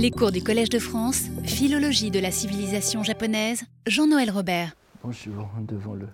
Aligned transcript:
Les 0.00 0.12
cours 0.12 0.30
du 0.30 0.44
Collège 0.44 0.68
de 0.68 0.78
France, 0.78 1.24
Philologie 1.42 2.12
de 2.12 2.20
la 2.20 2.30
civilisation 2.30 3.02
japonaise, 3.02 3.64
Jean-Noël 3.84 4.30
Robert. 4.30 4.76
Bonjour, 5.02 5.48
devant 5.58 5.94
le, 5.94 6.06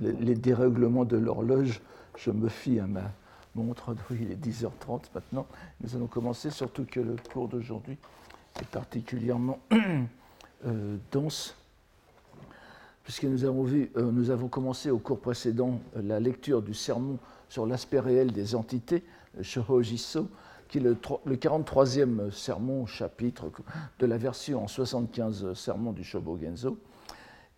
les 0.00 0.34
dérèglements 0.34 1.04
de 1.04 1.18
l'horloge, 1.18 1.82
je 2.16 2.30
me 2.30 2.48
fie 2.48 2.80
à 2.80 2.86
ma 2.86 3.12
montre. 3.54 3.94
Oui, 4.10 4.16
il 4.22 4.32
est 4.32 4.42
10h30 4.42 5.02
maintenant. 5.14 5.46
Nous 5.82 5.94
allons 5.94 6.06
commencer, 6.06 6.48
surtout 6.48 6.86
que 6.90 7.00
le 7.00 7.16
cours 7.30 7.48
d'aujourd'hui 7.48 7.98
est 8.58 8.68
particulièrement 8.68 9.58
euh, 10.66 10.96
dense, 11.12 11.54
puisque 13.04 13.24
nous 13.24 13.44
avons, 13.44 13.64
vu, 13.64 13.90
euh, 13.98 14.10
nous 14.10 14.30
avons 14.30 14.48
commencé 14.48 14.88
au 14.88 14.98
cours 14.98 15.20
précédent 15.20 15.82
euh, 15.98 16.02
la 16.02 16.18
lecture 16.18 16.62
du 16.62 16.72
sermon 16.72 17.18
sur 17.50 17.66
l'aspect 17.66 18.00
réel 18.00 18.32
des 18.32 18.54
entités, 18.54 19.04
Shohojiso, 19.42 20.30
qui 20.68 20.78
est 20.78 20.80
le, 20.80 20.94
43e 20.94 22.30
sermon, 22.30 22.86
chapitre 22.86 23.50
de 23.98 24.06
la 24.06 24.18
version 24.18 24.64
en 24.64 24.68
75 24.68 25.52
sermons 25.54 25.92
du 25.92 26.04
Shobogenzo. 26.04 26.78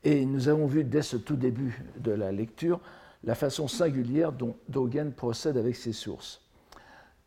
Et 0.05 0.25
nous 0.25 0.49
avons 0.49 0.67
vu 0.67 0.85
dès 0.85 1.03
ce 1.03 1.17
tout 1.17 1.37
début 1.37 1.83
de 1.99 2.13
la 2.13 2.33
lecture 2.33 2.81
la 3.25 3.35
façon 3.35 3.67
singulière 3.69 4.33
dont 4.33 4.57
Dogen 4.69 5.13
procède 5.13 5.57
avec 5.57 5.77
ses 5.77 5.93
sources. 5.93 6.41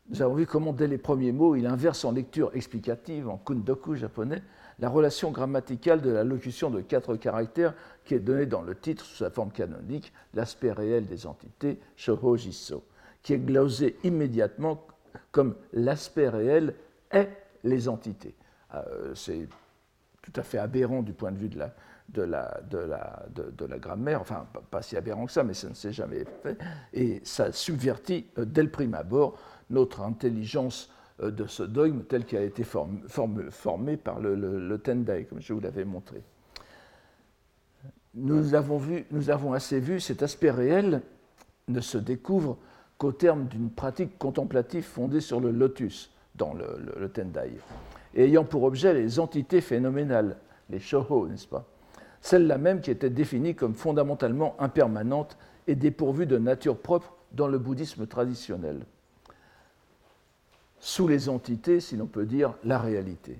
Nous 0.10 0.22
avons 0.22 0.36
vu 0.36 0.46
comment, 0.46 0.74
dès 0.74 0.88
les 0.88 0.98
premiers 0.98 1.32
mots, 1.32 1.56
il 1.56 1.66
inverse 1.66 2.04
en 2.06 2.12
lecture 2.12 2.52
explicative, 2.54 3.30
en 3.30 3.38
kundoku 3.38 3.96
japonais, 3.96 4.42
la 4.80 4.90
relation 4.90 5.32
grammaticale 5.32 6.02
de 6.02 6.10
la 6.10 6.24
locution 6.24 6.70
de 6.70 6.82
quatre 6.82 7.16
caractères 7.16 7.74
qui 8.04 8.16
est 8.16 8.20
donnée 8.20 8.46
dans 8.46 8.62
le 8.62 8.76
titre 8.76 9.06
sous 9.06 9.18
sa 9.18 9.30
forme 9.30 9.52
canonique, 9.52 10.12
l'aspect 10.34 10.72
réel 10.72 11.06
des 11.06 11.28
entités, 11.28 11.80
Shohojiso, 11.96 12.84
qui 13.22 13.34
est 13.34 13.40
glosé 13.40 13.98
immédiatement 14.04 14.86
comme 15.32 15.56
l'aspect 15.74 16.30
réel 16.30 16.76
est 17.12 17.30
les 17.64 17.88
entités. 17.88 18.36
Euh, 18.74 19.14
c'est 19.16 19.48
tout 20.22 20.34
à 20.36 20.44
fait 20.44 20.58
aberrant 20.58 21.02
du 21.02 21.14
point 21.14 21.32
de 21.32 21.38
vue 21.38 21.50
de 21.50 21.60
la, 21.60 21.74
de 22.10 22.22
la, 22.22 22.62
de 22.70 22.78
la, 22.78 23.26
de, 23.36 23.66
la 23.66 23.80
grammaire, 23.80 24.22
enfin 24.22 24.48
pas 24.70 24.82
si 24.82 24.98
aberrant 24.98 25.26
que 25.26 25.32
ça, 25.32 25.44
mais 25.44 25.54
ça 25.54 25.70
ne 25.70 25.74
s'est 25.74 25.94
jamais 25.94 26.26
fait, 26.44 26.58
et 26.94 27.22
ça 27.24 27.52
subvertit 27.52 28.28
euh, 28.38 28.46
dès 28.46 28.64
le 28.64 28.70
prime 28.70 28.94
abord 28.94 29.38
notre 29.70 30.02
intelligence 30.02 30.92
euh, 31.22 31.32
de 31.32 31.46
ce 31.48 31.64
dogme 31.64 32.04
tel 32.04 32.26
qu'il 32.26 32.38
a 32.38 32.44
été 32.44 32.64
formé 32.64 33.98
par 33.98 34.20
le, 34.20 34.36
le, 34.36 34.78
Tendai, 34.78 35.26
comme 35.26 35.42
je 35.42 35.54
vous 35.54 35.60
l'avais 35.60 35.86
montré. 35.86 36.22
Nous 38.14 38.56
avons, 38.56 38.78
vu, 38.78 39.06
nous 39.12 39.30
avons 39.30 39.54
assez 39.54 39.80
vu 39.80 40.02
cet 40.02 40.22
aspect 40.22 40.52
réel 40.52 41.02
ne 41.70 41.80
se 41.80 41.98
découvre 41.98 42.58
qu'au 43.02 43.12
terme 43.12 43.48
d'une 43.48 43.72
pratique 43.72 44.20
contemplative 44.20 44.84
fondée 44.84 45.22
sur 45.22 45.40
le 45.40 45.50
lotus 45.50 46.12
dans 46.36 46.54
le, 46.54 47.10
Tendai, 47.10 47.54
et 48.14 48.26
ayant 48.26 48.44
pour 48.44 48.62
objet 48.62 48.94
les 48.94 49.20
entités 49.20 49.60
phénoménales, 49.60 50.38
les 50.70 50.80
shoho, 50.80 51.28
n'est-ce 51.28 51.48
pas? 51.48 51.66
Celle-là 52.22 52.60
même 52.60 52.80
qui 52.80 52.92
était 52.92 53.10
définie 53.10 53.56
comme 53.56 53.74
fondamentalement 53.74 54.56
impermanente 54.60 55.36
et 55.66 55.74
dépourvue 55.74 56.28
de 56.28 56.38
nature 56.38 56.78
propre 56.78 57.16
dans 57.32 57.48
le 57.48 57.58
bouddhisme 57.58 58.06
traditionnel. 58.06 58.86
Sous 60.80 61.08
les 61.08 61.28
entités, 61.28 61.80
si 61.80 61.98
l'on 61.98 62.06
peut 62.06 62.28
dire, 62.28 62.54
la 62.64 62.78
réalité. 62.78 63.40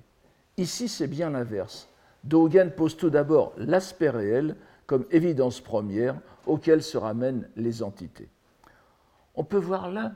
Ici, 0.56 0.88
c'est 0.88 1.06
bien 1.06 1.30
l'inverse. 1.30 1.88
Dogen 2.24 2.72
pose 2.72 2.96
tout 2.96 3.10
d'abord 3.10 3.52
l'aspect 3.56 4.10
réel 4.10 4.56
comme 4.88 5.04
évidence 5.12 5.60
première 5.60 6.16
auquel 6.46 6.82
se 6.82 6.98
ramènent 6.98 7.48
les 7.54 7.84
entités. 7.84 8.28
On 9.34 9.44
peut 9.44 9.58
voir 9.58 9.90
là, 9.90 10.12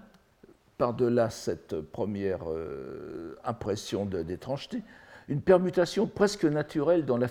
par-delà 0.78 1.30
cette 1.30 1.80
première 1.80 2.50
euh, 2.50 3.36
impression 3.44 4.04
d'étrangeté, 4.04 4.82
une 5.28 5.40
permutation 5.40 6.06
presque 6.06 6.44
naturelle 6.44 7.04
dans 7.04 7.16
la, 7.16 7.26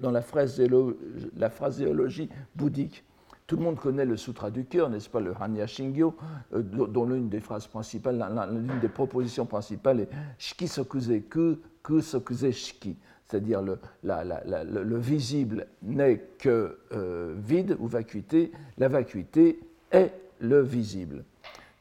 dans 0.00 0.10
la, 0.10 0.20
phraséologie 0.20 2.28
bouddhique. 2.54 3.04
Tout 3.46 3.56
le 3.56 3.62
monde 3.62 3.80
connaît 3.80 4.04
le 4.04 4.16
Sutra 4.16 4.50
du 4.50 4.64
cœur, 4.64 4.90
n'est-ce 4.90 5.08
pas, 5.08 5.18
le 5.18 5.34
Hanya 5.40 5.66
Shingyo, 5.66 6.14
euh, 6.52 6.62
dont 6.62 7.06
l'une 7.06 7.28
des 7.28 7.40
phrases 7.40 7.66
principales, 7.66 8.24
l'une 8.52 8.78
des 8.80 8.88
propositions 8.88 9.46
principales 9.46 10.00
est 10.00 10.08
Shiki 10.38 10.68
Sokuze 10.68 11.22
Ku, 11.28 11.56
Ku 11.82 12.02
Sokuze 12.02 12.52
Shiki, 12.52 12.96
c'est-à-dire 13.26 13.62
le, 13.62 13.78
le, 14.02 14.98
visible 14.98 15.66
n'est 15.82 16.18
que 16.38 16.78
euh, 16.92 17.34
vide 17.38 17.76
ou 17.80 17.86
vacuité, 17.86 18.52
la 18.78 18.88
vacuité 18.88 19.58
est 19.90 20.12
le 20.40 20.60
visible. 20.60 21.24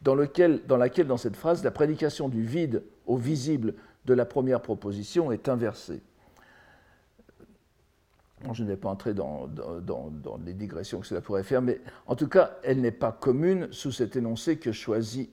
Dans, 0.02 0.16
laquelle, 0.16 0.62
dans 0.66 1.18
cette 1.18 1.36
phrase, 1.36 1.64
la 1.64 1.72
prédication 1.72 2.30
du 2.30 2.44
vide 2.44 2.84
au 3.06 3.18
visible 3.18 3.74
de 4.06 4.14
la 4.14 4.26
première 4.26 4.62
proposition 4.62 5.32
est 5.32 5.50
inversée. 5.50 6.02
Je 8.54 8.64
ne 8.64 8.70
vais 8.70 8.78
pas 8.78 8.90
entrer 8.90 9.14
dans, 9.14 9.50
les 10.46 10.54
digressions 10.54 11.02
que 11.02 11.08
cela 11.08 11.20
pourrait 11.20 11.44
faire, 11.44 11.62
mais 11.62 11.82
en 12.08 12.16
tout 12.16 12.30
cas, 12.30 12.58
elle 12.64 12.80
n'est 12.80 12.92
pas 12.92 13.12
commune 13.12 13.68
sous 13.72 13.92
cet 13.92 14.16
énoncé 14.16 14.58
que 14.58 14.72
choisit 14.72 15.30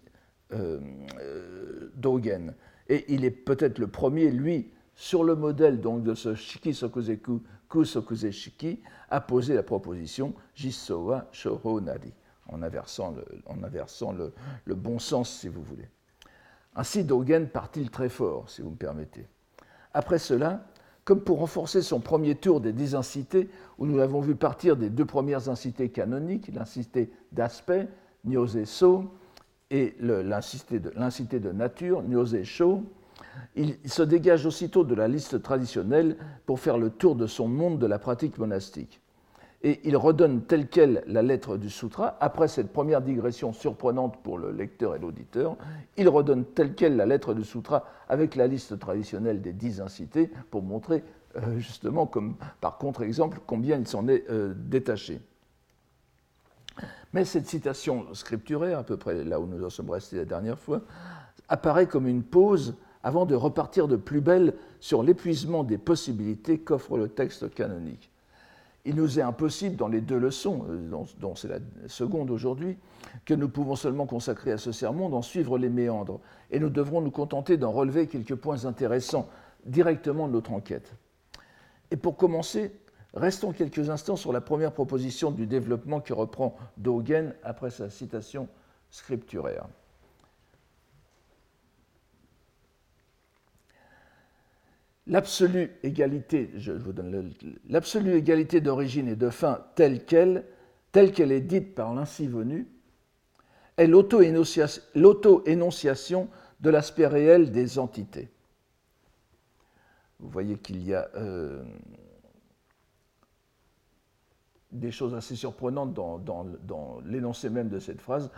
euh, 0.53 0.81
euh, 1.21 1.93
Dogen. 1.94 2.55
Et 2.88 3.05
il 3.12 3.25
est 3.25 3.31
peut-être 3.31 3.78
le 3.78 3.87
premier, 3.87 4.31
lui, 4.31 4.71
sur 4.97 5.22
le 5.22 5.37
modèle 5.37 5.81
donc 5.81 6.03
de 6.03 6.15
ce 6.15 6.34
Shiki 6.34 6.75
Sokuzeku 6.75 7.43
Ku 7.69 7.84
Sokuze 7.84 8.31
Shiki, 8.31 8.81
à 9.10 9.21
poser 9.21 9.55
la 9.55 9.62
proposition 9.62 10.34
Jisowa 10.55 11.28
Shoho 11.32 11.81
Nari, 11.81 12.12
en 12.49 12.62
inversant, 12.62 13.15
le, 14.12 14.75
bon 14.75 14.99
sens, 14.99 15.31
si 15.31 15.49
vous 15.49 15.62
voulez. 15.62 15.89
Ainsi, 16.75 17.05
Dogen 17.05 17.49
part-il 17.49 17.91
très 17.91 18.09
fort, 18.09 18.49
si 18.49 18.62
vous 18.62 18.71
me 18.71 18.77
permettez. 18.77 19.27
Après 19.95 20.19
cela, 20.19 20.67
comme 21.05 21.21
pour 21.21 21.39
renforcer 21.39 21.83
son 21.83 22.01
premier 22.01 22.35
tour 22.35 22.61
des 22.61 22.73
dix 22.73 22.95
incités, 22.95 23.49
où 23.79 23.87
nous 23.87 23.97
l'avons 23.97 24.21
vu 24.21 24.35
partir 24.35 24.77
des 24.77 24.91
deux 24.91 25.05
premières 25.05 25.49
incités 25.49 25.89
canoniques, 25.89 26.51
l'incité 26.53 27.11
d'aspect, 27.33 27.89
Nyose 28.25 28.65
So, 28.65 29.11
et 29.71 29.97
l'incité 30.01 30.79
de, 30.79 30.91
de, 31.49 31.53
nature, 31.53 32.03
Nyose 32.03 32.43
Sho, 32.45 32.85
il 33.55 33.77
se 33.85 34.03
dégage 34.03 34.47
aussitôt 34.47 34.85
de 34.85 34.95
la 34.95 35.09
liste 35.09 35.43
traditionnelle 35.43 36.17
pour 36.45 36.61
faire 36.61 36.79
le 36.79 36.91
tour 36.91 37.17
de 37.17 37.27
son 37.27 37.49
monde 37.49 37.79
de 37.79 37.87
la 37.87 37.99
pratique 37.99 38.39
monastique 38.39 39.01
et 39.62 39.81
il 39.84 39.97
redonne 39.97 40.43
telle 40.43 40.69
quelle 40.69 41.03
la 41.06 41.22
lettre 41.22 41.56
du 41.56 41.71
sutra. 41.71 42.17
Après 42.21 42.49
cette 42.49 42.72
première 42.72 43.03
digression 43.03 43.53
surprenante 43.53 44.22
pour 44.22 44.39
le 44.39 44.53
lecteur 44.53 44.94
et 44.94 44.99
l'auditeur, 44.99 45.56
il 45.97 46.09
redonne 46.09 46.44
telle 46.44 46.75
quelle 46.75 46.97
la 46.97 47.06
lettre 47.06 47.34
du 47.34 47.44
sutra 47.44 47.84
avec 48.09 48.37
la 48.37 48.47
liste 48.47 48.78
traditionnelle 48.78 49.41
des 49.41 49.53
dix 49.53 49.81
incités 49.81 50.31
pour 50.50 50.62
montrer 50.62 51.03
euh, 51.37 51.59
justement, 51.59 52.11
par 52.61 52.78
contre-exemple, 52.78 53.41
combien 53.47 53.78
il 53.78 53.87
s'en 53.87 54.09
est 54.09 54.25
euh, 54.31 54.55
détaché. 54.56 55.21
Mais 57.12 57.25
cette 57.25 57.47
citation 57.47 58.12
scripturaire, 58.15 58.78
à 58.78 58.83
peu 58.83 58.97
près 58.97 59.25
là 59.25 59.41
où 59.41 59.47
nous 59.47 59.65
en 59.65 59.71
sommes 59.71 59.91
restés 59.91 60.17
la 60.17 60.25
dernière 60.25 60.59
fois, 60.59 60.83
apparaît 61.49 61.87
comme 61.87 62.06
une 62.06 62.23
pause 62.23 62.75
avant 63.03 63.25
de 63.25 63.34
repartir 63.34 63.88
de 63.88 63.97
plus 63.97 64.21
belle 64.21 64.55
sur 64.81 65.03
l'épuisement 65.03 65.65
des 65.65 65.78
possibilités 65.78 66.59
qu'offre 66.59 66.99
le 66.99 67.09
texte 67.09 67.53
canonique 67.55 68.11
il 68.87 68.95
nous 68.95 69.19
est 69.19 69.23
impossible, 69.23 69.77
dans 69.77 69.89
les 69.89 70.01
deux 70.01 70.19
leçons, 70.19 70.65
euh, 70.71 71.05
dont, 71.19 71.35
c'est 71.35 71.49
la 71.49 71.59
seconde 71.89 72.31
aujourd'hui, 72.31 72.79
que 73.25 73.35
nous 73.35 73.49
pouvons 73.49 73.75
seulement 73.75 74.07
consacrer 74.07 74.53
à 74.53 74.59
ce 74.59 74.73
sermon, 74.73 75.09
d'en 75.09 75.23
suivre 75.23 75.59
les 75.59 75.69
méandres. 75.69 76.21
Et 76.51 76.61
nous 76.61 76.71
devrons 76.71 77.01
nous 77.01 77.11
contenter 77.11 77.57
d'en 77.57 77.73
relever 77.73 78.07
quelques 78.07 78.37
points 78.37 78.65
intéressants 78.65 79.29
directement 79.65 80.29
de 80.29 80.33
notre 80.33 80.53
enquête. 80.53 80.95
Et 81.91 81.97
pour 81.97 82.17
commencer, 82.17 82.73
restons 83.13 83.53
quelques 83.53 83.91
instants 83.91 84.17
sur 84.17 84.33
la 84.33 84.41
première 84.41 84.73
proposition 84.73 85.33
du 85.33 85.47
développement 85.47 86.01
que 86.01 86.13
reprend 86.13 86.57
Dogen 86.77 87.35
après 87.43 87.71
sa 87.71 87.91
citation 87.91 88.49
scripturaire. 88.91 89.67
L'absolue 95.06 95.70
égalité, 95.82 96.50
d'origine 98.61 99.08
et 99.08 99.17
de 99.17 99.31
fin 99.31 99.64
telle 99.75 100.05
qu'elle, 100.05 100.44
telle 100.93 101.12
qu'elle 101.12 101.32
est 101.32 101.41
dite 101.41 101.75
par 101.75 101.94
l'ainsi 101.94 102.26
venu, 102.26 102.67
est 103.76 103.87
l'auto-énonciation 103.87 106.29
de 106.61 106.70
l'aspect 106.70 107.06
réel 107.06 107.53
des 107.53 107.79
entités. 107.79 108.29
Vous 110.19 110.31
voyez 110.31 110.56
qu'il 110.56 110.82
y 110.82 110.94
a 110.94 111.11
euh, 111.17 111.62
des 114.73 114.91
choses 114.91 115.15
assez 115.15 115.37
surprenantes 115.37 115.95
dans, 115.95 117.01
l'énoncé 117.07 117.51
même 117.51 117.69
de 117.69 117.79
cette 117.79 118.01
phrase. 118.01 118.31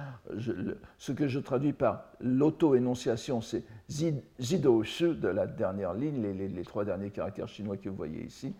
ce 0.98 1.12
que 1.12 1.26
je 1.26 1.38
traduis 1.38 1.72
par 1.72 2.04
l'auto-énonciation, 2.20 3.40
c'est 3.40 3.64
zido 3.88 4.82
shu 4.82 5.14
de 5.14 5.28
la 5.28 5.46
dernière 5.46 5.94
ligne, 5.94 6.22
les, 6.22 6.62
trois 6.64 6.84
derniers 6.84 7.10
caractères 7.10 7.48
chinois 7.48 7.76
que 7.76 7.88
vous 7.88 7.96
voyez 7.96 8.24
ici, 8.24 8.54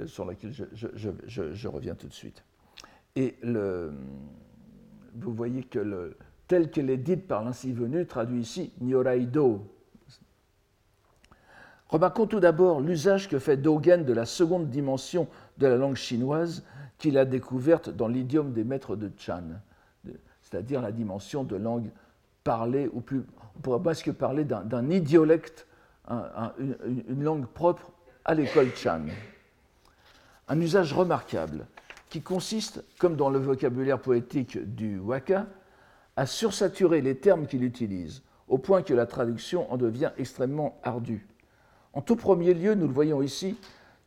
euh, 0.00 0.06
sur 0.06 0.28
lesquels 0.28 0.52
je, 0.52 1.68
reviens 1.68 1.94
tout 1.94 2.08
de 2.08 2.14
suite. 2.14 2.44
Et 3.16 3.36
vous 3.42 5.34
voyez 5.34 5.64
que 5.64 6.14
tel 6.46 6.70
qu'elle 6.70 6.90
est 6.90 6.96
dite 6.96 7.26
par 7.26 7.44
l'ainsi 7.44 7.72
venu 7.72 8.06
traduit 8.06 8.40
ici 8.40 8.72
Nyoraido. 8.80 9.66
Remarquons 11.88 12.26
tout 12.26 12.40
d'abord 12.40 12.80
l'usage 12.80 13.28
que 13.28 13.38
fait 13.38 13.56
Dogen 13.56 14.04
de 14.04 14.12
la 14.12 14.26
seconde 14.26 14.68
dimension 14.68 15.26
de 15.56 15.66
la 15.66 15.76
langue 15.76 15.96
chinoise 15.96 16.64
qu'il 16.98 17.16
a 17.16 17.24
découverte 17.24 17.88
dans 17.88 18.08
l'idiome 18.08 18.52
des 18.52 18.64
maîtres 18.64 18.96
de 18.96 19.10
Chan, 19.16 19.42
c'est-à-dire 20.42 20.82
la 20.82 20.92
dimension 20.92 21.44
de 21.44 21.56
langue 21.56 21.90
parlée, 22.44 22.88
ou 22.92 23.00
plus, 23.00 23.24
on 23.56 23.60
pourrait 23.60 23.82
presque 23.82 24.12
parler 24.12 24.44
d'un 24.44 24.90
idiolecte, 24.90 25.66
une, 26.10 27.22
langue 27.22 27.46
propre 27.46 27.92
à 28.24 28.34
l'école 28.34 28.74
Chan. 28.74 29.02
Un 30.48 30.60
usage 30.60 30.92
remarquable 30.92 31.66
qui 32.08 32.22
consiste, 32.22 32.82
comme 32.98 33.16
dans 33.16 33.30
le 33.30 33.38
vocabulaire 33.38 34.00
poétique 34.00 34.58
du 34.74 34.98
Waka, 34.98 35.46
à 36.16 36.26
sursaturer 36.26 37.00
les 37.00 37.18
termes 37.18 37.46
qu'il 37.46 37.62
utilise, 37.62 38.22
au 38.48 38.58
point 38.58 38.82
que 38.82 38.94
la 38.94 39.06
traduction 39.06 39.70
en 39.70 39.76
devient 39.76 40.10
extrêmement 40.16 40.80
ardue. 40.82 41.28
En 41.92 42.00
tout 42.00 42.16
premier 42.16 42.54
lieu, 42.54 42.74
nous 42.74 42.86
le 42.86 42.92
voyons 42.92 43.22
ici, 43.22 43.56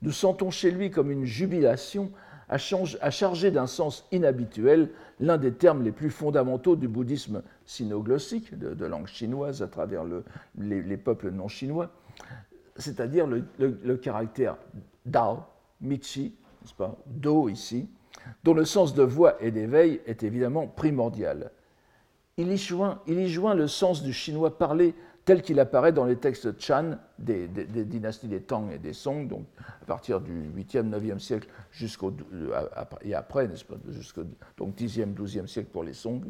nous 0.01 0.11
sentons 0.11 0.49
chez 0.49 0.71
lui 0.71 0.89
comme 0.89 1.11
une 1.11 1.25
jubilation 1.25 2.11
à, 2.51 2.57
charger 2.57 3.49
d'un 3.49 3.65
sens 3.65 4.05
inhabituel 4.11 4.89
l'un 5.21 5.37
des 5.37 5.53
termes 5.53 5.83
les 5.83 5.93
plus 5.93 6.09
fondamentaux 6.09 6.75
du 6.75 6.89
bouddhisme 6.89 7.43
sinoglossique, 7.65 8.57
de, 8.57 8.85
langue 8.85 9.07
chinoise 9.07 9.63
à 9.63 9.67
travers 9.67 10.03
les, 10.57 10.97
peuples 10.97 11.31
non 11.31 11.47
chinois, 11.47 11.91
c'est-à-dire 12.75 13.25
le, 13.25 13.95
caractère 13.95 14.57
Dao, 15.05 15.39
Michi, 15.79 16.35
n'est-ce 16.61 16.73
pas, 16.73 16.97
Do 17.05 17.47
ici, 17.47 17.89
dont 18.43 18.53
le 18.53 18.65
sens 18.65 18.93
de 18.93 19.03
voix 19.03 19.41
et 19.41 19.51
d'éveil 19.51 20.01
est 20.05 20.23
évidemment 20.23 20.67
primordial. 20.67 21.51
Il 22.37 22.51
y 22.51 23.27
joint 23.27 23.55
le 23.55 23.67
sens 23.67 24.03
du 24.03 24.11
chinois 24.11 24.57
parlé 24.57 24.93
tel 25.25 25.41
qu'il 25.41 25.59
apparaît 25.59 25.91
dans 25.91 26.05
les 26.05 26.15
textes 26.15 26.59
Chan 26.59 26.97
des, 27.19 27.47
dynasties 27.47 28.27
des 28.27 28.41
Tang 28.41 28.71
et 28.71 28.77
des 28.77 28.93
Song, 28.93 29.27
donc 29.27 29.45
à 29.81 29.85
partir 29.85 30.19
du 30.19 30.49
8e, 30.49 30.89
9e 30.89 31.19
siècle 31.19 31.47
euh, 31.83 32.69
et 33.03 33.13
après, 33.13 33.47
n'est-ce 33.47 33.65
pas, 33.65 33.75
jusqu'au 33.89 34.23
donc 34.57 34.75
10e, 34.75 35.13
12e 35.13 35.47
siècle 35.47 35.69
pour 35.71 35.83
les 35.83 35.93
Song. 35.93 36.23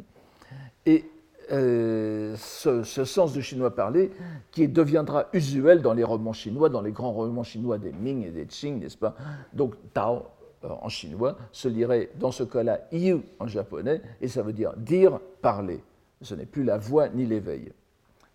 Et 0.85 1.05
euh, 1.51 2.35
ce, 2.37 2.83
sens 2.83 3.33
du 3.33 3.41
chinois 3.41 3.75
parlé 3.75 4.11
qui 4.51 4.67
deviendra 4.67 5.27
usuel 5.33 5.81
dans 5.81 5.93
les 5.93 6.03
romans 6.03 6.33
chinois, 6.33 6.69
dans 6.69 6.81
les 6.81 6.91
grands 6.91 7.11
romans 7.11 7.43
chinois 7.43 7.77
des 7.77 7.91
Ming 7.91 8.25
et 8.25 8.31
des 8.31 8.45
Qing, 8.45 8.79
n'est-ce 8.79 8.97
pas 8.97 9.15
Donc 9.53 9.75
Tao 9.93 10.27
euh, 10.63 10.69
en 10.69 10.89
chinois 10.89 11.37
se 11.51 11.67
lirait 11.67 12.11
dans 12.19 12.31
ce 12.31 12.43
cas-là 12.43 12.81
Yu 12.91 13.21
en 13.39 13.47
japonais, 13.47 14.01
et 14.21 14.27
ça 14.27 14.43
veut 14.43 14.53
dire 14.53 14.73
dire, 14.77 15.19
parler. 15.41 15.81
Ce 16.21 16.35
n'est 16.35 16.45
plus 16.45 16.63
la 16.63 16.77
voix 16.77 17.09
ni 17.09 17.25
l'éveil. 17.25 17.71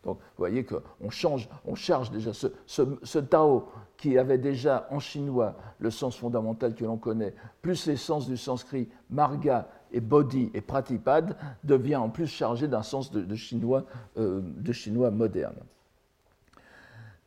Donc 0.07 0.19
vous 0.19 0.39
voyez 0.39 0.65
qu'on 0.65 0.81
on 1.01 1.75
charge 1.75 2.11
déjà 2.13 2.31
ce, 2.33 3.19
Tao 3.19 3.69
qui 3.97 4.17
avait 4.19 4.39
déjà 4.39 4.87
en 4.91 5.01
chinois 5.01 5.57
le 5.81 5.91
sens 5.91 6.17
fondamental 6.17 6.75
que 6.77 6.85
l'on 6.85 6.97
connaît, 6.97 7.35
plus 7.61 7.87
les 7.87 7.97
sens 7.97 8.29
du 8.29 8.37
sanskrit 8.37 8.89
marga 9.11 9.69
et 9.91 10.01
bodhi 10.01 10.51
et 10.55 10.61
pratipad, 10.61 11.37
devient 11.65 11.97
en 11.97 12.09
plus 12.09 12.29
chargé 12.29 12.69
d'un 12.69 12.83
sens 12.83 13.11
de, 13.11 13.35
chinois, 13.35 13.85
euh, 14.17 14.41
de 14.43 14.73
chinois 14.73 15.11
moderne. 15.11 15.57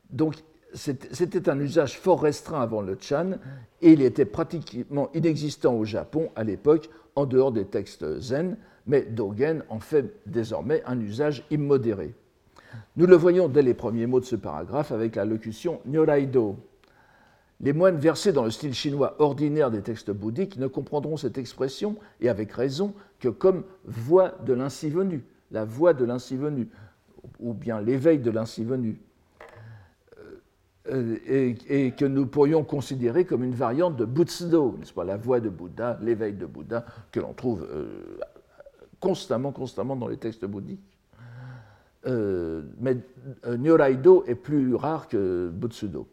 Donc 0.09 0.35
c'était 0.73 1.49
un 1.49 1.59
usage 1.59 1.99
fort 1.99 2.21
restreint 2.21 2.61
avant 2.61 2.81
le 2.81 2.97
Chan 2.99 3.31
et 3.81 3.91
il 3.91 4.01
était 4.01 4.25
pratiquement 4.25 5.09
inexistant 5.13 5.73
au 5.73 5.83
Japon 5.83 6.29
à 6.37 6.45
l'époque 6.45 6.89
en 7.15 7.25
dehors 7.25 7.51
des 7.51 7.65
textes 7.65 8.19
zen, 8.19 8.55
mais 8.87 9.01
Dogen 9.01 9.63
en 9.67 9.79
fait 9.79 10.21
désormais 10.25 10.81
un 10.85 10.99
usage 11.01 11.43
immodéré. 11.51 12.13
Nous 12.95 13.05
le 13.05 13.15
voyons 13.15 13.47
dès 13.47 13.61
les 13.61 13.73
premiers 13.73 14.07
mots 14.07 14.19
de 14.19 14.25
ce 14.25 14.35
paragraphe 14.35 14.91
avec 14.91 15.15
la 15.15 15.25
locution 15.25 15.81
Nyoraido. 15.85 16.57
Les 17.61 17.73
moines 17.73 17.97
versés 17.97 18.31
dans 18.31 18.45
le 18.45 18.51
style 18.51 18.73
chinois 18.73 19.15
ordinaire 19.19 19.69
des 19.69 19.81
textes 19.81 20.11
bouddhiques 20.11 20.57
ne 20.57 20.67
comprendront 20.67 21.17
cette 21.17 21.37
expression, 21.37 21.97
et 22.21 22.29
avec 22.29 22.51
raison, 22.53 22.93
que 23.19 23.27
comme 23.27 23.63
voix 23.83 24.33
de 24.45 24.53
l'ainsi 24.53 24.89
venu, 24.89 25.25
la 25.51 25.65
voix 25.65 25.93
de 25.93 26.05
l'ainsi 26.05 26.37
venu, 26.37 26.69
ou 27.39 27.53
bien 27.53 27.81
l'éveil 27.81 28.19
de 28.19 28.31
l'ainsi 28.31 28.63
venu, 28.63 29.01
euh, 30.87 31.17
et, 31.67 31.91
que 31.91 32.05
nous 32.05 32.25
pourrions 32.25 32.63
considérer 32.63 33.25
comme 33.25 33.43
une 33.43 33.53
variante 33.53 33.97
de 33.97 34.05
Butsudo, 34.05 34.77
n'est-ce 34.79 34.93
pas, 34.93 35.03
la 35.03 35.17
voix 35.17 35.39
de 35.39 35.49
Bouddha, 35.49 35.99
l'éveil 36.01 36.33
de 36.33 36.45
Bouddha, 36.45 36.85
que 37.11 37.19
l'on 37.19 37.33
trouve 37.33 37.67
euh, 37.69 38.17
constamment, 38.99 39.51
constamment 39.51 39.95
dans 39.95 40.07
les 40.07 40.17
textes 40.17 40.45
bouddhiques. 40.45 40.98
Euh, 42.07 42.63
mais 42.79 42.97
euh, 43.45 43.57
Nyoraido 43.57 44.23
est 44.25 44.35
plus 44.35 44.75
rare 44.75 45.07
que 45.07 45.49
Butsudo. 45.53 46.07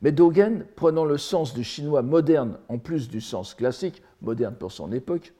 Mais 0.00 0.12
Dogen, 0.12 0.64
prenant 0.76 1.04
le 1.04 1.18
sens 1.18 1.54
du 1.54 1.64
chinois 1.64 2.02
moderne 2.02 2.58
en 2.68 2.78
plus 2.78 3.08
du 3.08 3.20
sens 3.20 3.54
classique, 3.54 4.02
moderne 4.22 4.54
pour 4.54 4.70
son 4.70 4.92
époque, 4.92 5.32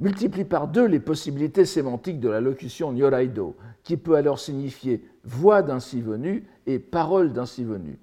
multiplie 0.00 0.44
par 0.44 0.68
deux 0.68 0.86
les 0.86 1.00
possibilités 1.00 1.64
sémantiques 1.64 2.20
de 2.20 2.28
la 2.28 2.40
locution 2.40 2.92
Nyoraido, 2.92 3.56
qui 3.82 3.96
peut 3.96 4.14
alors 4.14 4.38
signifier 4.38 5.04
voix 5.24 5.62
d'ainsi 5.62 6.00
venu 6.00 6.46
et 6.66 6.78
parole 6.78 7.32
d'ainsi 7.32 7.64
venu. 7.64 7.98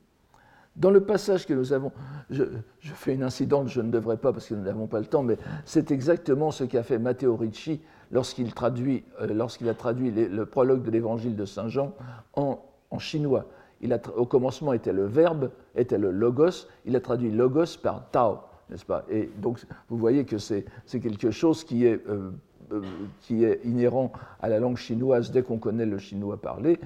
Dans 0.75 0.91
le 0.91 1.01
passage 1.01 1.45
que 1.45 1.53
nous 1.53 1.73
avons, 1.73 1.91
je, 2.29 2.43
fais 2.81 3.13
une 3.13 3.23
incidente, 3.23 3.67
je 3.67 3.81
ne 3.81 3.91
devrais 3.91 4.17
pas 4.17 4.31
parce 4.31 4.47
que 4.47 4.53
nous 4.53 4.63
n'avons 4.63 4.87
pas 4.87 4.99
le 4.99 5.07
temps, 5.07 5.23
mais 5.23 5.37
c'est 5.65 5.91
exactement 5.91 6.51
ce 6.51 6.63
qu'a 6.63 6.83
fait 6.83 6.99
Matteo 6.99 7.35
Ricci 7.35 7.81
lorsqu'il 8.11 8.51
euh, 8.61 9.27
lorsqu'il 9.27 9.69
a 9.69 9.73
traduit 9.73 10.11
le 10.11 10.45
prologue 10.45 10.83
de 10.83 10.91
l'évangile 10.91 11.35
de 11.35 11.45
Saint 11.45 11.67
Jean 11.67 11.93
en, 12.33 12.59
chinois. 12.97 13.45
Il 13.81 13.93
a, 13.93 13.99
au 14.15 14.25
commencement 14.25 14.73
était 14.73 14.93
le 14.93 15.05
verbe, 15.05 15.51
était 15.75 15.97
le 15.97 16.11
logos, 16.11 16.67
il 16.85 16.95
a 16.95 16.99
traduit 16.99 17.31
logos 17.31 17.77
par 17.81 18.09
tao, 18.09 18.39
n'est-ce 18.69 18.85
pas? 18.85 19.05
Et 19.09 19.29
donc 19.37 19.59
vous 19.89 19.97
voyez 19.97 20.25
que 20.25 20.37
c'est 20.37 20.65
quelque 20.91 21.31
chose 21.31 21.63
qui 21.63 21.85
est, 21.85 22.05
euh, 22.07 22.31
euh, 22.71 22.81
qui 23.21 23.43
est 23.45 23.61
inhérent 23.63 24.11
à 24.41 24.49
la 24.49 24.59
langue 24.59 24.77
chinoise 24.77 25.31
dès 25.31 25.43
qu'on 25.43 25.59
connaît 25.59 25.85
le 25.85 25.97
chinois 25.97 26.41
parlé. 26.41 26.79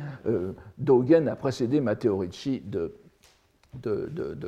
Dogen 0.78 1.28
a 1.28 1.36
précédé 1.36 1.82
Matteo 1.82 2.18
Ricci 2.18 2.62
de 2.62 2.94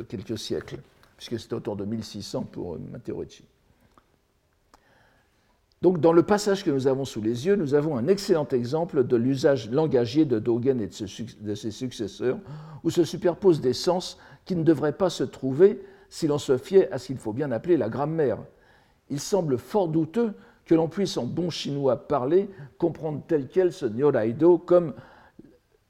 quelques 0.07 0.37
siècles, 0.37 0.79
puisque 1.17 1.39
c'est 1.39 1.53
autour 1.53 1.75
de 1.77 1.85
1600 1.85 2.43
pour 2.51 2.77
Matteo 2.91 3.17
Ricci. 3.17 3.43
Donc, 5.85 5.99
dans 5.99 6.13
le 6.13 6.23
passage 6.23 6.63
que 6.63 6.71
nous 6.71 6.87
avons 6.87 7.05
sous 7.05 7.21
les 7.21 7.45
yeux, 7.45 7.55
nous 7.55 7.75
avons 7.75 7.95
un 7.95 8.07
excellent 8.07 8.47
exemple 8.51 9.03
de 9.03 9.15
l'usage 9.15 9.69
langagier 9.69 10.25
de 10.25 10.39
Dogen 10.39 10.81
et 10.81 10.87
de 10.87 11.53
ses 11.53 11.69
successeurs, 11.69 12.39
où 12.83 12.89
se 12.89 13.03
superposent 13.03 13.61
des 13.61 13.73
sens 13.73 14.17
qui 14.45 14.55
ne 14.55 14.63
devraient 14.63 14.97
pas 14.97 15.11
se 15.11 15.23
trouver 15.23 15.79
si 16.09 16.25
l'on 16.25 16.39
se 16.39 16.57
fiait 16.57 16.91
à 16.91 16.97
ce 16.97 17.05
qu'il 17.05 17.19
faut 17.19 17.33
bien 17.33 17.51
appeler 17.51 17.77
la 17.77 17.87
grammaire. 17.87 18.39
Il 19.11 19.19
semble 19.19 19.59
fort 19.59 19.87
douteux 19.87 20.33
que 20.65 20.73
l'on 20.73 20.87
puisse 20.87 21.17
en 21.17 21.27
bon 21.27 21.51
chinois 21.51 22.07
parler, 22.07 22.49
comprendre 22.79 23.21
tel 23.27 23.47
quel 23.47 23.71
ce 23.71 23.85
Nyoraido 23.85 24.57
comme 24.57 24.95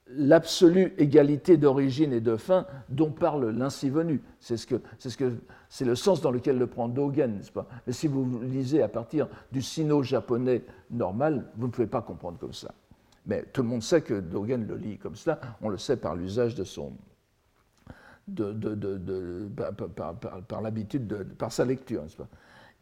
l'absolue 0.08 0.94
égalité 0.98 1.58
d'origine 1.58 2.14
et 2.14 2.22
de 2.22 2.36
fin 2.36 2.66
dont 2.90 3.12
parle 3.12 3.50
l'ainsi 3.50 3.90
venu. 3.90 4.22
C'est 4.40 4.58
ce 4.58 4.68
que, 4.68 4.82
ce 5.00 5.16
que, 5.18 5.34
le 5.84 5.96
sens 5.96 6.22
dans 6.22 6.32
lequel 6.32 6.58
le 6.58 6.68
prend 6.68 6.88
Dogen, 6.88 7.38
n'est-ce 7.38 7.52
pas? 7.52 7.68
Mais 7.88 7.94
si 7.94 8.08
vous 8.08 8.40
lisez 8.42 8.82
à 8.84 8.88
partir 8.88 9.28
du 9.52 9.62
sino-japonais 9.62 10.64
normal, 10.92 11.52
vous 11.58 11.68
ne 11.68 11.72
pouvez 11.72 11.88
pas 11.88 12.02
comprendre 12.02 12.38
comme 12.38 12.54
ça. 12.54 12.74
Mais 13.26 13.44
tout 13.52 13.64
le 13.64 13.68
monde 13.68 13.82
sait 13.82 14.02
que 14.02 14.20
Dogen 14.20 14.68
le 14.68 14.76
lit 14.76 14.98
comme 14.98 15.16
cela. 15.16 15.40
On 15.62 15.70
le 15.70 15.78
sait 15.78 15.98
par 15.98 16.16
l'usage 16.16 16.54
de 16.54 16.64
son, 16.64 16.94
de, 18.28 19.50
par, 19.96 20.16
par 20.16 20.62
l'habitude, 20.62 21.36
par 21.38 21.52
sa 21.52 21.66
lecture, 21.66 22.04
n'est-ce 22.04 22.18
pas? 22.18 22.28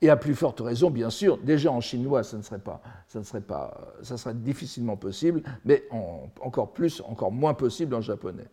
Et 0.04 0.10
à 0.10 0.18
plus 0.18 0.36
forte 0.36 0.60
raison, 0.60 0.92
bien 0.92 1.10
sûr, 1.10 1.38
déjà 1.38 1.72
en 1.72 1.80
chinois, 1.80 2.24
ça 2.24 2.36
ne 2.36 2.42
serait 2.42 2.60
pas, 2.60 2.82
ça 3.08 3.20
ne 3.20 3.24
serait 3.24 3.40
pas, 3.40 3.94
ça 4.02 4.18
serait 4.18 4.34
difficilement 4.34 4.98
possible, 4.98 5.42
mais 5.64 5.88
encore 6.42 6.74
plus, 6.74 7.02
encore 7.08 7.32
moins 7.32 7.54
possible 7.54 7.96
en 7.96 8.02
japonais. 8.02 8.50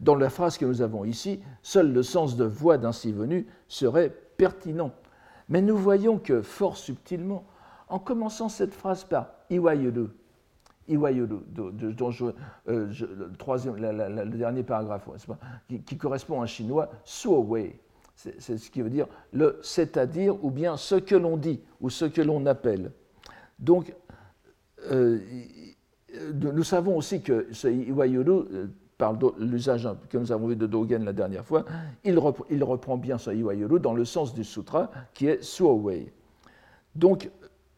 Dans 0.00 0.14
la 0.14 0.28
phrase 0.28 0.58
que 0.58 0.66
nous 0.66 0.82
avons 0.82 1.06
ici, 1.06 1.40
seul 1.62 1.94
le 1.94 2.02
sens 2.02 2.36
de 2.36 2.44
voix 2.44 2.76
d'ainsi 2.76 3.10
venu 3.10 3.46
serait 3.68 4.12
pertinent. 4.36 4.92
Mais 5.48 5.62
nous 5.62 5.78
voyons 5.78 6.18
que, 6.18 6.42
fort 6.42 6.76
subtilement, 6.76 7.46
en 7.88 7.98
commençant 7.98 8.50
cette 8.50 8.74
phrase 8.74 9.02
par 9.04 9.28
iwayuru, 9.48 10.08
iwayuru, 10.88 11.38
dont 11.52 12.10
euh, 12.68 12.92
le, 12.98 14.36
dernier 14.36 14.62
paragraphe, 14.62 15.08
qui, 15.68 15.80
qui, 15.80 15.96
correspond 15.96 16.42
en 16.42 16.46
chinois, 16.46 16.90
suowei, 17.02 17.80
c'est 18.16 18.56
ce 18.56 18.70
qui 18.70 18.82
veut 18.82 18.90
dire 18.90 19.06
le 19.32 19.58
c'est-à-dire 19.62 20.42
ou 20.42 20.50
bien 20.50 20.76
ce 20.76 20.94
que 20.94 21.14
l'on 21.14 21.36
dit 21.36 21.60
ou 21.80 21.90
ce 21.90 22.06
que 22.06 22.22
l'on 22.22 22.46
appelle. 22.46 22.92
Donc, 23.58 23.94
euh, 24.90 25.18
nous 26.32 26.64
savons 26.64 26.96
aussi 26.96 27.22
que 27.22 27.48
ce 27.52 27.68
Iwayuru, 27.68 28.30
euh, 28.30 28.66
par 28.96 29.18
l'usage 29.38 29.88
que 30.08 30.16
nous 30.16 30.32
avons 30.32 30.48
vu 30.48 30.56
de 30.56 30.66
Dogen 30.66 31.04
la 31.04 31.12
dernière 31.12 31.44
fois, 31.44 31.64
il, 32.04 32.18
reprend, 32.18 32.96
bien 32.96 33.18
ce 33.18 33.30
Iwayuru 33.30 33.78
dans 33.80 33.92
le 33.92 34.06
sens 34.06 34.32
du 34.32 34.44
sutra 34.44 34.90
qui 35.12 35.26
est 35.26 35.42
Suowei. 35.42 36.12
Donc, 36.94 37.30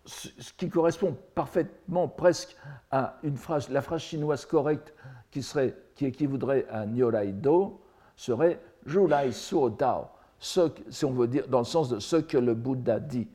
ce 0.05 0.53
qui 0.57 0.69
correspond 0.69 1.17
parfaitement 1.35 2.09
presque 2.09 2.57
à 2.91 3.19
une 3.25 3.37
phrase, 3.37 3.69
la 3.69 3.83
phrase 3.83 4.03
chinoise 4.03 4.47
correcte 4.47 4.95
qui, 5.31 5.43
serait, 5.43 5.77
qui 5.95 6.07
équivaudrait 6.07 6.67
à 6.71 6.87
Nyoraido, 6.87 7.81
serait 8.17 8.61
Julai 8.87 9.33
Suo 9.33 9.71
Dao, 9.71 10.07
si 10.39 11.05
on 11.05 11.13
veut 11.13 11.29
dire 11.29 11.49
dans 11.49 11.59
le 11.59 11.65
sens 11.65 11.89
de 11.89 11.99
ce 11.99 12.17
que 12.17 12.39
le 12.39 12.55
Bouddha 12.55 13.01
dit. 13.01 13.29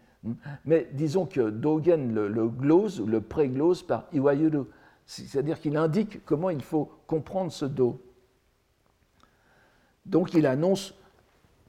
Mais 0.65 0.89
disons 0.93 1.25
que 1.25 1.49
Dogen 1.49 2.13
le, 2.13 2.47
glose 2.47 3.01
ou 3.01 3.05
le 3.05 3.19
préglose 3.19 3.83
par 3.83 4.05
Iwayuru, 4.13 4.63
c'est-à-dire 5.05 5.59
qu'il 5.59 5.75
indique 5.75 6.23
comment 6.25 6.49
il 6.49 6.61
faut 6.61 6.89
comprendre 7.07 7.51
ce 7.51 7.65
Do. 7.65 8.01
Donc 10.05 10.33
il 10.33 10.45
annonce 10.45 10.93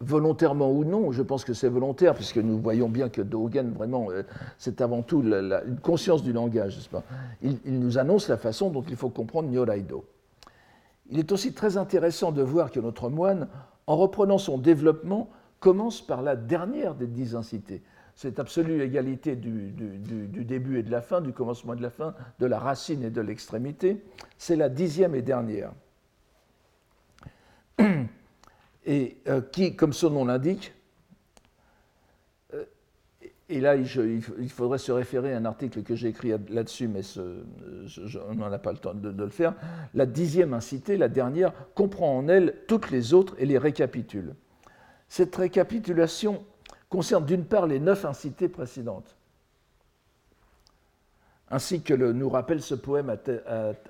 volontairement 0.01 0.71
ou 0.71 0.85
non, 0.85 1.13
je 1.13 1.23
pense 1.23 1.45
que 1.45 1.55
c'est 1.55 1.69
volontaire, 1.69 2.15
puisque 2.15 2.37
nous 2.37 2.59
voyons 2.59 2.89
bien 2.89 3.09
que 3.09 3.23
Dogen, 3.23 3.73
vraiment, 3.73 4.11
euh, 4.11 4.23
c'est 4.59 4.81
avant 4.81 5.03
tout 5.03 5.23
une 5.23 5.79
conscience 5.83 6.23
du 6.23 6.33
langage, 6.33 6.77
n'est-ce 6.77 6.89
pas? 6.89 7.05
Il, 7.43 7.59
nous 7.79 7.99
annonce 7.99 8.29
la 8.29 8.37
façon 8.37 8.71
dont 8.71 8.85
il 8.89 8.97
faut 8.97 9.09
comprendre 9.09 9.49
Nyoraido. 9.49 10.05
Il 11.11 11.19
est 11.19 11.33
aussi 11.33 11.53
très 11.53 11.77
intéressant 11.77 12.33
de 12.33 12.43
voir 12.43 12.71
que 12.71 12.81
notre 12.81 13.09
moine, 13.09 13.49
en 13.87 13.97
reprenant 13.97 14.39
son 14.39 14.59
développement, 14.59 15.31
commence 15.61 16.01
par 16.01 16.23
la 16.23 16.37
dernière 16.37 16.95
des 16.95 17.07
dix 17.07 17.35
incités. 17.35 17.83
Cette 18.15 18.39
absolue 18.39 18.83
égalité 18.83 19.35
du, 19.35 19.73
début 20.45 20.79
et 20.79 20.83
de 20.83 20.91
la 20.91 21.01
fin, 21.01 21.21
du 21.21 21.33
commencement 21.33 21.73
et 21.75 21.77
de 21.77 21.83
la 21.83 21.91
fin, 21.91 22.15
de 22.39 22.47
la 22.47 22.59
racine 22.59 23.03
et 23.03 23.11
de 23.11 23.21
l'extrémité, 23.21 24.05
c'est 24.39 24.57
la 24.57 24.69
dixième 24.69 25.15
et 25.15 25.23
dernière. 25.23 25.73
et 28.87 29.17
euh, 29.27 29.41
qui, 29.41 29.75
comme 29.75 29.93
son 29.93 30.11
nom 30.11 30.25
l'indique, 30.27 30.75
et 33.49 33.61
là 33.61 33.77
il, 33.77 34.49
faudrait 34.49 34.79
se 34.79 34.93
référer 34.93 35.35
à 35.35 35.37
un 35.37 35.45
article 35.45 35.83
que 35.83 35.95
j'ai 35.95 36.09
écrit 36.09 36.33
là-dessus, 36.49 36.89
mais 36.89 37.03
on 38.29 38.35
n'en 38.35 38.51
a 38.51 38.59
pas 38.59 38.73
le 38.73 38.79
temps 38.79 38.95
de, 38.95 39.11
le 39.11 39.29
faire, 39.29 39.55
la 39.93 40.07
dixième 40.07 40.55
incité, 40.55 40.97
la 40.97 41.09
dernière, 41.09 41.53
comprend 41.75 42.17
en 42.17 42.29
elle 42.29 42.55
toutes 42.67 42.91
les 42.91 43.13
autres 43.13 43.35
et 43.39 43.47
les 43.47 43.59
récapitule. 43.59 44.35
Cette 45.09 45.37
récapitulation 45.37 46.45
concerne 46.89 47.27
d'une 47.27 47.45
part 47.45 47.67
les 47.67 47.81
neuf 47.81 48.05
incités 48.05 48.49
précédentes, 48.49 49.17
ainsi 51.51 51.83
que 51.83 51.93
nous 51.93 52.29
rappelle 52.31 52.63
ce 52.63 52.75
poème 52.75 53.15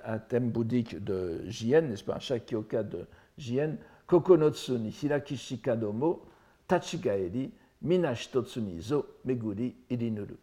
à, 0.03 0.19
thème 0.19 0.49
bouddhique 0.49 1.01
de 1.03 1.41
Jien, 1.47 1.81
n'est-ce 1.81 2.03
pas, 2.03 2.15
un 2.15 2.19
Shakyoka 2.19 2.83
de 2.83 3.05
Jien, 3.37 3.77
Kokonotsu 4.07 4.73
ni 4.73 4.89
hirakishika 4.89 5.75
domo 5.75 6.21
tachigaeri 6.67 7.51
minashitotsu 7.85 8.61
zo 8.79 9.05
meguri 9.23 9.75
irinuru. 9.89 10.35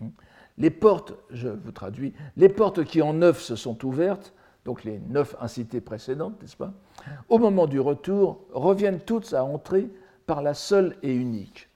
Hmm. 0.00 0.10
Les 0.58 0.70
portes, 0.70 1.14
je 1.30 1.48
vous 1.48 1.72
traduis, 1.72 2.12
les 2.36 2.48
portes 2.48 2.84
qui 2.84 3.00
en 3.00 3.14
neuf 3.14 3.40
se 3.40 3.56
sont 3.56 3.84
ouvertes, 3.86 4.34
donc 4.64 4.84
les 4.84 4.98
neuf 5.08 5.34
incités 5.40 5.80
précédentes, 5.80 6.40
n'est-ce 6.42 6.56
pas, 6.56 6.72
au 7.28 7.38
moment 7.38 7.66
du 7.66 7.80
retour, 7.80 8.44
reviennent 8.52 9.00
toutes 9.00 9.32
à 9.32 9.44
entrer 9.44 9.88
par 10.26 10.42
la 10.42 10.54
seule 10.54 10.96
et 11.02 11.12
unique, 11.12 11.68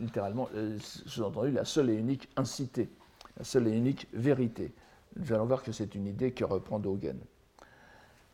littéralement, 0.00 0.48
euh, 0.54 0.76
sous-entendu, 1.06 1.50
la 1.52 1.64
seule 1.64 1.90
et 1.90 1.94
unique 1.94 2.28
incité, 2.36 2.88
la 3.36 3.44
seule 3.44 3.68
et 3.68 3.72
unique 3.72 4.08
vérité. 4.12 4.72
Nous 5.16 5.32
allons 5.32 5.46
voir 5.46 5.62
que 5.62 5.72
c'est 5.72 5.94
une 5.94 6.06
idée 6.06 6.32
que 6.32 6.44
reprend 6.44 6.78
Dogen. 6.78 7.18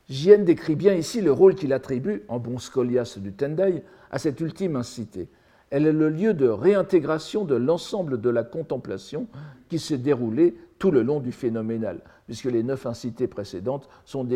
Jien 0.08 0.38
décrit 0.38 0.76
bien 0.76 0.94
ici 0.94 1.20
le 1.20 1.32
rôle 1.32 1.56
qu'il 1.56 1.72
attribue, 1.72 2.22
en 2.28 2.38
bon 2.38 2.58
scolias 2.58 3.18
du 3.20 3.32
Tendai, 3.32 3.82
à 4.10 4.18
cette 4.18 4.40
ultime 4.40 4.76
incité. 4.76 5.28
Elle 5.70 5.86
est 5.86 5.92
le 5.92 6.08
lieu 6.08 6.34
de 6.34 6.48
réintégration 6.48 7.44
de 7.44 7.54
l'ensemble 7.54 8.20
de 8.20 8.30
la 8.30 8.44
contemplation 8.44 9.26
qui 9.68 9.78
s'est 9.78 9.98
déroulée 9.98 10.56
tout 10.78 10.90
le 10.90 11.02
long 11.02 11.20
du 11.20 11.32
phénoménal, 11.32 12.00
puisque 12.26 12.44
les 12.44 12.62
neuf 12.62 12.86
incités 12.86 13.26
précédentes 13.26 13.88
sont, 14.04 14.28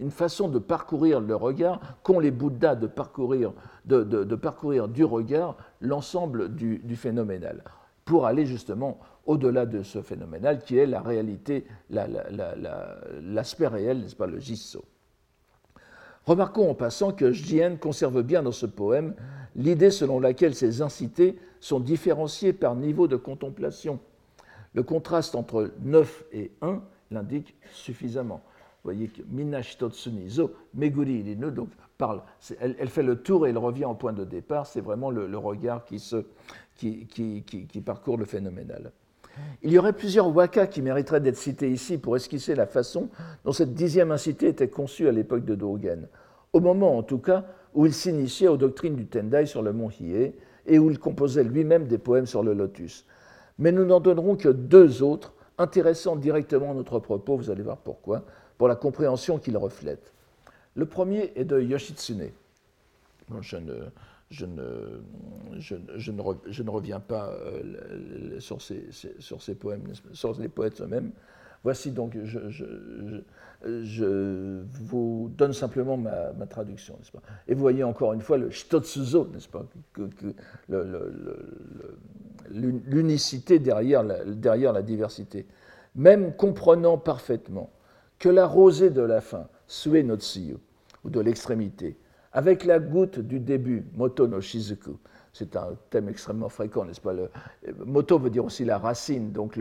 une 0.00 0.10
façon 0.10 0.48
de 0.48 0.58
parcourir 0.58 1.20
le 1.20 1.36
regard 1.36 1.80
qu'ont 2.02 2.18
les 2.18 2.30
Bouddhas 2.30 2.76
de 2.76 2.86
parcourir, 2.86 3.52
du 4.88 5.04
regard 5.04 5.56
l'ensemble 5.80 6.54
du, 6.54 6.78
du 6.78 6.96
phénoménal, 6.96 7.62
pour 8.04 8.26
aller 8.26 8.46
justement 8.46 8.98
au-delà 9.26 9.66
de 9.66 9.82
ce 9.82 10.00
phénoménal 10.00 10.60
qui 10.60 10.78
est 10.78 10.86
la 10.86 11.02
réalité, 11.02 11.66
l'aspect 11.90 13.66
réel, 13.66 14.00
n'est-ce 14.00 14.16
pas, 14.16 14.26
le 14.26 14.40
gisso. 14.40 14.84
Remarquons 16.24 16.70
en 16.70 16.74
passant 16.74 17.12
que 17.12 17.32
Jien 17.32 17.76
conserve 17.76 18.22
bien 18.22 18.42
dans 18.42 18.52
ce 18.52 18.66
poème 18.66 19.14
l'idée 19.56 19.90
selon 19.90 20.20
laquelle 20.20 20.54
ces 20.54 20.82
incités 20.82 21.38
sont 21.60 21.80
différenciés 21.80 22.52
par 22.52 22.74
niveau 22.74 23.08
de 23.08 23.16
contemplation. 23.16 23.98
Le 24.74 24.82
contraste 24.82 25.34
entre 25.34 25.72
9 25.82 26.24
et 26.32 26.50
1 26.62 26.80
l'indique 27.10 27.56
suffisamment. 27.72 28.42
Vous 28.84 28.92
voyez 28.92 29.08
que 29.08 29.22
Minashitotsunizo, 29.28 30.52
Meguri 30.74 31.20
Irinu, 31.20 31.50
donc 31.50 31.68
parle, 31.96 32.22
elle, 32.60 32.88
fait 32.88 33.02
le 33.02 33.16
tour 33.16 33.46
et 33.46 33.50
elle 33.50 33.58
revient 33.58 33.86
au 33.86 33.94
point 33.94 34.12
de 34.12 34.24
départ, 34.24 34.66
c'est 34.66 34.80
vraiment 34.80 35.10
le, 35.10 35.36
regard 35.36 35.84
qui, 35.84 35.98
se, 35.98 36.24
qui, 36.76 37.06
qui 37.06 37.80
parcourt 37.80 38.16
le 38.18 38.24
phénoménal. 38.24 38.92
Il 39.62 39.72
y 39.72 39.78
aurait 39.78 39.92
plusieurs 39.92 40.34
wakas 40.34 40.66
qui 40.68 40.82
mériteraient 40.82 41.20
d'être 41.20 41.36
cités 41.36 41.70
ici 41.70 41.98
pour 41.98 42.16
esquisser 42.16 42.54
la 42.54 42.66
façon 42.66 43.08
dont 43.44 43.52
cette 43.52 43.74
dixième 43.74 44.10
incité 44.10 44.48
était 44.48 44.68
conçue 44.68 45.08
à 45.08 45.12
l'époque 45.12 45.44
de 45.44 45.54
Dogen, 45.54 46.08
au 46.52 46.60
moment 46.60 46.96
en 46.96 47.02
tout 47.02 47.18
cas 47.18 47.44
où 47.74 47.86
il 47.86 47.94
s'initiait 47.94 48.48
aux 48.48 48.56
doctrines 48.56 48.96
du 48.96 49.06
Tendai 49.06 49.46
sur 49.46 49.62
le 49.62 49.72
mont 49.72 49.90
Hiei 49.90 50.34
et 50.66 50.78
où 50.78 50.90
il 50.90 50.98
composait 50.98 51.44
lui-même 51.44 51.86
des 51.86 51.98
poèmes 51.98 52.26
sur 52.26 52.42
le 52.42 52.54
lotus. 52.54 53.04
Mais 53.58 53.72
nous 53.72 53.84
n'en 53.84 54.00
donnerons 54.00 54.36
que 54.36 54.48
deux 54.48 55.02
autres, 55.02 55.32
intéressant 55.56 56.16
directement 56.16 56.74
notre 56.74 56.98
propos, 57.00 57.36
vous 57.36 57.50
allez 57.50 57.62
voir 57.62 57.78
pourquoi, 57.78 58.24
pour 58.56 58.68
la 58.68 58.76
compréhension 58.76 59.38
qu'ils 59.38 59.56
reflètent. 59.56 60.12
Le 60.74 60.86
premier 60.86 61.32
est 61.34 61.44
de 61.44 61.60
Yoshitsune. 61.60 62.30
je 63.40 63.56
ne, 63.56 63.74
je 64.30 64.46
ne, 64.46 65.00
je, 65.58 65.74
ne, 65.74 66.22
je 66.46 66.62
ne, 66.62 66.70
reviens 66.70 67.00
pas 67.00 67.30
euh, 67.30 68.38
sur, 68.38 68.62
ces, 68.62 68.84
sur, 69.18 69.42
ces, 69.42 69.54
poèmes, 69.54 69.82
sur 70.12 70.38
les 70.38 70.48
poètes 70.48 70.80
eux-mêmes. 70.80 71.10
Voici 71.64 71.90
donc, 71.90 72.16
je, 73.64 74.62
vous 74.72 75.30
donne 75.36 75.52
simplement 75.52 75.96
ma, 75.96 76.46
traduction, 76.48 76.94
n'est-ce 76.98 77.12
pas? 77.12 77.22
Et 77.46 77.54
vous 77.54 77.60
voyez 77.60 77.82
encore 77.84 78.12
une 78.12 78.20
fois 78.20 78.38
le 78.38 78.50
shitotsuzo, 78.50 79.28
n'est-ce 79.32 79.48
pas? 79.48 79.64
L'unicité 82.50 83.58
derrière 83.58 84.02
la, 84.04 84.82
diversité. 84.82 85.46
Même 85.96 86.34
comprenant 86.34 86.98
parfaitement 86.98 87.70
que 88.18 88.28
la 88.28 88.46
rosée 88.46 88.90
de 88.90 89.02
la 89.02 89.20
fin, 89.20 89.48
sue 89.66 90.04
no 90.04 90.16
ou 91.04 91.10
de 91.10 91.20
l'extrémité, 91.20 91.96
avec 92.32 92.64
la 92.64 92.78
goutte 92.78 93.18
du 93.18 93.40
début, 93.40 93.86
moto 93.94 94.26
no 94.26 94.40
shizuku. 94.40 94.98
C'est 95.38 95.54
un 95.54 95.76
thème 95.90 96.08
extrêmement 96.08 96.48
fréquent, 96.48 96.84
n'est-ce 96.84 97.00
pas 97.00 97.12
le, 97.12 97.30
Moto 97.86 98.18
veut 98.18 98.28
dire 98.28 98.44
aussi 98.44 98.64
la 98.64 98.76
racine, 98.76 99.30
donc 99.30 99.56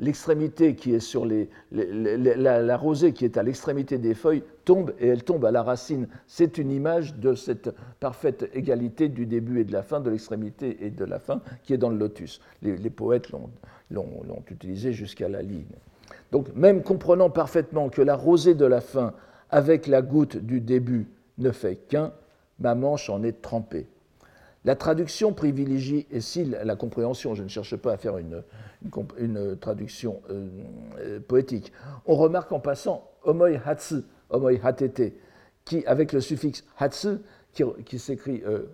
l'extrémité 0.00 0.76
qui 0.76 0.94
est 0.94 1.00
sur 1.00 1.26
les, 1.26 1.50
la, 1.72 2.76
rosée 2.78 3.12
qui 3.12 3.26
est 3.26 3.36
à 3.36 3.42
l'extrémité 3.42 3.98
des 3.98 4.14
feuilles 4.14 4.42
tombe 4.64 4.94
et 4.98 5.08
elle 5.08 5.22
tombe 5.22 5.44
à 5.44 5.50
la 5.50 5.62
racine. 5.62 6.08
C'est 6.26 6.56
une 6.56 6.70
image 6.70 7.16
de 7.16 7.34
cette 7.34 7.68
parfaite 8.00 8.48
égalité 8.54 9.10
du 9.10 9.26
début 9.26 9.60
et 9.60 9.64
de 9.64 9.74
la 9.74 9.82
fin, 9.82 10.00
de 10.00 10.08
l'extrémité 10.08 10.78
et 10.80 10.88
de 10.88 11.04
la 11.04 11.18
fin, 11.18 11.42
qui 11.64 11.74
est 11.74 11.78
dans 11.78 11.90
le 11.90 11.98
lotus. 11.98 12.40
Les, 12.62 12.88
poètes 12.88 13.28
l'ont 13.28 14.42
utilisé 14.50 14.94
jusqu'à 14.94 15.28
la 15.28 15.42
ligne. 15.42 15.66
Donc 16.32 16.48
même 16.56 16.82
comprenant 16.82 17.28
parfaitement 17.28 17.90
que 17.90 18.00
la 18.00 18.16
rosée 18.16 18.54
de 18.54 18.64
la 18.64 18.80
fin 18.80 19.12
avec 19.50 19.86
la 19.86 20.00
goutte 20.00 20.38
du 20.38 20.62
début 20.62 21.08
ne 21.36 21.50
fait 21.50 21.76
qu'un, 21.76 22.14
ma 22.58 22.74
manche 22.74 23.10
en 23.10 23.22
est 23.22 23.42
trempée. 23.42 23.86
La 24.64 24.76
traduction 24.76 25.32
privilégie 25.34 26.06
ici 26.10 26.44
la 26.44 26.76
compréhension, 26.76 27.34
je 27.34 27.42
ne 27.42 27.48
cherche 27.48 27.76
pas 27.76 27.92
à 27.92 27.96
faire 27.98 28.16
une, 28.18 29.56
traduction 29.60 30.22
euh, 30.30 30.48
euh, 30.98 31.20
poétique. 31.20 31.70
On 32.06 32.14
remarque 32.14 32.50
en 32.52 32.60
passant 32.60 33.10
omoi 33.24 33.50
hatsu, 33.64 33.96
omoi 34.30 34.52
hatete, 34.62 35.12
qui, 35.66 35.84
avec 35.86 36.12
le 36.12 36.20
suffixe 36.20 36.64
hatsu, 36.78 37.18
qui, 37.52 37.98
s'écrit 37.98 38.42
euh, 38.46 38.64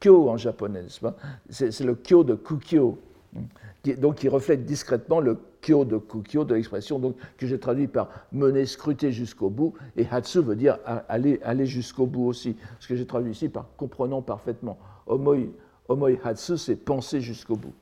kyo 0.00 0.28
en 0.28 0.36
japonais, 0.36 0.84
c'est 1.48 1.80
le 1.80 1.94
kyo 1.94 2.22
de 2.22 2.34
kukyo, 2.34 2.98
donc 3.98 4.16
qui 4.16 4.28
reflète 4.28 4.66
discrètement 4.66 5.20
le 5.20 5.38
kyo 5.60 5.84
de 5.84 5.98
kukyo 5.98 6.44
de 6.44 6.54
l'expression 6.54 7.14
que 7.36 7.46
j'ai 7.46 7.58
traduit 7.58 7.86
par 7.86 8.08
mener, 8.32 8.66
scruter 8.66 9.12
jusqu'au 9.12 9.50
bout, 9.50 9.74
et 9.96 10.06
hatsu 10.10 10.40
veut 10.40 10.56
dire 10.56 10.78
aller, 11.08 11.40
aller 11.42 11.66
jusqu'au 11.66 12.06
bout 12.06 12.26
aussi, 12.26 12.56
ce 12.78 12.88
que 12.88 12.96
j'ai 12.96 13.06
traduit 13.06 13.32
ici 13.32 13.48
par 13.48 13.66
comprenant 13.76 14.22
parfaitement. 14.22 14.78
Omoi, 15.06 15.52
omoi 15.88 16.10
hatsu, 16.24 16.58
c'est 16.58 16.76
penser 16.76 17.20
jusqu'au 17.20 17.56
bout. 17.56 17.74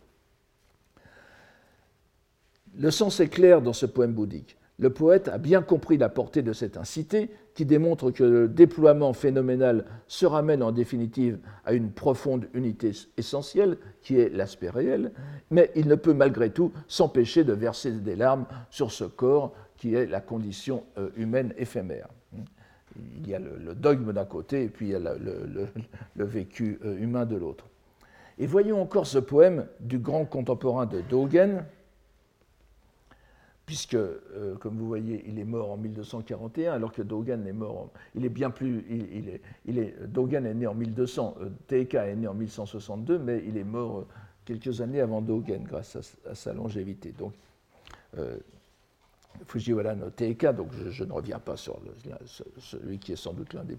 Le 2.77 2.91
sens 2.91 3.21
est 3.21 3.29
clair 3.29 3.61
dans 3.61 3.73
ce 3.73 3.87
poème 3.87 4.13
bouddhique. 4.13 4.57
Le 4.81 4.91
poète 4.91 5.27
a 5.27 5.39
bien 5.39 5.61
compris 5.61 5.99
la 5.99 6.09
portée 6.09 6.43
de 6.43 6.53
cette 6.53 6.77
incité 6.77 7.31
qui 7.55 7.65
démontre 7.65 8.13
que 8.13 8.23
le 8.23 8.49
déploiement 8.49 9.13
phénoménal 9.13 9.85
se 10.07 10.25
ramène 10.25 10.63
en 10.63 10.71
définitive 10.71 11.39
à 11.65 11.73
une 11.73 11.91
profonde 11.91 12.47
unité 12.55 12.93
essentielle 13.17 13.79
qui 14.03 14.21
est 14.21 14.29
l'aspect 14.29 14.71
réel, 14.71 15.11
mais 15.51 15.73
il 15.75 15.89
ne 15.89 15.97
peut 15.97 16.15
malgré 16.15 16.51
tout 16.51 16.73
s'empêcher 16.87 17.43
de 17.43 17.53
verser 17.53 17.91
des 17.91 18.15
larmes 18.15 18.47
sur 18.71 18.93
ce 18.93 19.03
corps 19.03 19.53
qui 19.77 19.97
est 19.97 20.07
la 20.07 20.21
condition 20.21 20.85
euh, 20.97 21.09
humaine 21.17 21.53
éphémère. 21.57 22.09
il 23.17 23.29
y 23.29 23.35
a 23.35 23.41
le, 23.41 23.75
dogme 23.75 24.13
d'un 24.13 24.25
côté 24.25 24.63
et 24.63 24.69
puis 24.69 24.87
il 24.87 24.93
y 24.93 24.95
a 24.95 24.99
le, 25.01 26.25
vécu 26.25 26.79
euh, 26.85 26.97
humain 26.99 27.27
de 27.27 27.35
l'autre. 27.35 27.65
Et 28.39 28.47
voyons 28.47 28.81
encore 28.81 29.09
ce 29.09 29.19
poème 29.19 29.67
du 29.81 29.99
grand 29.99 30.25
contemporain 30.25 30.87
de 30.87 31.01
Dogen, 31.01 31.65
puisque, 33.69 33.97
euh, 33.97 34.55
comme 34.61 34.79
vous 34.79 34.87
voyez, 34.87 35.23
il 35.29 35.39
est 35.39 35.45
mort 35.45 35.73
en 35.73 35.77
1241, 35.77 36.73
alors 36.73 36.91
que 36.91 37.03
Dogen 37.03 37.47
est 37.47 37.53
mort, 37.53 37.91
il 38.15 38.25
est 38.25 38.31
bien 38.31 38.49
plus, 38.49 38.83
il, 38.89 39.29
est, 39.29 39.43
il 39.67 39.79
est, 39.79 39.95
Dogen 40.07 40.47
est 40.47 40.55
né 40.55 40.67
en 40.67 40.73
1200, 40.73 41.37
euh, 41.43 41.51
est 41.71 42.17
né 42.17 42.27
en 42.27 42.33
1162, 42.33 43.19
mais 43.19 43.45
il 43.47 43.59
est 43.59 43.65
mort 43.65 44.07
quelques 44.47 44.81
années 44.81 45.03
avant 45.03 45.21
Dogen 45.21 45.65
grâce 45.65 45.99
à, 46.27 46.35
sa 46.35 46.55
longévité. 46.55 47.13
Donc, 47.13 47.35
Fujiwara 49.45 49.95
no 49.95 50.09
Teika, 50.09 50.55
donc 50.55 50.71
je, 50.73 51.05
ne 51.05 51.13
reviens 51.13 51.39
pas 51.39 51.59
sur 51.59 51.79
celui 52.59 52.99
qui 52.99 53.13
est 53.13 53.17
sans 53.17 53.35
doute 53.35 53.53
l'un 53.53 53.65
des 53.65 53.77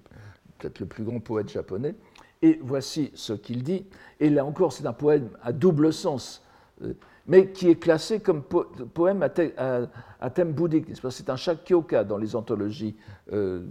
peut-être 0.59 0.79
le 0.81 0.85
plus 0.85 1.03
grand 1.03 1.19
poète 1.19 1.49
japonais. 1.49 1.95
Et 2.43 2.59
voici 2.61 3.09
ce 3.15 3.33
qu'il 3.33 3.63
dit. 3.63 3.85
Et 4.19 4.29
là 4.29 4.45
encore, 4.45 4.71
c'est 4.71 4.85
un 4.85 4.93
poème 4.93 5.29
à 5.41 5.51
double 5.51 5.91
sens, 5.91 6.43
euh, 6.83 6.93
mais 7.29 7.51
qui 7.51 7.69
est 7.69 7.75
classé 7.75 8.19
comme 8.19 8.41
poème 8.41 9.21
à, 9.21 10.29
thème 10.31 10.51
bouddhique. 10.51 10.87
C'est 11.11 11.29
un 11.29 11.35
shakyoka 11.35 12.03
dans 12.03 12.17
les 12.17 12.35
anthologies 12.35 12.95
euh, 13.31 13.61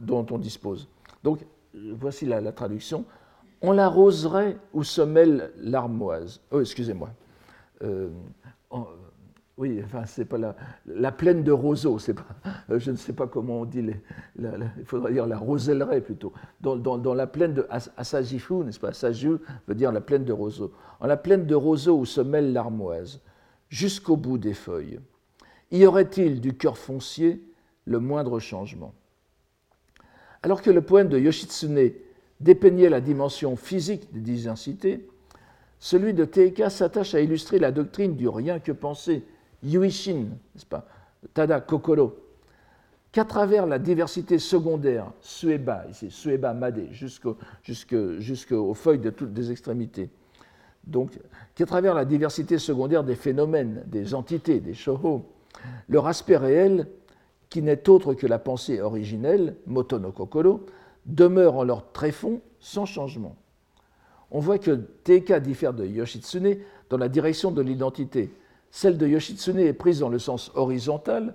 dont 0.00 0.26
on 0.30 0.38
dispose. 0.38 0.88
Donc, 1.22 1.44
voici 1.74 2.24
la, 2.24 2.50
traduction. 2.52 3.04
On 3.60 3.72
l'arroserait 3.72 4.56
où 4.72 4.82
se 4.82 5.02
mêle 5.02 5.52
l'armoise. 5.58 6.40
Oh, 6.50 6.60
excusez-moi. 6.60 7.10
Euh, 7.82 8.08
oui, 9.58 9.82
enfin, 9.84 10.06
c'est 10.06 10.24
pas 10.24 10.38
la, 10.38 10.54
la, 10.86 11.10
plaine 11.10 11.42
de 11.42 11.50
roseaux, 11.50 11.98
c'est 11.98 12.14
pas, 12.14 12.24
euh, 12.70 12.78
je 12.78 12.92
ne 12.92 12.96
sais 12.96 13.12
pas 13.12 13.26
comment 13.26 13.62
on 13.62 13.64
dit, 13.64 13.84
il 14.38 14.84
faudrait 14.84 15.12
dire 15.12 15.26
la 15.26 15.36
rosellerie 15.36 16.00
plutôt. 16.00 16.32
Dans, 16.60 17.14
la 17.14 17.26
plaine 17.26 17.54
de 17.54 17.66
Asajifu, 17.96 18.54
n'est-ce 18.64 18.78
pas? 18.78 18.90
Asaju 18.90 19.38
veut 19.66 19.74
dire 19.74 19.90
la 19.90 20.00
plaine 20.00 20.24
de 20.24 20.32
roseaux. 20.32 20.72
En 21.00 21.08
la 21.08 21.16
plaine 21.16 21.44
de 21.44 21.56
roseaux 21.56 21.98
où 21.98 22.06
se 22.06 22.20
mêle 22.20 22.52
l'armoise, 22.52 23.20
jusqu'au 23.68 24.16
bout 24.16 24.38
des 24.38 24.54
feuilles, 24.54 25.00
y 25.72 25.84
aurait-il 25.84 26.40
du 26.40 26.56
cœur 26.56 26.78
foncier 26.78 27.42
le 27.84 27.98
moindre 27.98 28.38
changement? 28.38 28.94
Alors 30.44 30.62
que 30.62 30.70
le 30.70 30.82
poème 30.82 31.08
de 31.08 31.18
Yoshitsune 31.18 31.90
dépeignait 32.38 32.88
la 32.88 33.00
dimension 33.00 33.56
physique 33.56 34.12
des 34.12 34.20
diversités, 34.20 35.08
celui 35.80 36.14
de 36.14 36.24
Teika 36.24 36.70
s'attache 36.70 37.16
à 37.16 37.20
illustrer 37.20 37.58
la 37.58 37.72
doctrine 37.72 38.14
du 38.14 38.28
rien 38.28 38.60
que 38.60 38.70
penser 38.70 39.24
Yuishin, 39.62 40.26
n'est-ce 40.54 40.66
pas, 40.66 40.86
Tada 41.34 41.60
Kokoro, 41.60 42.16
qu'à 43.10 43.24
travers 43.24 43.66
la 43.66 43.78
diversité 43.78 44.38
secondaire, 44.38 45.10
Sueba, 45.20 45.84
ici, 45.90 46.10
Sueba 46.10 46.54
Made, 46.54 46.88
jusqu'aux 46.92 48.74
feuilles 48.74 48.98
de 48.98 49.10
toutes 49.10 49.36
les 49.36 49.50
extrémités, 49.50 50.10
donc 50.84 51.18
qu'à 51.54 51.66
travers 51.66 51.94
la 51.94 52.04
diversité 52.04 52.58
secondaire 52.58 53.04
des 53.04 53.16
phénomènes, 53.16 53.84
des 53.86 54.14
entités, 54.14 54.60
des 54.60 54.74
shoho, 54.74 55.24
leur 55.88 56.06
aspect 56.06 56.36
réel, 56.36 56.86
qui 57.50 57.62
n'est 57.62 57.88
autre 57.88 58.14
que 58.14 58.26
la 58.26 58.38
pensée 58.38 58.80
originelle, 58.80 59.56
Motono 59.66 60.12
Kokoro, 60.12 60.66
demeure 61.06 61.56
en 61.56 61.64
leur 61.64 61.92
tréfonds 61.92 62.42
sans 62.60 62.84
changement. 62.84 63.36
On 64.30 64.40
voit 64.40 64.58
que 64.58 64.72
Teika 65.04 65.40
diffère 65.40 65.72
de 65.72 65.86
Yoshitsune 65.86 66.58
dans 66.90 66.98
la 66.98 67.08
direction 67.08 67.50
de 67.50 67.62
l'identité, 67.62 68.30
celle 68.70 68.98
de 68.98 69.06
Yoshitsune 69.06 69.58
est 69.58 69.72
prise 69.72 70.00
dans 70.00 70.08
le 70.08 70.18
sens 70.18 70.50
horizontal, 70.54 71.34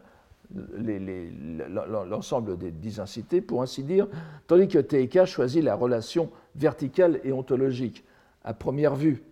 l'ensemble 0.54 2.58
des 2.58 2.72
dix 2.72 3.00
incités, 3.00 3.42
pour 3.42 3.62
ainsi 3.62 3.84
dire, 3.84 4.08
tandis 4.48 4.68
que 4.68 4.80
Teika 4.80 5.26
choisit 5.26 5.64
la 5.64 5.76
relation 5.76 6.30
verticale 6.56 7.20
et 7.24 7.32
ontologique, 7.32 8.04
à 8.44 8.54
première 8.54 8.96
vue. 8.96 9.24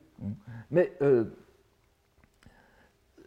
Mais 0.71 0.93
euh, 1.02 1.26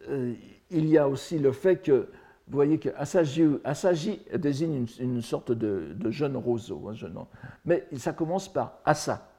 euh, 0.09 0.33
il 0.71 0.89
y 0.89 0.97
a 0.97 1.07
aussi 1.07 1.39
le 1.39 1.51
fait 1.51 1.77
que, 1.77 2.09
vous 2.47 2.55
voyez 2.55 2.79
que 2.79 2.89
Asaji, 2.97 4.19
désigne 4.37 4.85
une, 4.99 5.21
sorte 5.21 5.51
de, 5.51 5.95
jeune 6.11 6.35
roseau, 6.35 6.91
jeune, 6.93 7.17
mais 7.65 7.87
ça 7.97 8.13
commence 8.13 8.51
par 8.51 8.79
Asa, 8.83 9.34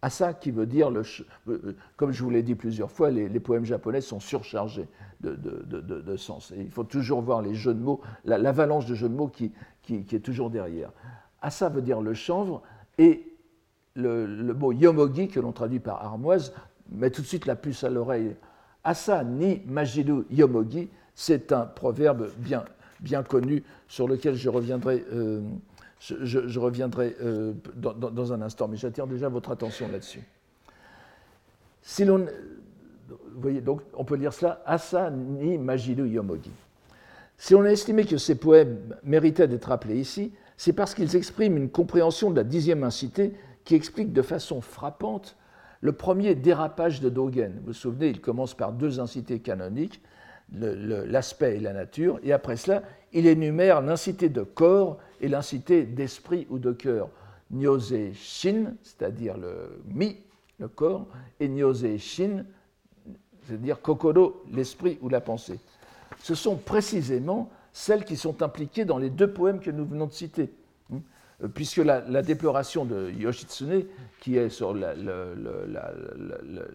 Asa 0.00 0.32
qui 0.32 0.50
veut 0.50 0.66
dire, 0.66 0.90
le, 0.90 1.00
euh, 1.00 1.24
euh, 1.48 1.76
comme 1.96 2.12
je 2.12 2.22
vous 2.22 2.30
l'ai 2.30 2.42
dit 2.42 2.54
plusieurs 2.54 2.90
fois, 2.90 3.10
les, 3.10 3.40
poèmes 3.40 3.64
japonais 3.64 4.00
sont 4.00 4.20
surchargés 4.20 4.86
de, 5.20 6.16
sens. 6.16 6.52
Et 6.52 6.60
il 6.60 6.70
faut 6.70 6.84
toujours 6.84 7.20
voir 7.20 7.42
les 7.42 7.54
jeux 7.54 7.74
de 7.74 7.80
mots, 7.80 8.00
l'avalanche 8.24 8.86
de 8.86 8.94
jeux 8.94 9.08
de 9.08 9.14
mots 9.14 9.28
qui, 9.28 9.52
est 9.90 10.24
toujours 10.24 10.50
derrière. 10.50 10.92
Asa 11.42 11.68
veut 11.68 11.82
dire 11.82 12.00
le 12.00 12.14
chanvre, 12.14 12.62
et 12.98 13.24
le, 13.94 14.52
mot 14.54 14.72
yomogi, 14.72 15.28
que 15.28 15.40
l'on 15.40 15.52
traduit 15.52 15.80
par 15.80 16.04
armoise, 16.04 16.52
met 16.90 17.10
tout 17.10 17.22
de 17.22 17.26
suite 17.26 17.46
la 17.46 17.56
puce 17.56 17.82
à 17.82 17.90
l'oreille. 17.90 18.36
Asa 18.84 19.24
ni 19.24 19.62
majiru 19.66 20.26
yomogi, 20.30 20.88
c'est 21.16 21.50
un 21.50 21.66
proverbe 21.66 22.30
bien, 22.38 22.64
bien 23.00 23.24
connu 23.24 23.64
sur 23.88 24.06
lequel 24.06 24.36
je 24.36 24.48
reviendrai. 24.48 25.04
Euh, 25.12 25.40
je, 26.00 26.58
reviendrai 26.58 27.16
euh, 27.20 27.52
dans, 27.74 28.32
un 28.32 28.42
instant, 28.42 28.68
mais 28.68 28.76
j'attire 28.76 29.06
déjà 29.06 29.28
votre 29.28 29.50
attention 29.50 29.88
là-dessus. 29.88 30.22
Si 31.82 32.04
l'on, 32.04 32.18
vous 33.08 33.40
voyez, 33.40 33.60
donc 33.60 33.82
on 33.94 34.04
peut 34.04 34.16
lire 34.16 34.32
cela, 34.32 34.62
Asa 34.66 35.10
ni 35.10 35.58
Majiru 35.58 36.08
Yomogi. 36.08 36.52
Si 37.36 37.54
on 37.54 37.62
a 37.62 37.70
estimé 37.70 38.04
que 38.04 38.16
ces 38.18 38.34
poèmes 38.34 38.78
méritaient 39.04 39.48
d'être 39.48 39.70
appelés 39.70 39.98
ici, 39.98 40.32
c'est 40.56 40.72
parce 40.72 40.94
qu'ils 40.94 41.14
expriment 41.16 41.56
une 41.56 41.70
compréhension 41.70 42.30
de 42.30 42.36
la 42.36 42.44
dixième 42.44 42.82
incité 42.82 43.32
qui 43.64 43.74
explique 43.74 44.12
de 44.12 44.22
façon 44.22 44.60
frappante 44.60 45.36
le 45.80 45.92
premier 45.92 46.34
dérapage 46.34 47.00
de 47.00 47.08
Dogen. 47.08 47.52
Vous 47.60 47.66
vous 47.68 47.72
souvenez, 47.72 48.08
il 48.08 48.20
commence 48.20 48.54
par 48.54 48.72
deux 48.72 48.98
incités 48.98 49.38
canoniques, 49.38 50.02
l'aspect 50.52 51.56
et 51.56 51.60
la 51.60 51.72
nature, 51.72 52.18
et 52.24 52.32
après 52.32 52.56
cela, 52.56 52.82
il 53.12 53.26
énumère 53.26 53.80
l'incité 53.82 54.28
de 54.28 54.42
corps 54.42 54.98
et 55.20 55.28
l'incité 55.28 55.84
d'esprit 55.84 56.46
ou 56.50 56.58
de 56.58 56.72
cœur. 56.72 57.08
Nyose 57.50 57.94
Shin, 58.14 58.74
c'est-à-dire 58.82 59.36
le 59.38 59.80
mi, 59.86 60.16
le 60.58 60.68
corps, 60.68 61.06
et 61.40 61.48
Nyose 61.48 61.96
Shin, 61.98 62.44
c'est-à-dire 63.46 63.80
Kokoro, 63.80 64.42
l'esprit 64.52 64.98
ou 65.00 65.08
la 65.08 65.20
pensée. 65.20 65.58
Ce 66.22 66.34
sont 66.34 66.56
précisément 66.56 67.50
celles 67.72 68.04
qui 68.04 68.16
sont 68.16 68.42
impliquées 68.42 68.84
dans 68.84 68.98
les 68.98 69.10
deux 69.10 69.32
poèmes 69.32 69.60
que 69.60 69.70
nous 69.70 69.86
venons 69.86 70.06
de 70.06 70.12
citer. 70.12 70.52
Hmm. 70.90 70.98
Puisque 71.54 71.78
la, 71.78 72.22
déploration 72.22 72.84
de 72.84 73.10
Yoshitsune, 73.10 73.84
qui 74.20 74.36
est 74.36 74.48
sur 74.48 74.74
le, 74.74 74.94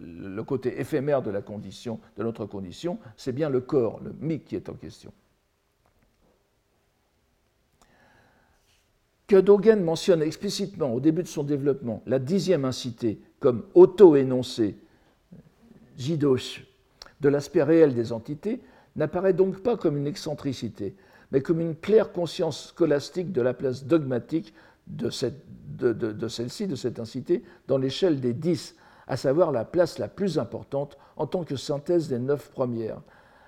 le, 0.00 0.42
côté 0.42 0.80
éphémère 0.80 1.22
de 1.22 1.30
la 1.30 1.42
condition, 1.42 2.00
de 2.16 2.22
notre 2.22 2.46
condition, 2.46 2.98
c'est 3.16 3.32
bien 3.32 3.50
le 3.50 3.60
corps, 3.60 4.00
le 4.02 4.14
mi 4.20 4.40
qui 4.40 4.56
est 4.56 4.68
en 4.68 4.74
question. 4.74 5.12
Que 9.26 9.36
Dogen 9.36 9.82
mentionne 9.82 10.22
explicitement 10.22 10.92
au 10.92 11.00
début 11.00 11.22
de 11.22 11.28
son 11.28 11.44
développement 11.44 12.02
la 12.06 12.18
dixième 12.18 12.64
incité 12.64 13.20
comme 13.40 13.64
auto-énoncé, 13.74 14.76
jidosh, 15.96 16.66
de 17.20 17.28
l'aspect 17.28 17.62
réel 17.62 17.94
des 17.94 18.12
entités, 18.12 18.60
n'apparaît 18.96 19.32
donc 19.32 19.60
pas 19.60 19.76
comme 19.76 19.96
une 19.96 20.06
excentricité, 20.06 20.94
mais 21.30 21.40
comme 21.40 21.60
une 21.60 21.76
claire 21.76 22.12
conscience 22.12 22.68
scolastique 22.68 23.32
de 23.32 23.42
la 23.42 23.54
place 23.54 23.84
dogmatique 23.84 24.54
de, 24.86 25.10
de 25.78 26.28
celle-ci, 26.28 26.66
de 26.66 26.76
cette 26.76 26.98
incité, 26.98 27.42
dans 27.66 27.78
l'échelle 27.78 28.20
des 28.20 28.34
dix, 28.34 28.76
à 29.06 29.16
savoir 29.16 29.52
la 29.52 29.64
place 29.64 29.98
la 29.98 30.08
plus 30.08 30.38
importante 30.38 30.98
en 31.16 31.26
tant 31.26 31.44
que 31.44 31.56
synthèse 31.56 32.08
des 32.08 32.18
neuf 32.18 32.50
premières. 32.50 33.00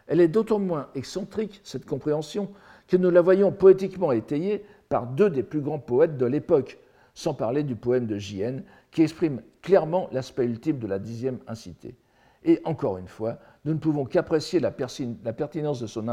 Elle 0.07 0.21
est 0.21 0.29
d'autant 0.29 0.59
moins 0.59 0.89
excentrique, 0.95 1.61
cette 1.65 1.87
compréhension, 1.87 2.51
que 2.89 2.97
nous 2.97 3.11
la 3.11 3.21
voyons 3.21 3.51
poétiquement 3.51 4.13
étayée 4.13 4.65
par 4.89 5.07
deux 5.07 5.31
des 5.31 5.43
plus 5.43 5.61
grands 5.61 5.79
poètes 5.79 6.17
de 6.17 6.27
l'époque, 6.27 6.79
sans 7.15 7.35
parler 7.35 7.63
du 7.63 7.77
poème 7.77 8.07
de 8.07 8.19
J.N., 8.19 8.63
qui 8.91 9.03
exprime 9.03 9.43
clairement 9.63 10.09
l'aspect 10.13 10.45
ultime 10.45 10.79
de 10.79 10.87
la 10.87 10.99
dixième 10.99 11.39
incité. 11.49 11.97
Et 12.45 12.61
encore 12.65 12.99
une 12.99 13.09
fois, 13.09 13.39
nous 13.65 13.75
ne 13.75 13.79
pouvons 13.79 14.05
qu'apprécier 14.05 14.61
la, 14.61 14.71
pertinence 14.71 15.81
de 15.81 15.87
son, 15.89 16.07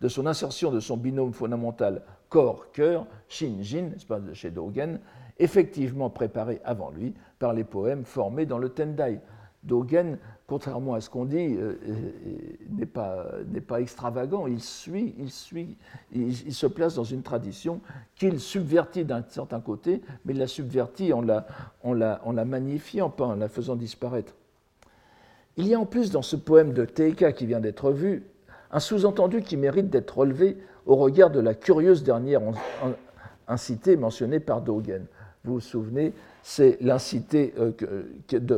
de 0.00 0.08
son, 0.08 0.26
insertion 0.26 0.70
de 0.70 0.80
son 0.80 0.96
binôme 0.96 1.34
fondamental 1.34 2.02
corps-cœur, 2.30 3.06
Shin-Jin, 3.28 3.90
chez 4.32 4.50
Dogen, 4.50 4.98
effectivement 5.38 6.08
préparé 6.08 6.60
avant 6.64 6.90
lui 6.90 7.14
par 7.38 7.52
les 7.52 7.64
poèmes 7.64 8.04
formés 8.04 8.46
dans 8.46 8.58
le 8.58 8.70
Tendai. 8.70 9.20
Dogen 9.64 10.18
contrairement 10.48 10.94
à 10.94 11.00
ce 11.02 11.10
qu'on 11.10 11.26
dit, 11.26 11.56
euh, 11.56 11.78
euh, 11.86 13.44
n'est 13.50 13.60
pas, 13.60 13.80
extravagant. 13.80 14.46
Il 14.46 14.62
suit, 14.62 15.14
il 15.18 15.30
suit, 15.30 15.76
il, 16.10 16.54
se 16.54 16.66
place 16.66 16.94
dans 16.94 17.04
une 17.04 17.22
tradition 17.22 17.80
qu'il 18.16 18.40
subvertit 18.40 19.04
d'un 19.04 19.22
certain 19.28 19.60
côté, 19.60 20.00
mais 20.24 20.32
il 20.32 20.38
la 20.38 20.46
subvertit 20.46 21.12
en 21.12 21.20
la, 21.20 21.46
en 21.84 21.92
la, 21.92 22.20
en 22.24 22.32
la 22.32 22.46
magnifiant, 22.46 23.10
pas 23.10 23.26
en 23.26 23.36
la 23.36 23.48
faisant 23.48 23.76
disparaître. 23.76 24.34
Il 25.58 25.68
y 25.68 25.74
a 25.74 25.80
en 25.80 25.86
plus 25.86 26.10
dans 26.10 26.22
ce 26.22 26.36
poème 26.36 26.72
de 26.72 26.86
Teika 26.86 27.32
qui 27.32 27.44
vient 27.44 27.60
d'être 27.60 27.92
vu 27.92 28.24
un 28.70 28.80
sous-entendu 28.80 29.42
qui 29.42 29.58
mérite 29.58 29.90
d'être 29.90 30.16
relevé 30.16 30.56
au 30.86 30.96
regard 30.96 31.30
de 31.30 31.40
la 31.40 31.54
curieuse 31.54 32.04
dernière 32.04 32.40
incité 33.46 33.96
mentionnée 33.96 34.40
par 34.40 34.62
Dogen. 34.62 35.04
Vous 35.44 35.54
vous 35.54 35.60
souvenez, 35.60 36.14
c'est 36.48 36.78
l'incité 36.80 37.52
euh, 37.58 37.72
que, 38.26 38.56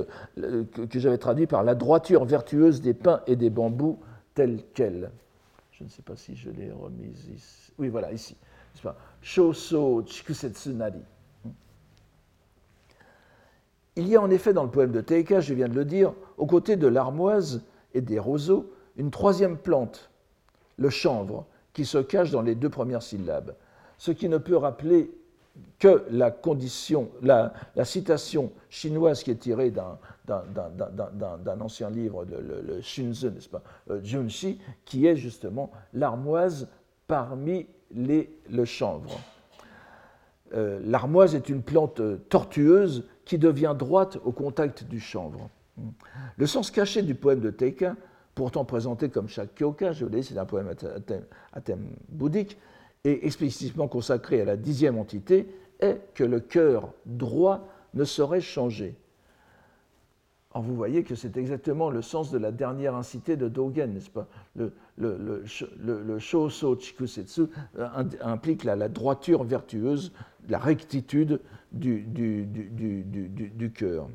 j'avais 0.94 1.18
traduit 1.18 1.48
par 1.48 1.64
la 1.64 1.74
droiture 1.74 2.24
vertueuse 2.24 2.80
des 2.80 2.94
pins 2.94 3.20
et 3.26 3.34
des 3.34 3.50
bambous 3.50 3.98
telle 4.32 4.62
qu'elle. 4.74 5.10
Je 5.72 5.82
ne 5.82 5.88
sais 5.88 6.02
pas 6.02 6.14
si 6.14 6.36
je 6.36 6.50
l'ai 6.50 6.70
remise 6.70 7.28
ici. 7.34 7.72
Oui, 7.78 7.88
voilà, 7.88 8.12
ici. 8.12 8.36
Shoso 9.22 10.04
Chikusetsu 10.06 10.68
Nari. 10.68 11.02
Il 13.96 14.06
y 14.06 14.14
a 14.14 14.22
en 14.22 14.30
effet 14.30 14.52
dans 14.52 14.62
le 14.62 14.70
poème 14.70 14.92
de 14.92 15.00
Teika, 15.00 15.40
je 15.40 15.52
viens 15.52 15.68
de 15.68 15.74
le 15.74 15.84
dire, 15.84 16.14
aux 16.38 16.46
côtés 16.46 16.76
de 16.76 16.86
l'armoise 16.86 17.64
et 17.92 18.00
des 18.00 18.20
roseaux, 18.20 18.72
une 18.98 19.10
troisième 19.10 19.58
plante, 19.58 20.12
le 20.76 20.90
chanvre, 20.90 21.44
qui 21.72 21.84
se 21.84 21.98
cache 21.98 22.30
dans 22.30 22.42
les 22.42 22.54
deux 22.54 22.70
premières 22.70 23.02
syllabes, 23.02 23.56
ce 23.98 24.12
qui 24.12 24.28
ne 24.28 24.38
peut 24.38 24.56
rappeler 24.56 25.10
que 25.78 26.04
la 26.10 26.30
condition, 26.30 27.10
la, 27.22 27.52
citation 27.84 28.52
chinoise 28.68 29.22
qui 29.22 29.30
est 29.30 29.36
tirée 29.36 29.70
d'un 29.70 31.60
ancien 31.60 31.90
livre, 31.90 32.24
de, 32.24 32.36
le, 32.36 32.60
le 32.60 33.30
n'est-ce 33.30 33.48
pas, 33.48 33.62
euh, 33.90 34.00
Junshi, 34.04 34.60
qui 34.84 35.06
est 35.06 35.16
justement 35.16 35.70
l'armoise 35.94 36.68
parmi 37.06 37.66
les, 37.92 38.30
le 38.50 38.64
chanvre. 38.64 39.18
Euh, 40.54 40.80
l'armoise 40.84 41.34
est 41.34 41.48
une 41.48 41.62
plante 41.62 42.02
tortueuse 42.28 43.04
qui 43.24 43.38
devient 43.38 43.74
droite 43.76 44.18
au 44.24 44.32
contact 44.32 44.84
du 44.84 45.00
chanvre. 45.00 45.48
Le 46.36 46.46
sens 46.46 46.70
caché 46.70 47.02
du 47.02 47.14
poème 47.14 47.40
de 47.40 47.50
Teika, 47.50 47.96
pourtant 48.34 48.64
présenté 48.64 49.08
comme 49.08 49.28
Shakyoka, 49.28 49.92
je 49.92 50.06
l'ai, 50.06 50.22
c'est 50.22 50.36
un 50.36 50.44
poème 50.44 50.72
à 51.52 51.60
thème, 51.60 51.86
bouddhique, 52.08 52.58
et 53.04 53.26
explicitement 53.26 53.88
consacré 53.88 54.40
à 54.40 54.44
la 54.44 54.56
dixième 54.56 54.98
entité, 54.98 55.48
est 55.80 56.00
que 56.14 56.24
le 56.24 56.40
cœur 56.40 56.92
droit 57.06 57.66
ne 57.94 58.04
saurait 58.04 58.40
changer. 58.40 58.96
Vous 60.52 60.74
voyez 60.74 61.04
que 61.04 61.14
c'est 61.14 61.36
exactement 61.36 61.90
le 61.90 62.02
sens 62.02 62.32
de 62.32 62.38
la 62.38 62.50
dernière 62.50 62.96
incité 62.96 63.36
de 63.36 63.48
Dogen, 63.48 63.94
n'est-ce 63.94 64.10
pas? 64.10 64.26
Le, 64.56 64.72
le, 64.98 65.44
euh, 67.78 67.88
implique 68.20 68.64
la, 68.64 68.88
droiture 68.88 69.44
vertueuse, 69.44 70.12
la 70.48 70.58
rectitude 70.58 71.40
du, 71.70 72.02
du 72.02 73.72
cœur. 73.72 74.08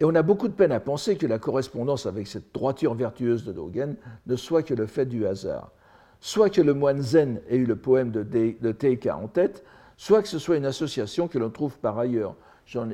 Et 0.00 0.04
on 0.04 0.14
a 0.14 0.22
beaucoup 0.22 0.48
de 0.48 0.54
peine 0.54 0.72
à 0.72 0.80
penser 0.80 1.16
que 1.16 1.26
la 1.26 1.38
correspondance 1.38 2.06
avec 2.06 2.26
cette 2.26 2.52
droiture 2.54 2.94
vertueuse 2.94 3.44
de 3.44 3.52
Dogen 3.52 3.96
ne 4.26 4.36
soit 4.36 4.62
que 4.62 4.74
le 4.74 4.86
fait 4.86 5.06
du 5.06 5.26
hasard. 5.26 5.72
Soit 6.20 6.50
que 6.50 6.60
le 6.60 6.74
moine 6.74 7.02
zen 7.02 7.40
ait 7.48 7.56
eu 7.56 7.66
le 7.66 7.76
poème 7.76 8.10
de, 8.10 8.72
Teika 8.72 9.16
en 9.16 9.28
tête, 9.28 9.64
soit 9.96 10.22
que 10.22 10.28
ce 10.28 10.38
soit 10.38 10.56
une 10.56 10.66
association 10.66 11.28
que 11.28 11.38
l'on 11.38 11.50
trouve 11.50 11.78
par 11.78 11.98
ailleurs 11.98 12.34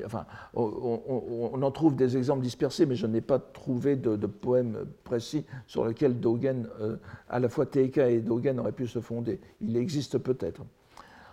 enfin, 0.05 0.27
on, 0.55 1.63
en 1.63 1.71
trouve 1.71 1.97
des 1.97 2.17
exemples 2.17 2.43
dispersés, 2.43 2.87
mais 2.87 2.95
je 2.95 3.07
n'ai 3.07 3.21
pas 3.21 3.39
trouvé 3.39 3.97
de, 3.97 4.27
poème 4.27 4.85
précis 5.05 5.45
sur 5.67 5.85
lequel 5.85 6.21
Dogen, 6.21 6.69
euh, 6.81 6.97
à 7.29 7.39
la 7.39 7.49
fois 7.49 7.67
Teika 7.67 8.11
et 8.11 8.21
Dogen 8.21 8.59
auraient 8.59 8.73
pu 8.73 8.87
se 8.87 9.01
fonder. 9.01 9.41
Il 9.61 9.77
existe 9.77 10.19
peut-être. 10.19 10.63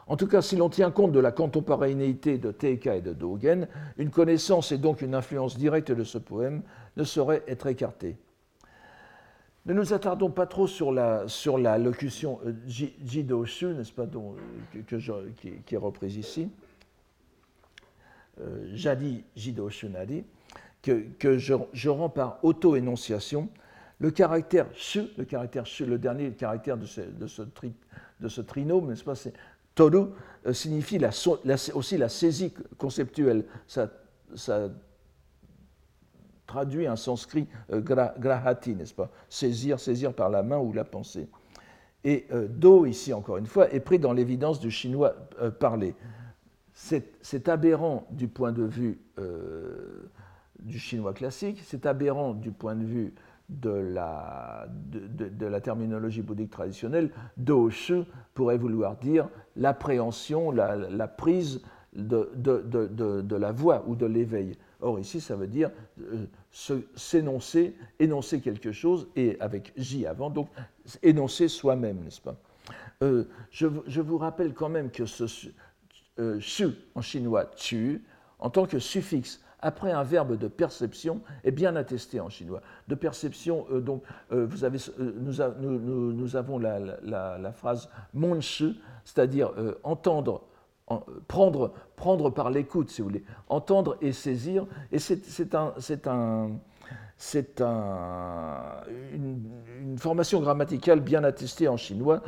En 0.08 0.18
tout 0.18 0.28
cas, 0.28 0.42
si 0.42 0.56
l'on 0.56 0.70
tient 0.70 0.90
compte 0.90 1.12
de 1.12 1.20
la 1.20 1.32
contemporanéité 1.32 2.38
de 2.38 2.52
Teika 2.52 2.96
et 2.96 3.02
de 3.02 3.14
Dogen, 3.14 3.68
une 3.98 4.10
connaissance 4.10 4.72
et 4.72 4.78
donc 4.78 5.02
une 5.02 5.14
influence 5.14 5.58
directe 5.58 5.92
de 5.92 6.04
ce 6.04 6.18
poème 6.18 6.64
ne 6.98 7.04
saurait 7.04 7.44
être 7.48 7.68
écartée. 7.68 8.18
Ne 9.70 9.76
nous 9.76 9.94
attardons 9.94 10.32
pas 10.32 10.48
trop 10.48 10.66
sur 10.66 10.92
la, 10.92 11.78
locution 11.78 12.40
euh, 12.44 12.54
Jidoshu, 12.66 13.68
n'est-ce 13.68 13.92
pas, 13.92 14.08
qui 15.38 15.76
est 15.76 15.78
reprise 15.78 16.18
ici. 16.18 16.50
Euh, 18.42 18.68
Jadi 18.74 19.24
Jido 19.36 19.70
Shunari, 19.70 20.24
que, 20.82 21.06
que 21.20 21.38
je, 21.38 21.88
rends 21.88 22.10
par 22.10 22.40
auto-énonciation, 22.42 23.48
le 24.00 24.10
caractère 24.10 24.66
le 24.76 25.98
dernier 26.00 26.32
caractère 26.32 26.76
de 26.76 26.88
ce, 27.28 28.42
trinôme, 28.42 28.88
n'est-ce 28.88 29.04
pas, 29.04 29.14
c'est 29.14 29.34
toru, 29.76 30.08
euh, 30.48 30.54
signifie 30.54 31.00
aussi 31.76 31.98
la 32.00 32.10
saisie 32.10 32.56
conceptuelle. 32.80 33.46
Traduit 36.50 36.88
un 36.88 36.96
sanskrit 36.96 37.48
euh, 37.72 37.82
grahati, 37.82 38.76
n'est-ce 38.76 38.94
pas? 38.94 39.10
Saisir, 39.30 39.80
saisir 39.80 40.14
par 40.14 40.30
la 40.30 40.44
main 40.44 40.58
ou 40.58 40.74
la 40.74 40.84
pensée. 40.84 41.30
Et 42.04 42.28
do, 42.50 42.86
ici 42.86 43.12
encore 43.12 43.36
une 43.36 43.46
fois, 43.46 43.74
est 43.74 43.82
pris 43.82 44.00
dans 44.00 44.14
l'évidence 44.14 44.62
du 44.62 44.72
chinois 44.72 45.14
parlé 45.60 45.96
c'est 47.22 47.50
aberrant 47.50 48.08
du 48.12 48.28
point 48.28 48.52
de 48.52 48.64
vue 48.64 49.00
euh, 49.20 50.10
du 50.60 50.80
chinois 50.80 51.14
classique, 51.14 51.62
c'est 51.66 51.86
aberrant 51.86 52.34
du 52.34 52.52
point 52.52 52.76
de 52.76 52.86
vue 52.86 53.14
de 53.50 53.70
la, 53.70 54.68
terminologie 55.62 56.22
bouddhique 56.22 56.52
traditionnelle. 56.52 57.12
Doshu 57.38 58.04
pourrait 58.34 58.58
vouloir 58.58 58.96
dire 58.98 59.28
l'appréhension, 59.56 60.52
la, 60.52 61.08
prise 61.08 61.62
de, 61.94 62.32
de, 62.36 63.36
la 63.36 63.52
voix 63.52 63.84
ou 63.88 63.96
de 63.96 64.06
l'éveil. 64.06 64.58
Or, 64.82 65.00
ici, 65.00 65.20
ça 65.20 65.36
veut 65.36 65.48
dire 65.48 65.72
euh, 66.02 66.26
s'énoncer, 66.96 67.76
énoncer 68.00 68.40
quelque 68.40 68.72
chose, 68.72 69.08
et 69.16 69.38
avec 69.40 69.74
J 69.76 70.06
avant, 70.06 70.30
donc 70.30 70.50
énoncer 71.04 71.48
soi-même, 71.48 72.04
n'est-ce 72.04 72.22
pas? 72.22 72.36
Euh, 73.02 73.26
je, 73.52 74.02
vous 74.02 74.18
rappelle 74.18 74.54
quand 74.54 74.70
même 74.70 74.92
que 74.92 75.06
ce, 75.06 75.26
euh, 76.20 76.40
en 76.96 77.02
chinois 77.02 77.46
tu 77.56 78.04
en 78.40 78.50
tant 78.50 78.66
que 78.66 78.80
suffixe 78.80 79.42
après 79.62 79.92
un 79.92 80.04
verbe 80.04 80.38
de 80.38 80.48
perception 80.48 81.22
est 81.44 81.52
bien 81.52 81.76
attesté 81.76 82.20
en 82.20 82.30
chinois. 82.30 82.62
De 82.88 82.96
perception, 82.96 83.66
euh, 83.72 83.82
donc, 83.82 84.04
nous, 84.32 86.36
avons 86.36 86.58
la, 86.58 86.80
la, 86.80 87.38
la 87.38 87.52
phrase 87.52 87.90
mon 88.14 88.40
c'est-à-dire 88.42 89.52
entendre, 89.84 90.48
prendre, 91.28 91.74
prendre 91.96 92.30
par 92.30 92.50
l'écoute, 92.50 92.90
si 92.90 93.02
vous 93.02 93.10
voulez, 93.10 93.24
entendre 93.48 93.98
et 94.02 94.12
saisir. 94.12 94.66
Et 94.92 95.00
c'est 95.00 95.56
un, 95.56 95.74
un, 96.06 96.52
c'est 97.22 97.60
un, 97.60 98.82
une, 99.14 99.98
formation 99.98 100.40
grammaticale 100.40 101.02
bien 101.02 101.26
attestée 101.26 101.68
en 101.68 101.76
chinois 101.76 102.24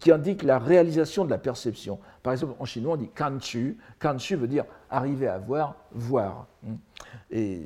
qui 0.00 0.10
indique 0.10 0.42
la 0.42 0.58
réalisation 0.58 1.26
de 1.26 1.30
la 1.30 1.36
perception. 1.36 1.98
Par 2.22 2.32
exemple, 2.32 2.54
en 2.58 2.64
chinois, 2.64 2.94
on 2.94 2.96
dit 2.96 3.10
kanchu. 3.10 3.76
Kanchu 4.00 4.36
veut 4.36 4.48
dire 4.48 4.64
arriver 4.88 5.28
à 5.28 5.36
voir, 5.38 5.76
voir. 5.92 6.46
Et 7.30 7.60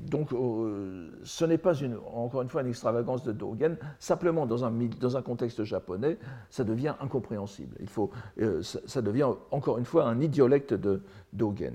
donc, 0.00 0.32
euh, 0.32 1.10
ce 1.24 1.44
n'est 1.44 1.58
pas, 1.58 1.74
une, 1.74 1.98
encore 2.14 2.40
une 2.40 2.48
fois, 2.48 2.62
une 2.62 2.68
extravagance 2.68 3.22
de 3.22 3.32
Dogen. 3.32 3.76
Simplement, 3.98 4.46
dans 4.46 4.64
un, 4.64 4.72
dans 4.98 5.16
un 5.18 5.22
contexte 5.22 5.62
japonais, 5.64 6.16
ça 6.48 6.64
devient 6.64 6.94
incompréhensible. 7.00 7.76
Il 7.80 7.88
faut, 7.88 8.10
euh, 8.40 8.62
ça, 8.62 9.02
devient, 9.02 9.28
encore 9.50 9.76
une 9.76 9.84
fois, 9.84 10.08
un 10.08 10.20
idiolecte 10.22 10.72
de 10.72 11.02
Dogen. 11.34 11.74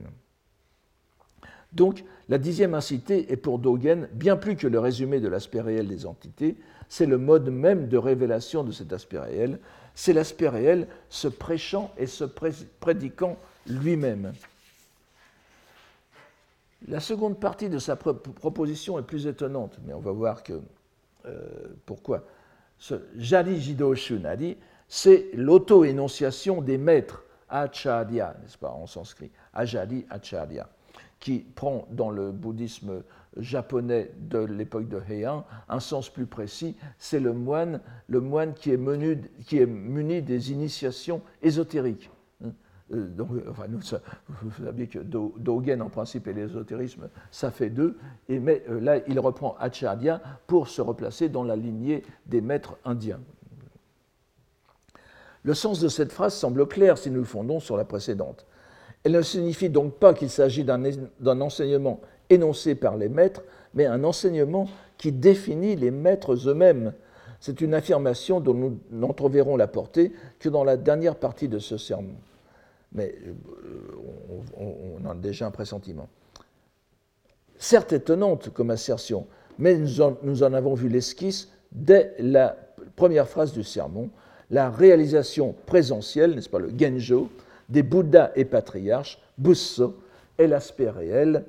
Donc, 1.73 2.03
la 2.29 2.38
dixième 2.38 2.73
incité 2.75 3.31
est 3.31 3.38
pour 3.38 3.59
Dogen 3.59 4.07
bien 4.13 4.38
plus 4.38 4.55
que 4.55 4.67
le 4.67 4.79
résumé 4.79 5.19
de 5.19 5.27
l'aspect 5.27 5.62
réel 5.62 5.88
des 5.88 6.05
entités, 6.05 6.55
c'est 6.88 7.05
le 7.05 7.17
mode 7.17 7.49
même 7.49 7.88
de 7.88 7.97
révélation 7.97 8.63
de 8.63 8.71
cet 8.71 8.93
aspect 8.93 9.19
réel, 9.19 9.59
c'est 9.95 10.13
l'aspect 10.13 10.49
réel 10.49 10.88
se 11.09 11.27
prêchant 11.27 11.91
et 11.97 12.05
se 12.05 12.23
prédiquant 12.23 13.38
lui-même. 13.67 14.33
La 16.88 16.99
seconde 16.99 17.39
partie 17.39 17.69
de 17.69 17.79
sa 17.79 17.95
proposition 17.95 18.99
est 18.99 19.03
plus 19.03 19.25
étonnante, 19.25 19.79
mais 19.86 19.93
on 19.93 19.99
va 19.99 20.12
voir 20.12 20.43
que, 20.43 20.62
euh, 21.25 21.41
pourquoi. 21.86 22.25
Ce 22.77 22.95
Jari 23.17 23.62
Jido 23.62 23.95
c'est 24.89 25.29
l'auto-énonciation 25.33 26.62
des 26.62 26.77
maîtres, 26.77 27.23
Acharya, 27.49 28.36
n'est-ce 28.41 28.57
pas, 28.57 28.69
en 28.69 28.86
sanskrit, 28.86 29.31
Ajari 29.53 30.05
Acharya 30.09 30.69
qui 31.23 31.39
prend 31.39 31.88
dans 31.89 32.09
le 32.09 32.33
bouddhisme 32.33 33.01
japonais 33.38 34.12
de 34.19 34.39
l'époque 34.39 34.89
de 34.89 34.99
Heian 35.09 35.45
un 35.69 35.79
sens 35.79 36.09
plus 36.09 36.25
précis, 36.25 36.75
c'est 36.99 37.21
le 37.21 37.31
moine, 37.31 37.79
le 38.09 38.19
moine 38.19 38.53
qui 38.53 38.71
est, 38.71 39.65
muni 39.65 40.21
des 40.21 40.51
initiations 40.51 41.21
ésotériques. 41.41 42.12
Euh, 42.93 43.07
donc, 43.07 43.29
enfin, 43.49 43.69
nous, 43.69 43.79
vous 44.41 44.65
savez 44.65 44.88
que 44.88 44.99
Dogen, 44.99 45.81
en 45.81 45.89
principe, 45.89 46.27
et 46.27 46.33
l'ésotérisme, 46.33 47.07
ça 47.31 47.51
fait 47.51 47.69
deux. 47.69 47.97
Et 48.27 48.39
mais 48.39 48.62
euh, 48.69 48.81
là, 48.81 48.97
il 49.07 49.17
reprend 49.17 49.55
Acharya 49.62 50.21
pour 50.45 50.67
se 50.67 50.81
replacer 50.81 51.29
dans 51.29 51.45
la 51.45 51.55
lignée 51.55 52.03
des 52.25 52.41
maîtres 52.41 52.77
indiens. 52.83 53.21
Le 55.43 55.53
sens 55.53 55.79
de 55.79 55.88
cette 55.88 56.12
phrase 56.12 56.33
semble 56.33 56.67
clair 56.67 56.97
si 56.97 57.09
nous 57.09 57.21
le 57.21 57.25
fondons 57.25 57.62
sur 57.62 57.77
la 57.77 57.86
précédente. 57.86 58.45
Elle 59.04 59.13
ne 59.13 59.22
signifie 59.22 59.70
donc 59.70 59.96
pas 59.96 60.13
qu'il 60.13 60.30
s'agit 60.30 60.63
d'un 60.63 61.42
enseignement 61.42 62.00
énoncé 62.30 62.76
par 62.76 62.98
les 62.98 63.10
maîtres, 63.10 63.44
mais 63.74 63.86
un 63.86 64.04
enseignement 64.04 64.68
qui 64.98 65.12
définit 65.12 65.76
les 65.76 65.92
maîtres 65.92 66.48
eux-mêmes. 66.48 66.94
C'est 67.39 67.60
une 67.60 67.74
affirmation 67.74 68.39
dont 68.39 68.54
nous 68.54 68.80
n'entreverrons 68.92 69.58
la 69.58 69.68
portée 69.68 70.13
que 70.39 70.48
dans 70.48 70.63
la 70.63 70.78
dernière 70.78 71.16
partie 71.16 71.50
de 71.50 71.60
ce 71.60 71.78
sermon. 71.78 72.16
Mais 72.94 73.16
euh, 73.26 73.34
on, 75.04 75.10
a 75.10 75.16
déjà 75.16 75.48
un 75.48 75.52
pressentiment. 75.52 76.08
Certes 77.58 77.92
étonnante 77.92 78.50
comme 78.54 78.70
assertion, 78.70 79.28
mais 79.60 79.76
nous 79.76 80.00
en, 80.00 80.18
nous 80.24 80.44
en 80.44 80.54
avons 80.54 80.76
vu 80.76 80.88
l'esquisse 80.88 81.50
dès 81.72 82.13
la 82.20 82.56
première 82.96 83.28
phrase 83.28 83.52
du 83.52 83.63
sermon, 83.63 84.10
la 84.50 84.70
réalisation 84.70 85.56
présentielle, 85.66 86.36
n'est-ce 86.36 86.50
pas, 86.50 86.60
le 86.60 86.72
genjo, 86.78 87.30
des 87.69 87.84
Bouddhas 87.84 88.32
et 88.36 88.45
patriarches, 88.45 89.19
Busso, 89.38 89.97
est 90.38 90.47
l'aspect 90.47 90.89
réel, 90.89 91.45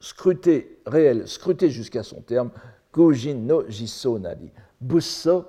scruté, 0.00 0.80
réel, 0.86 1.26
scruté 1.28 1.70
jusqu'à 1.70 2.02
son 2.02 2.20
terme, 2.20 2.50
Gojin 2.92 3.34
no 3.34 3.68
Jiso 3.68 4.18
Nadi. 4.18 4.50
Busso, 4.80 5.44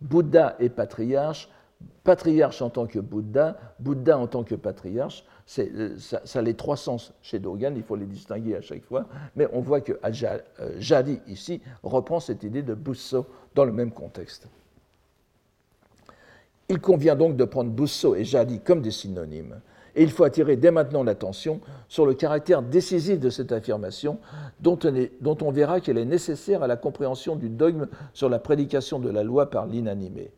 Bouddha 0.00 0.56
et 0.58 0.68
patriarche, 0.68 1.48
patriarche 2.04 2.62
en 2.62 2.70
tant 2.70 2.86
que 2.86 2.98
Bouddha, 2.98 3.56
Bouddha 3.78 4.18
en 4.18 4.26
tant 4.26 4.44
que 4.44 4.54
patriarche, 4.54 5.24
euh, 5.58 5.96
ça, 5.98 6.20
a 6.34 6.42
les 6.42 6.54
trois 6.54 6.76
sens 6.76 7.12
chez 7.22 7.38
Dogen, 7.38 7.74
il 7.76 7.82
faut 7.82 7.96
les 7.96 8.06
distinguer 8.06 8.56
à 8.56 8.60
chaque 8.60 8.84
fois, 8.84 9.06
mais 9.36 9.48
on 9.52 9.60
voit 9.60 9.80
que 9.80 9.98
euh, 10.04 10.76
Jadi 10.78 11.20
ici 11.26 11.60
reprend 11.82 12.20
cette 12.20 12.44
idée 12.44 12.62
de 12.62 12.74
Busso 12.74 13.26
dans 13.54 13.64
le 13.64 13.72
même 13.72 13.90
contexte. 13.90 14.48
Il 16.70 16.80
convient 16.80 17.16
donc 17.16 17.36
de 17.36 17.44
prendre 17.44 17.70
Busso 17.72 18.14
et 18.14 18.24
Jadi 18.24 18.60
comme 18.60 18.80
des 18.80 18.92
synonymes. 18.92 19.60
Et 19.96 20.04
il 20.04 20.10
faut 20.12 20.22
attirer 20.22 20.56
dès 20.56 20.70
maintenant 20.70 21.02
l'attention 21.02 21.60
sur 21.88 22.06
le 22.06 22.14
caractère 22.14 22.62
décisif 22.62 23.18
de 23.18 23.28
cette 23.28 23.50
affirmation, 23.50 24.20
dont 24.60 24.78
on, 24.84 25.50
verra 25.50 25.80
qu'elle 25.80 25.98
est 25.98 26.04
nécessaire 26.04 26.62
à 26.62 26.68
la 26.68 26.76
compréhension 26.76 27.34
du 27.34 27.48
dogme 27.48 27.88
sur 28.14 28.28
la 28.28 28.38
prédication 28.38 29.00
de 29.00 29.10
la 29.10 29.24
loi 29.24 29.50
par 29.50 29.66
l'inanimé, 29.66 30.30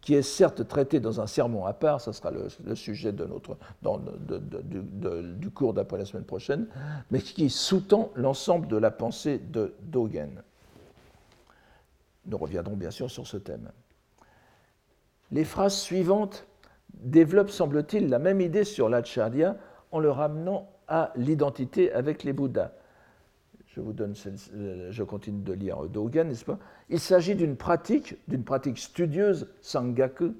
qui 0.00 0.14
est 0.14 0.22
certes 0.22 0.66
traité 0.66 0.98
dans 0.98 1.20
un 1.20 1.26
sermon 1.26 1.66
à 1.66 1.74
part, 1.74 2.00
ce 2.00 2.12
sera 2.12 2.30
le, 2.30 2.48
sujet 2.74 3.12
du 3.12 3.20
cours 5.50 5.74
d'après 5.74 5.98
la 5.98 6.06
semaine 6.06 6.24
prochaine, 6.24 6.68
mais 7.10 7.20
qui 7.20 7.50
sous-tend 7.50 8.12
l'ensemble 8.14 8.66
de 8.66 8.78
la 8.78 8.90
pensée 8.90 9.42
de 9.52 9.74
Dogen. 9.82 10.42
Nous 12.24 12.38
reviendrons 12.38 12.76
bien 12.76 12.90
sûr 12.90 13.10
sur 13.10 13.26
ce 13.26 13.36
thème. 13.36 13.68
Les 15.32 15.44
phrases 15.44 15.78
suivantes 15.78 16.46
développent, 16.94 17.50
semble-t-il, 17.50 18.08
la 18.08 18.18
même 18.18 18.40
idée 18.40 18.64
sur 18.64 18.88
l'acharya 18.88 19.56
en 19.90 19.98
le 19.98 20.10
ramenant 20.10 20.70
à 20.88 21.12
l'identité 21.16 21.92
avec 21.92 22.22
les 22.24 22.32
Bouddhas. 22.32 22.72
Je 23.66 23.82
je 24.90 25.02
continue 25.02 25.42
de 25.42 25.52
lire 25.52 25.82
Dogen, 25.88 26.28
n'est-ce 26.28 26.46
pas? 26.46 26.58
Il 26.88 26.98
s'agit 26.98 27.34
d'une 27.34 27.56
pratique, 27.56 28.16
d'une 28.26 28.42
pratique 28.42 28.78
studieuse, 28.78 29.48
sangaku, 29.60 30.34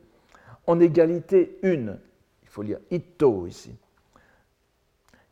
en 0.66 0.81
égalité 0.81 1.59
une. 1.62 1.99
Il 2.42 2.49
faut 2.49 2.62
lire 2.62 2.79
ito 2.90 3.46
ici. 3.46 3.75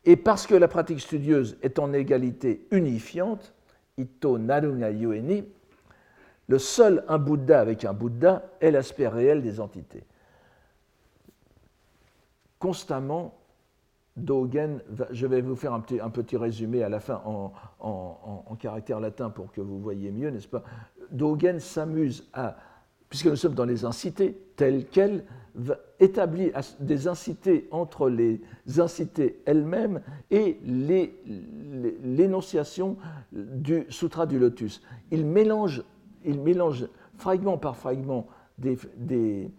Et 0.04 0.16
parce 0.16 0.46
que 0.46 0.54
la 0.54 0.68
pratique 0.68 1.00
studieuse 1.00 1.56
est 1.62 1.78
en 1.78 1.94
égalité 1.94 2.66
unifiante, 2.70 3.54
ito 3.96 4.36
narunga 4.38 4.90
yueni, 4.90 5.44
le 6.48 6.58
seul 6.58 7.04
un 7.08 7.18
Bouddha 7.18 7.60
avec 7.60 7.84
un 7.84 7.92
Bouddha 7.92 8.42
est 8.60 8.70
l'aspect 8.70 9.08
réel 9.08 9.42
des 9.42 9.60
entités. 9.60 10.04
Constamment, 12.58 13.34
Dogen, 14.16 14.80
je 15.10 15.26
vais 15.26 15.40
vous 15.40 15.56
faire 15.56 15.72
un 15.72 15.80
petit, 15.80 16.36
résumé 16.36 16.84
à 16.84 16.88
la 16.88 17.00
fin 17.00 17.20
en, 17.24 17.52
en, 17.80 18.54
caractère 18.56 19.00
latin 19.00 19.28
pour 19.28 19.50
que 19.50 19.60
vous 19.60 19.80
voyez 19.80 20.12
mieux, 20.12 20.30
n'est-ce 20.30 20.46
pas? 20.46 20.62
Dogen 21.10 21.58
s'amuse 21.58 22.28
à, 22.32 22.56
puisque 23.08 23.26
nous 23.26 23.36
sommes 23.36 23.54
dans 23.54 23.64
les 23.64 23.84
incités 23.84 24.38
telles 24.56 24.86
quelles, 24.86 25.24
établir 26.00 26.52
des 26.80 27.06
incités 27.06 27.68
entre 27.70 28.08
les 28.08 28.40
incités 28.78 29.40
elles-mêmes 29.46 30.00
et 30.30 30.58
l'énonciation 32.02 32.96
du 33.32 33.86
Sutra 33.88 34.26
du 34.26 34.38
Lotus. 34.38 34.82
Il 35.12 35.24
mélange 35.24 35.84
il 36.24 36.40
mélange 36.40 36.86
fragment 37.16 37.58
par 37.58 37.76
fragment 37.76 38.26
des, 38.58 39.50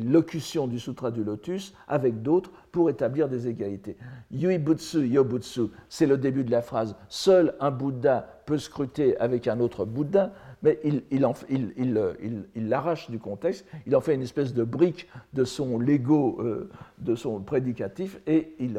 locutions 0.00 0.66
du 0.66 0.78
Sutra 0.78 1.10
du 1.10 1.24
Lotus 1.24 1.74
avec 1.88 2.22
d'autres 2.22 2.50
pour 2.72 2.90
établir 2.90 3.28
des 3.28 3.48
égalités. 3.48 3.96
Yuibutsu, 4.30 5.06
Yobutsu, 5.06 5.68
c'est 5.88 6.06
le 6.06 6.18
début 6.18 6.44
de 6.44 6.50
la 6.50 6.62
phrase. 6.62 6.96
Seul 7.08 7.54
un 7.60 7.70
Bouddha 7.70 8.42
peut 8.46 8.58
scruter 8.58 9.16
avec 9.18 9.46
un 9.46 9.60
autre 9.60 9.84
Bouddha, 9.84 10.32
mais 10.62 10.78
il, 10.84 12.68
l'arrache 12.68 13.10
du 13.10 13.18
contexte, 13.18 13.66
il 13.86 13.96
en 13.96 14.00
fait 14.00 14.14
une 14.14 14.22
espèce 14.22 14.54
de 14.54 14.64
brique 14.64 15.08
de 15.32 15.44
son 15.44 15.78
Lego, 15.78 16.38
euh, 16.40 16.70
de 16.98 17.14
son 17.14 17.40
prédicatif, 17.40 18.20
et 18.26 18.54
il, 18.60 18.78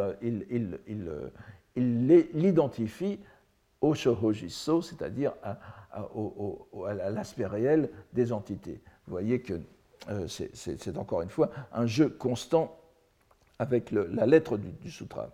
l'identifie 1.75 3.19
au 3.81 3.93
Shohojiso, 3.93 4.81
c'est-à-dire 4.81 5.33
à, 5.43 5.59
à, 5.93 7.09
l'aspect 7.11 7.45
réel 7.45 7.89
des 8.13 8.33
entités. 8.33 8.81
Vous 9.07 9.11
voyez 9.11 9.41
que 9.41 9.61
euh, 10.09 10.27
c'est 10.27 10.97
encore 10.97 11.21
une 11.21 11.29
fois 11.29 11.49
un 11.71 11.85
jeu 11.85 12.09
constant 12.09 12.77
avec 13.59 13.91
la 13.91 14.25
lettre 14.25 14.57
du, 14.57 14.71
du, 14.71 14.91
sutra. 14.91 15.29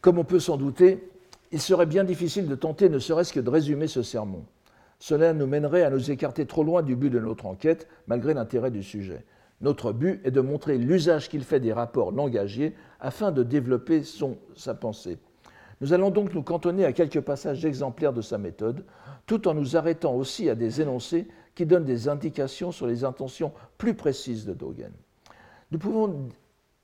Comme 0.00 0.18
on 0.18 0.24
peut 0.24 0.40
s'en 0.40 0.56
douter, 0.56 1.08
il 1.52 1.60
serait 1.60 1.86
bien 1.86 2.02
difficile 2.02 2.48
de 2.48 2.54
tenter 2.54 2.88
ne 2.88 2.98
serait-ce 2.98 3.32
que 3.32 3.40
de 3.40 3.50
résumer 3.50 3.86
ce 3.86 4.02
sermon. 4.02 4.44
Cela 4.98 5.32
nous 5.32 5.46
mènerait 5.46 5.82
à 5.82 5.90
nous 5.90 6.10
écarter 6.10 6.46
trop 6.46 6.64
loin 6.64 6.82
du 6.82 6.96
but 6.96 7.10
de 7.10 7.20
notre 7.20 7.46
enquête, 7.46 7.86
malgré 8.06 8.34
l'intérêt 8.34 8.70
du 8.70 8.82
sujet. 8.82 9.24
Notre 9.60 9.92
but 9.92 10.20
est 10.24 10.30
de 10.30 10.40
montrer 10.40 10.78
l'usage 10.78 11.28
qu'il 11.28 11.44
fait 11.44 11.60
des 11.60 11.72
rapports 11.72 12.10
langagiers 12.10 12.74
afin 12.98 13.30
de 13.30 13.42
développer 13.42 14.02
son, 14.02 14.38
sa 14.56 14.74
pensée. 14.74 15.18
Nous 15.82 15.92
allons 15.92 16.10
donc 16.10 16.32
nous 16.32 16.44
cantonner 16.44 16.84
à 16.84 16.92
quelques 16.92 17.20
passages 17.20 17.64
exemplaires 17.64 18.12
de 18.12 18.22
sa 18.22 18.38
méthode, 18.38 18.84
tout 19.26 19.48
en 19.48 19.54
nous 19.54 19.76
arrêtant 19.76 20.14
aussi 20.14 20.48
à 20.48 20.54
des 20.54 20.80
énoncés 20.80 21.26
qui 21.56 21.66
donnent 21.66 21.84
des 21.84 22.08
indications 22.08 22.70
sur 22.70 22.86
les 22.86 23.02
intentions 23.02 23.52
plus 23.78 23.94
précises 23.94 24.46
de 24.46 24.54
Dogen. 24.54 24.92
Nous 25.72 25.80
pouvons 25.80 26.28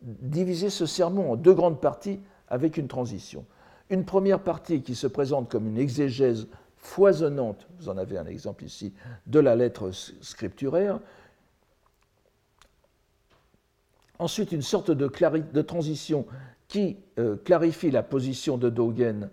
diviser 0.02 0.68
ce 0.68 0.84
sermon 0.84 1.30
en 1.30 1.36
deux 1.36 1.54
grandes 1.54 1.80
parties 1.80 2.18
avec 2.48 2.76
une 2.76 2.88
transition. 2.88 3.46
Une 3.88 4.04
première 4.04 4.40
partie 4.40 4.82
qui 4.82 4.96
se 4.96 5.06
présente 5.06 5.48
comme 5.48 5.68
une 5.68 5.78
exégèse 5.78 6.48
foisonnante, 6.76 7.68
vous 7.78 7.88
en 7.88 7.98
avez 7.98 8.18
un 8.18 8.26
exemple 8.26 8.64
ici, 8.64 8.92
de 9.28 9.38
la 9.38 9.54
lettre 9.54 9.92
scripturaire. 9.92 10.98
Ensuite, 14.18 14.50
une 14.50 14.62
sorte 14.62 14.90
de, 14.90 15.06
de 15.06 15.62
transition 15.62 16.26
qui 16.68 16.98
euh, 17.18 17.36
clarifie 17.36 17.90
la 17.90 18.02
position 18.02 18.58
de 18.58 18.68
Dogen 18.68 19.30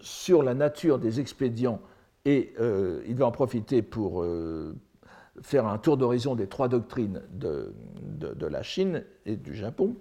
sur 0.00 0.42
la 0.42 0.54
nature 0.54 0.98
des 0.98 1.20
expédients 1.20 1.80
et 2.24 2.52
euh, 2.60 3.02
il 3.06 3.14
va 3.14 3.26
en 3.26 3.30
profiter 3.30 3.82
pour 3.82 4.22
euh, 4.22 4.74
faire 5.40 5.66
un 5.66 5.78
tour 5.78 5.96
d'horizon 5.96 6.34
des 6.34 6.48
trois 6.48 6.68
doctrines 6.68 7.22
de, 7.32 7.72
de, 8.02 8.46
la 8.46 8.64
Chine 8.64 9.04
et 9.26 9.36
du 9.36 9.54
Japon. 9.54 9.94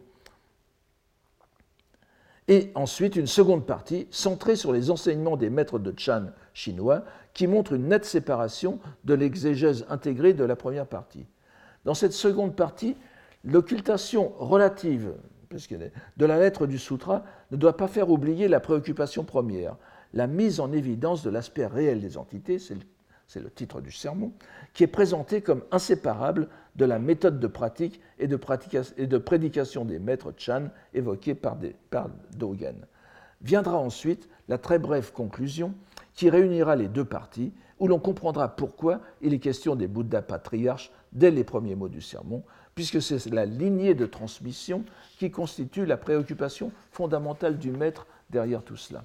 Et 2.48 2.72
ensuite, 2.76 3.16
une 3.16 3.28
seconde 3.28 3.66
partie 3.66 4.08
centrée 4.10 4.56
sur 4.56 4.72
les 4.74 4.90
enseignements 4.90 5.38
des 5.38 5.50
maîtres 5.50 5.80
de 5.80 5.94
Chan 5.98 6.28
chinois 6.54 7.04
qui 7.34 7.48
montre 7.48 7.74
une 7.74 7.90
nette 7.90 8.06
séparation 8.06 8.80
de 9.04 9.14
l'exégèse 9.14 9.86
intégrée 9.90 10.34
de 10.34 10.44
la 10.44 10.56
première 10.56 10.88
partie. 10.88 11.26
Dans 11.86 11.94
cette 11.94 12.14
seconde 12.14 12.56
partie, 12.56 12.96
l'occultation 13.44 14.34
relative 14.40 15.14
de 16.18 16.26
la 16.26 16.40
lettre 16.40 16.68
du 16.68 16.78
sutra 16.78 17.24
ne 17.52 17.58
doit 17.58 17.78
pas 17.78 17.88
faire 17.88 18.10
oublier 18.10 18.48
la 18.48 18.60
préoccupation 18.60 19.24
première, 19.24 19.76
la 20.14 20.28
mise 20.28 20.60
en 20.60 20.72
évidence 20.72 21.24
de 21.24 21.30
l'aspect 21.30 21.68
réel 21.68 22.02
des 22.02 22.18
entités, 22.18 22.60
c'est 22.60 22.76
le, 23.40 23.50
titre 23.50 23.82
du 23.82 23.92
sermon, 23.92 24.32
qui 24.74 24.84
est 24.84 24.88
présenté 24.88 25.42
comme 25.42 25.64
inséparable 25.72 26.48
de 26.76 26.86
la 26.86 27.00
méthode 27.00 27.40
de 27.40 27.48
pratique 27.48 28.00
et 28.20 28.28
de, 28.28 29.18
prédication 29.18 29.86
des 29.86 30.00
maîtres 30.00 30.34
Chan 30.38 30.70
évoqués 30.94 31.36
par, 31.36 31.58
par 31.90 32.10
Dogen. 32.38 32.86
Viendra 33.42 33.78
ensuite 33.78 34.30
la 34.48 34.58
très 34.58 34.80
brève 34.80 35.12
conclusion 35.12 35.74
qui 36.14 36.30
réunira 36.30 36.76
les 36.76 36.88
deux 36.88 37.06
parties, 37.06 37.52
où 37.80 37.88
l'on 37.88 38.00
comprendra 38.00 38.56
pourquoi 38.56 39.02
il 39.22 39.34
est 39.34 39.40
question 39.40 39.76
des 39.76 39.88
Bouddhas 39.88 40.22
patriarches 40.22 40.92
dès 41.12 41.32
les 41.32 41.44
premiers 41.44 41.76
mots 41.76 41.90
du 41.90 42.02
sermon, 42.02 42.44
puisque 42.76 43.02
c'est 43.02 43.26
la 43.28 43.46
lignée 43.46 43.96
de 43.96 44.06
transmission 44.06 44.84
qui 45.18 45.32
constitue 45.32 45.86
la 45.86 45.98
préoccupation 45.98 46.72
fondamentale 46.92 47.58
du 47.58 47.72
maître 47.72 48.06
derrière 48.30 48.62
tout 48.64 48.76
cela. 48.76 49.04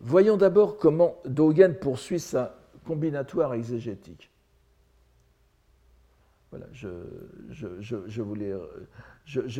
Voyons 0.00 0.36
d'abord 0.36 0.78
comment 0.78 1.16
Dogen 1.26 1.74
poursuit 1.74 2.18
sa 2.18 2.58
combinatoire 2.84 3.54
exégétique. 3.54 4.30
Voilà, 6.50 6.66
je, 6.72 6.88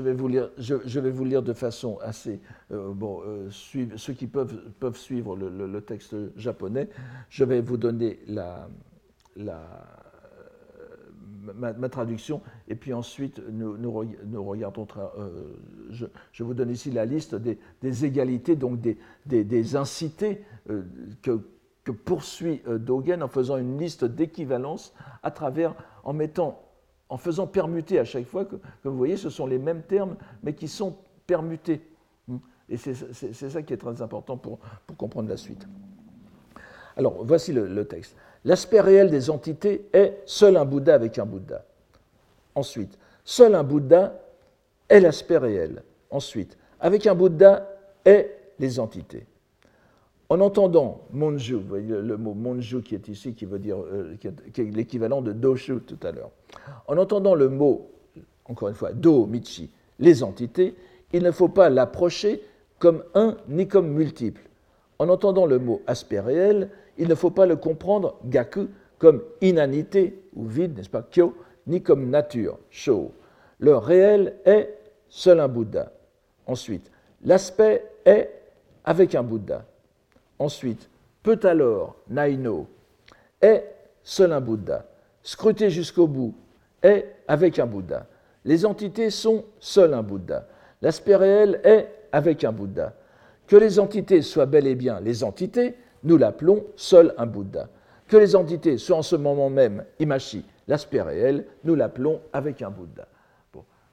vais 0.02 0.12
vous 0.12 1.24
lire, 1.24 1.42
de 1.42 1.52
façon 1.54 1.98
assez. 2.02 2.40
bon, 2.70 3.22
ceux 3.50 4.12
qui 4.12 4.26
peuvent, 4.26 4.96
suivre 4.96 5.36
le, 5.36 5.80
texte 5.80 6.16
japonais, 6.36 6.88
je 7.30 7.44
vais 7.44 7.62
vous 7.62 7.78
donner 7.78 8.18
la, 8.26 8.68
ma, 11.42 11.88
traduction, 11.88 12.40
et 12.68 12.74
puis 12.74 12.92
ensuite 12.92 13.40
nous, 13.50 13.92
regardons. 13.92 14.86
Euh, 15.18 15.54
je, 15.90 16.44
vous 16.44 16.54
donne 16.54 16.70
ici 16.70 16.90
la 16.90 17.04
liste 17.04 17.34
des, 17.34 18.04
égalités, 18.04 18.56
donc 18.56 18.80
des, 18.80 18.98
des, 19.26 19.76
incités 19.76 20.44
euh, 20.70 20.82
que, 21.22 21.40
que, 21.84 21.92
poursuit 21.92 22.62
euh, 22.66 23.20
en 23.20 23.28
faisant 23.28 23.56
une 23.56 23.78
liste 23.78 24.04
d'équivalence 24.04 24.94
à 25.22 25.30
travers, 25.30 25.74
en 26.04 26.12
mettant, 26.12 26.62
en 27.08 27.16
faisant 27.16 27.46
permuter 27.46 27.98
à 27.98 28.04
chaque 28.04 28.26
fois, 28.26 28.44
que, 28.44 28.56
vous 28.84 28.96
voyez, 28.96 29.16
ce 29.16 29.30
sont 29.30 29.46
les 29.46 29.58
mêmes 29.58 29.82
termes, 29.82 30.16
mais 30.42 30.54
qui 30.54 30.68
sont 30.68 30.96
permutés. 31.26 31.80
Et 32.68 32.76
c'est 32.76 33.50
ça 33.50 33.62
qui 33.62 33.74
est 33.74 33.78
très 33.78 34.00
important 34.00 34.36
pour, 34.36 34.58
pour 34.86 34.96
comprendre 34.96 35.28
la 35.28 35.36
suite. 35.36 35.66
Alors, 36.96 37.24
voici 37.24 37.52
le 37.52 37.84
texte. 37.86 38.16
L'aspect 38.44 38.80
réel 38.80 39.10
des 39.10 39.30
entités 39.30 39.86
est 39.92 40.20
seul 40.26 40.56
un 40.56 40.64
Bouddha 40.64 40.94
avec 40.94 41.18
un 41.18 41.26
Bouddha. 41.26 41.64
Ensuite, 42.54 42.98
seul 43.24 43.54
un 43.54 43.62
Bouddha 43.62 44.20
est 44.88 45.00
l'aspect 45.00 45.38
réel. 45.38 45.82
Ensuite, 46.10 46.56
avec 46.80 47.06
un 47.06 47.14
Bouddha 47.14 47.68
est 48.04 48.36
les 48.58 48.80
entités. 48.80 49.26
En 50.28 50.40
entendant 50.40 51.02
Monju, 51.12 51.58
le 51.70 52.16
mot 52.16 52.34
Monju 52.34 52.82
qui 52.82 52.94
est 52.94 53.06
ici, 53.08 53.34
qui 53.34 53.44
veut 53.44 53.58
dire 53.58 53.76
euh, 53.78 54.16
l'équivalent 54.56 55.20
de 55.20 55.32
Doshu 55.32 55.80
tout 55.80 55.98
à 56.02 56.10
l'heure. 56.10 56.30
En 56.88 56.96
entendant 56.96 57.34
le 57.34 57.48
mot, 57.48 57.90
encore 58.46 58.68
une 58.68 58.74
fois, 58.74 58.92
Do, 58.92 59.26
Michi, 59.26 59.70
les 59.98 60.22
entités, 60.22 60.74
il 61.12 61.22
ne 61.22 61.30
faut 61.30 61.48
pas 61.48 61.68
l'approcher 61.68 62.42
comme 62.78 63.04
un 63.14 63.36
ni 63.48 63.68
comme 63.68 63.88
multiple. 63.88 64.42
En 64.98 65.08
entendant 65.08 65.46
le 65.46 65.58
mot 65.58 65.82
aspect 65.86 66.20
réel, 66.20 66.70
il 66.98 67.08
ne 67.08 67.14
faut 67.14 67.30
pas 67.30 67.46
le 67.46 67.56
comprendre, 67.56 68.18
gaku, 68.24 68.68
comme 68.98 69.22
inanité 69.40 70.22
ou 70.34 70.46
vide, 70.46 70.76
n'est-ce 70.76 70.88
pas, 70.88 71.02
kyo, 71.02 71.34
ni 71.66 71.82
comme 71.82 72.10
nature, 72.10 72.58
sho. 72.70 73.12
Le 73.58 73.76
réel 73.76 74.36
est 74.44 74.78
seul 75.08 75.40
un 75.40 75.48
Bouddha. 75.48 75.92
Ensuite, 76.46 76.90
l'aspect 77.24 77.84
est 78.04 78.30
avec 78.84 79.14
un 79.14 79.22
Bouddha. 79.22 79.64
Ensuite, 80.38 80.88
peut 81.22 81.40
alors, 81.44 81.96
naino, 82.08 82.66
est 83.40 83.64
seul 84.02 84.32
un 84.32 84.40
Bouddha. 84.40 84.86
Scruter 85.22 85.70
jusqu'au 85.70 86.06
bout 86.06 86.34
est 86.82 87.06
avec 87.28 87.58
un 87.58 87.66
Bouddha. 87.66 88.06
Les 88.44 88.66
entités 88.66 89.10
sont 89.10 89.44
seul 89.60 89.94
un 89.94 90.02
Bouddha. 90.02 90.48
L'aspect 90.80 91.16
réel 91.16 91.60
est 91.62 91.88
avec 92.10 92.42
un 92.44 92.52
Bouddha. 92.52 92.94
Que 93.46 93.56
les 93.56 93.78
entités 93.78 94.22
soient 94.22 94.46
bel 94.46 94.66
et 94.66 94.74
bien 94.74 95.00
les 95.00 95.22
entités, 95.22 95.74
nous 96.04 96.16
l'appelons 96.16 96.64
seul 96.76 97.14
un 97.18 97.26
Bouddha. 97.26 97.68
Que 98.08 98.16
les 98.16 98.36
entités 98.36 98.78
soient 98.78 98.98
en 98.98 99.02
ce 99.02 99.16
moment 99.16 99.48
même 99.50 99.84
imachi, 99.98 100.44
l'aspect 100.68 101.02
réel, 101.02 101.46
nous 101.64 101.74
l'appelons 101.74 102.20
avec 102.32 102.62
un 102.62 102.70
Bouddha. 102.70 103.06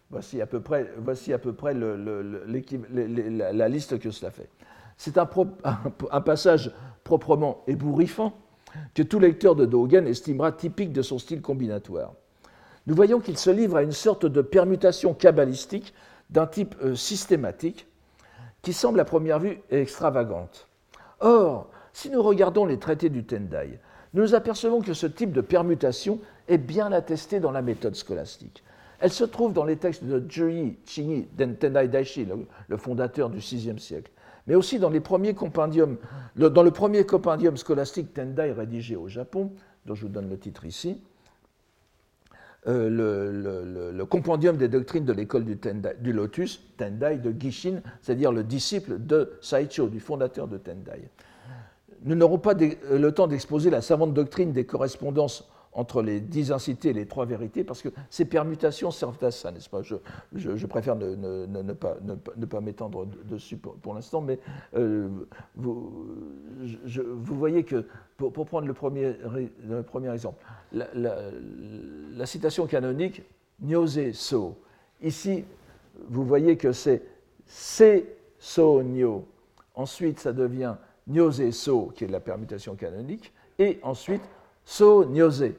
voici 0.10 0.42
à 0.42 0.46
peu 0.46 0.60
près, 0.60 0.92
voici 0.98 1.34
à 1.34 1.40
peu 1.40 1.54
près 1.54 1.74
la, 1.74 3.68
liste 3.70 4.00
que 4.00 4.12
cela 4.12 4.32
fait. 4.32 4.50
C'est 4.98 5.18
un, 5.18 5.26
passage 5.26 6.74
proprement 7.04 7.64
ébouriffant 7.68 8.34
que 8.94 9.04
tout 9.04 9.20
lecteur 9.20 9.56
de 9.56 9.66
Dogen 9.66 10.06
estimera 10.08 10.52
typique 10.52 10.92
de 10.92 11.02
son 11.02 11.20
style 11.20 11.42
combinatoire. 11.42 12.14
Nous 12.88 12.96
voyons 12.96 13.20
qu'il 13.20 13.38
se 13.38 13.50
livre 13.50 13.78
à 13.78 13.84
une 13.84 13.92
sorte 13.92 14.26
de 14.26 14.42
permutation 14.42 15.14
kabbalistique 15.14 15.94
d'un 16.30 16.48
type 16.48 16.76
euh, 16.84 16.96
systématique 16.96 17.88
qui 18.62 18.74
semble 18.74 19.00
à 19.00 19.06
première 19.06 19.40
vue 19.40 19.60
extravagante. 19.72 20.68
Or, 21.20 21.70
si 21.94 22.10
nous 22.10 22.22
regardons 22.22 22.66
les 22.66 22.80
traités 22.80 23.10
du 23.10 23.24
Tendai, 23.24 23.80
nous 24.14 24.24
nous 24.24 24.36
apercevons 24.36 24.82
que 24.82 24.94
ce 24.94 25.08
type 25.08 25.32
de 25.32 25.42
permutation 25.42 26.20
est 26.48 26.58
bien 26.58 26.92
attesté 26.92 27.40
dans 27.40 27.52
la 27.52 27.62
méthode 27.62 27.96
scolastique. 27.96 28.64
Elle 29.00 29.12
se 29.12 29.24
trouve 29.24 29.54
dans 29.54 29.64
les 29.64 29.78
textes 29.78 30.04
de 30.04 30.24
Juyi 30.30 30.78
Chingi 30.86 31.28
Tendai 31.38 31.88
Daishi, 31.88 32.28
le, 32.68 32.78
fondateur 32.78 33.30
du 33.30 33.38
VIe 33.38 33.80
siècle, 33.80 34.12
mais 34.48 34.56
aussi 34.56 34.80
dans, 34.80 34.90
les 34.90 34.98
le 34.98 35.04
premier 35.04 35.36
compendium 37.06 37.58
scolastique 37.58 38.14
Tendai 38.14 38.52
rédigé 38.52 38.96
au 38.96 39.08
Japon, 39.08 39.52
dont 39.86 39.96
je 39.96 40.02
vous 40.02 40.12
donne 40.12 40.30
le 40.30 40.38
titre 40.38 40.66
ici, 40.66 41.02
euh, 42.68 43.94
le, 43.94 44.06
compendium 44.06 44.58
des 44.58 44.68
doctrines 44.68 45.06
de 45.06 45.14
l'école 45.14 45.46
du, 45.46 45.58
du, 46.02 46.12
Lotus, 46.14 46.62
Tendai, 46.78 47.18
de 47.18 47.34
Gishin, 47.40 47.82
c'est-à-dire 48.02 48.34
le 48.34 48.44
disciple 48.44 49.00
de 49.00 49.32
Saicho, 49.42 49.88
du 49.88 50.02
fondateur 50.02 50.48
de 50.48 50.58
Tendai 50.58 51.10
nous 52.04 52.16
n'aurons 52.16 52.40
pas 52.40 52.54
euh, 52.56 52.98
le 52.98 53.12
temps 53.12 53.28
d'exposer 53.28 53.70
la 53.70 53.82
savante 53.82 54.14
doctrine 54.14 54.52
des 54.52 54.66
correspondances 54.66 55.50
entre 55.72 56.02
les 56.02 56.20
dix 56.20 56.52
incités 56.52 56.90
et 56.90 56.94
les 56.94 57.06
trois 57.06 57.26
vérités, 57.26 57.64
parce 57.64 57.82
que 57.82 57.90
ces 58.10 58.26
permutations 58.26 58.90
servent 58.92 59.24
à 59.24 59.32
ça, 59.32 59.52
n'est-ce 59.52 59.70
pas? 59.70 59.82
Je, 60.34 60.66
préfère 60.66 60.96
ne, 60.96 61.74
pas, 61.74 62.62
m'étendre 62.62 63.06
dessus 63.26 63.58
pour, 63.58 63.94
l'instant, 63.94 64.22
mais 64.22 64.40
euh, 64.76 65.08
vous, 65.56 66.08
voyez 67.24 67.64
que, 67.64 67.86
pour, 68.18 68.32
prendre 68.32 68.68
le 68.68 68.74
premier, 68.74 69.16
le 69.64 69.84
premier 69.84 70.12
exemple, 70.12 70.44
la, 70.74 72.26
citation 72.26 72.66
canonique, 72.66 73.22
Nyose 73.62 74.12
So, 74.14 74.58
ici, 75.02 75.46
vous 76.08 76.26
voyez 76.26 76.58
que 76.58 76.72
c'est 76.72 77.04
Se 77.46 78.04
So 78.40 78.82
Nyo, 78.82 79.28
ensuite 79.76 80.20
ça 80.20 80.34
devient 80.34 80.76
Nyose 81.10 81.52
So, 81.52 81.92
qui 81.96 82.06
est 82.06 82.08
la 82.08 82.20
permutation 82.20 82.76
canonique, 82.76 83.34
et 83.58 83.80
ensuite 83.84 84.24
So 84.64 85.06
Nyose. 85.06 85.52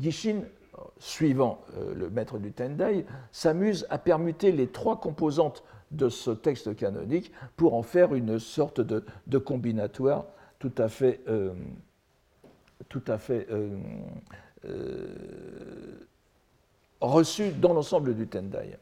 Gishin, 0.00 0.42
suivant 0.98 1.62
euh, 1.76 1.94
le 1.94 2.10
maître 2.10 2.38
du 2.38 2.52
Tendai, 2.52 3.06
s'amuse 3.32 3.86
à 3.90 3.98
permuter 3.98 4.52
les 4.52 4.68
trois 4.68 5.00
composantes 5.00 5.62
de 5.90 6.08
ce 6.08 6.30
texte 6.30 6.74
canonique 6.74 7.32
pour 7.56 7.74
en 7.74 7.82
faire 7.82 8.14
une 8.14 8.38
sorte 8.38 8.80
de, 8.80 9.38
combinatoire 9.38 10.26
tout 10.58 10.72
à 10.78 10.88
fait, 10.88 11.20
euh, 11.28 11.52
tout 12.88 13.02
à 13.06 13.18
fait 13.18 13.46
euh, 13.50 13.76
reçu 17.00 17.50
dans 17.52 17.72
l'ensemble 17.72 18.14
du 18.14 18.26
Tendai. 18.26 18.76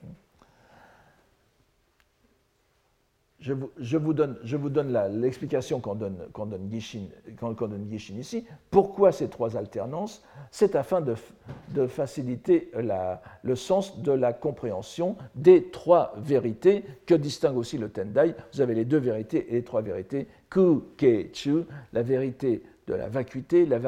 Je 3.44 3.96
vous, 3.98 4.14
donne, 4.14 4.38
l'explication 5.20 5.78
qu'on 5.78 5.94
donne, 5.94 6.16
donne, 6.35 6.70
Gishin, 6.70 8.14
ici. 8.18 8.46
Pourquoi 8.70 9.12
ces 9.12 9.28
trois 9.28 9.59
alternances? 9.59 10.22
C'est 10.50 10.74
afin 10.74 11.02
de, 11.02 11.87
faciliter 11.87 12.70
le 13.42 13.54
sens 13.54 14.00
de 14.00 14.12
la 14.12 14.33
compréhension 14.33 15.16
des 15.35 15.64
trois 15.70 16.14
vérités 16.16 16.85
que 17.04 17.14
distingue 17.14 17.59
aussi 17.59 17.76
le 17.76 17.90
Tendai. 17.90 18.35
Vous 18.54 18.62
avez 18.62 18.74
les 18.74 18.87
deux 18.87 18.98
vérités 18.98 19.46
et 19.50 19.57
les 19.57 19.64
trois 19.64 19.83
vérités. 19.83 20.26
Ku, 20.48 20.80
Ke, 20.96 21.28
Chu, 21.35 21.64
la 21.92 22.02
vérité 22.02 22.62
de 22.87 22.94
la 22.94 23.09
vacuité, 23.09 23.66
la, 23.66 23.79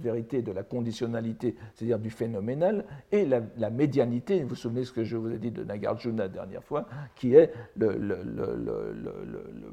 vérité 0.00 0.42
de 0.42 0.52
la 0.52 0.62
conditionnalité, 0.62 1.56
c'est-à-dire 1.74 1.98
du 1.98 2.10
phénoménal, 2.10 2.84
et 3.12 3.24
la, 3.24 3.70
médianité, 3.70 4.42
vous 4.42 4.50
vous 4.50 4.54
souvenez 4.54 4.84
ce 4.84 4.92
que 4.92 5.04
je 5.04 5.16
vous 5.16 5.32
ai 5.32 5.38
dit 5.38 5.50
de 5.50 5.64
Nagarjuna 5.64 6.24
la 6.24 6.28
dernière 6.28 6.64
fois, 6.64 6.86
qui 7.14 7.34
est 7.34 7.52
le, 7.76 7.96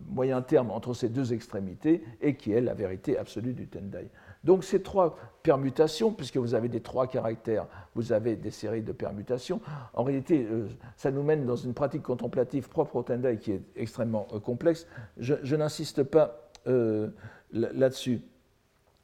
moyen 0.10 0.42
terme 0.42 0.72
entre 0.72 0.94
ces 0.94 1.10
deux 1.10 1.34
extrémités 1.34 2.04
et 2.22 2.36
qui 2.36 2.52
est 2.54 2.62
la 2.62 2.74
vérité 2.74 3.18
absolue 3.18 3.54
du 3.54 3.68
Tendai. 3.68 4.10
Donc 4.44 4.64
ces 4.64 4.82
trois 4.82 5.16
permutations, 5.42 6.12
puisque 6.12 6.38
vous 6.38 6.54
avez 6.54 6.68
des 6.68 6.82
trois 6.82 7.08
caractères, 7.08 7.66
vous 7.96 8.12
avez 8.12 8.36
des 8.36 8.52
séries 8.52 8.82
de 8.82 8.92
permutations, 8.92 9.62
en 9.94 10.04
réalité, 10.04 10.46
euh, 10.50 10.68
ça 10.98 11.12
nous 11.12 11.24
mène 11.24 11.46
dans 11.46 11.56
une 11.56 11.74
pratique 11.74 12.04
contemplative 12.04 12.70
propre 12.70 12.98
au 12.98 13.04
Tendai 13.04 13.38
qui 13.38 13.54
est 13.54 13.62
extrêmement 13.76 14.28
euh, 14.34 14.40
complexe. 14.40 14.88
Je, 15.18 15.56
n'insiste 15.56 16.04
pas 16.04 16.50
euh, 16.68 17.10
là-dessus. 17.54 18.22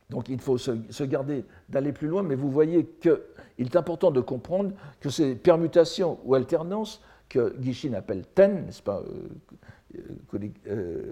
Donc 0.09 0.27
il 0.27 0.41
faut 0.41 0.57
se, 0.57 1.03
garder 1.03 1.45
d'aller 1.69 1.93
plus 1.93 2.07
loin, 2.07 2.23
mais 2.23 2.35
vous 2.35 2.49
voyez 2.49 2.85
qu'il 2.99 3.19
est 3.59 3.75
important 3.75 4.11
de 4.11 4.21
comprendre 4.21 4.73
que 4.99 5.09
ces 5.09 5.35
permutations 5.35 6.19
ou 6.25 6.35
alternances 6.35 7.01
que 7.29 7.55
Gishin 7.61 7.93
appelle 7.93 8.25
ten, 8.33 8.65
n'est-ce 8.65 8.81
pas, 8.81 9.01
euh, 9.01 9.29
euh, 9.97 10.01
euh, 10.67 11.11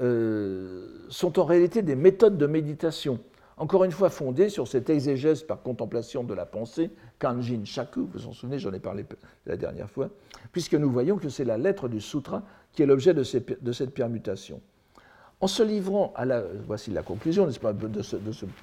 euh, 0.00 0.86
sont 1.08 1.38
en 1.38 1.44
réalité 1.44 1.82
des 1.82 1.96
méthodes 1.96 2.38
de 2.38 2.46
méditation, 2.46 3.18
encore 3.56 3.84
une 3.84 3.92
fois 3.92 4.08
fondées 4.08 4.48
sur 4.48 4.68
cette 4.68 4.88
exégèse 4.88 5.42
par 5.42 5.62
contemplation 5.62 6.24
de 6.24 6.32
la 6.32 6.46
pensée, 6.46 6.90
Kanjin 7.18 7.64
Shaku, 7.64 8.00
vous 8.00 8.08
vous 8.14 8.26
en 8.26 8.32
souvenez, 8.32 8.58
j'en 8.58 8.72
ai 8.72 8.80
parlé 8.80 9.04
la 9.46 9.56
dernière 9.56 9.90
fois, 9.90 10.08
puisque 10.52 10.74
nous 10.74 10.90
voyons 10.90 11.18
que 11.18 11.28
c'est 11.28 11.44
la 11.44 11.58
lettre 11.58 11.88
du 11.88 12.00
sutra 12.00 12.42
qui 12.72 12.82
est 12.82 12.86
l'objet 12.86 13.14
de, 13.14 13.22
cette 13.22 13.94
permutation. 13.94 14.60
En 15.40 15.46
se 15.46 15.62
livrant 15.62 16.12
à 16.16 16.24
la, 16.26 16.42
voici 16.66 16.90
la 16.90 17.02
conclusion 17.02 17.46
n'est-ce 17.46 17.60
pas, 17.60 17.72
de, 17.72 18.02
ce, 18.02 18.16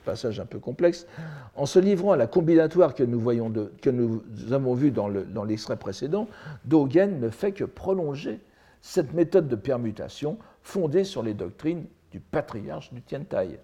passage 0.06 0.40
un 0.40 0.46
peu 0.46 0.60
complexe, 0.60 1.08
en 1.56 1.66
se 1.66 1.80
livrant 1.80 2.12
à 2.12 2.18
la 2.18 2.28
combinatoire 2.28 2.94
que 2.94 3.04
nous, 3.04 3.22
de, 3.50 4.54
avons 4.54 4.76
vu 4.76 4.92
dans 4.92 5.44
l'extrait 5.44 5.78
précédent, 5.78 6.28
Dogen 6.66 7.20
ne 7.20 7.30
fait 7.30 7.52
que 7.52 7.64
prolonger 7.64 8.40
cette 8.82 9.14
méthode 9.14 9.48
de 9.48 9.56
permutation 9.56 10.38
fondée 10.62 11.04
sur 11.04 11.24
les 11.24 11.34
doctrines 11.34 11.86
du 12.12 12.20
patriarche 12.20 12.94
du 12.94 13.02
Tiantai. 13.02 13.60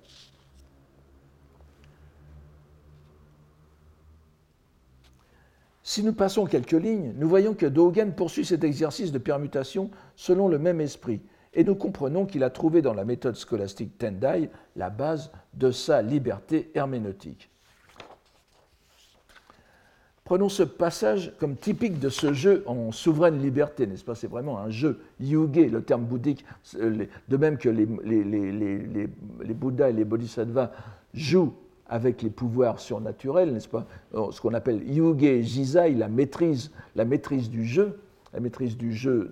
Si 5.94 6.02
nous 6.02 6.14
passons 6.14 6.48
quelques 6.48 6.72
lignes, 6.72 7.14
nous 7.18 7.30
voyons 7.30 7.54
que 7.54 7.68
Dogen 7.68 8.16
poursuit 8.16 8.46
cet 8.46 8.64
exercice 8.64 9.12
de 9.12 9.20
permutation 9.20 9.91
selon 10.16 10.48
le 10.48 10.58
même 10.58 10.82
esprit, 10.82 11.22
et 11.54 11.64
nous 11.64 11.76
comprenons 11.76 12.26
qu'il 12.26 12.44
a 12.44 12.50
trouvé 12.50 12.82
dans 12.82 12.96
la 12.96 13.06
méthode 13.06 13.36
scolastique 13.36 14.00
Tendai 14.00 14.50
la 14.76 14.89
base 14.89 15.32
de 15.54 15.70
sa 15.70 16.02
liberté 16.02 16.72
herméneutique. 16.74 17.52
Prenons 20.24 20.50
ce 20.50 20.64
passage 20.64 21.32
comme 21.38 21.58
typique 21.58 22.00
de 22.00 22.10
ce 22.10 22.34
jeu 22.34 22.64
en 22.66 22.91
souveraine 22.91 23.39
liberté, 23.39 23.86
n'est-ce 23.86 24.04
pas? 24.04 24.16
C'est 24.16 24.26
vraiment 24.26 24.58
un 24.58 24.72
jeu 24.72 25.00
yuge, 25.20 25.70
le 25.72 25.84
terme 25.84 26.06
bouddhique, 26.06 26.44
de 26.74 27.38
même 27.38 27.60
que 27.60 27.70
les, 27.70 27.88
les, 28.04 28.24
les, 28.24 29.08
les 29.44 29.54
Bouddhas 29.54 29.91
et 29.91 29.94
les 29.94 30.06
Bodhisattvas 30.06 30.72
jouent 31.14 31.54
avec 31.88 32.21
les 32.21 32.29
pouvoirs 32.29 32.79
surnaturels, 32.79 33.53
n'est-ce 33.53 33.67
pas? 33.67 33.86
Ce 34.13 34.39
qu'on 34.41 34.53
appelle 34.53 34.81
yuge 34.89 35.41
jizai, 35.41 35.93
la 35.93 36.07
maîtrise, 36.07 36.71
la 36.95 37.05
maîtrise 37.05 37.49
du 37.49 37.65
jeu, 37.65 37.99
la 38.34 38.39
maîtrise 38.39 38.77
du 38.77 38.93
jeu 38.93 39.31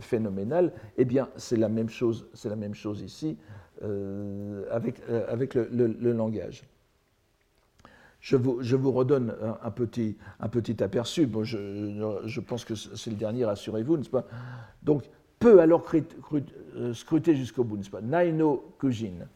phénoménal, 0.00 0.72
eh 0.96 1.04
bien, 1.04 1.28
c'est 1.36 1.56
la 1.56 1.68
même 1.68 1.88
chose, 1.88 2.26
c'est 2.34 2.48
la 2.48 2.56
même 2.56 2.74
chose 2.74 3.02
ici 3.02 3.36
euh, 3.84 4.64
avec, 4.70 5.00
euh, 5.08 5.68
le, 5.72 6.12
langage. 6.12 6.62
Je 8.20 8.36
vous, 8.36 8.62
je 8.62 8.76
vous 8.76 8.92
redonne 8.92 9.34
un, 9.62 9.70
petit, 9.72 10.16
un 10.38 10.48
petit 10.48 10.80
aperçu. 10.84 11.26
Bon, 11.26 11.42
je, 11.42 12.20
je, 12.24 12.40
pense 12.40 12.64
que 12.64 12.76
c'est 12.76 13.10
le 13.10 13.16
dernier, 13.16 13.44
rassurez-vous, 13.44 13.96
n'est-ce 13.96 14.10
pas? 14.10 14.24
Donc, 14.84 15.02
peut 15.40 15.60
alors 15.60 15.84
euh, 16.76 16.94
scruter 16.94 17.34
jusqu'au 17.34 17.64
bout, 17.64 17.76
n'est-ce 17.76 17.90
pas? 17.90 18.00
Naino 18.00 18.72
Kujin 18.78 19.26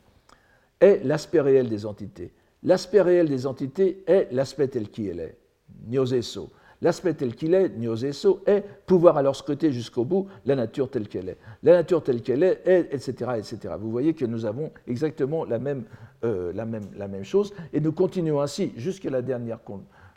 est 0.78 1.02
l'aspect 1.02 1.40
réel 1.40 1.68
des 1.68 1.84
entités. 1.84 2.32
L'aspect 2.66 3.00
réel 3.00 3.28
des 3.28 3.46
entités 3.46 4.02
est 4.08 4.28
l'aspect 4.32 4.66
tel 4.66 4.90
qu'il 4.90 5.20
est, 5.20 5.38
Nyoseso. 5.86 6.50
L'aspect 6.82 7.14
tel 7.14 7.36
qu'il 7.36 7.54
est, 7.54 7.68
Nyoseso, 7.68 8.42
est 8.44 8.64
pouvoir 8.86 9.16
alors 9.16 9.36
scruter 9.36 9.72
jusqu'au 9.72 10.04
bout 10.04 10.26
la 10.44 10.56
nature 10.56 10.90
telle 10.90 11.06
qu'elle 11.06 11.28
est. 11.28 11.38
La 11.62 11.72
nature 11.74 12.02
telle 12.02 12.22
qu'elle 12.22 12.42
est, 12.42 12.60
est, 12.66 12.92
etc., 12.92 13.30
etc. 13.38 13.74
Vous 13.80 13.92
voyez 13.92 14.14
que 14.14 14.24
nous 14.24 14.44
avons 14.44 14.72
exactement 14.88 15.44
la 15.44 15.60
même, 15.60 15.84
euh, 16.24 16.52
la 16.52 16.66
même, 16.66 17.24
chose, 17.24 17.54
et 17.72 17.80
nous 17.80 17.92
continuons 17.92 18.40
ainsi 18.40 18.72
jusqu'à 18.76 19.10
la 19.10 19.22
dernière, 19.22 19.60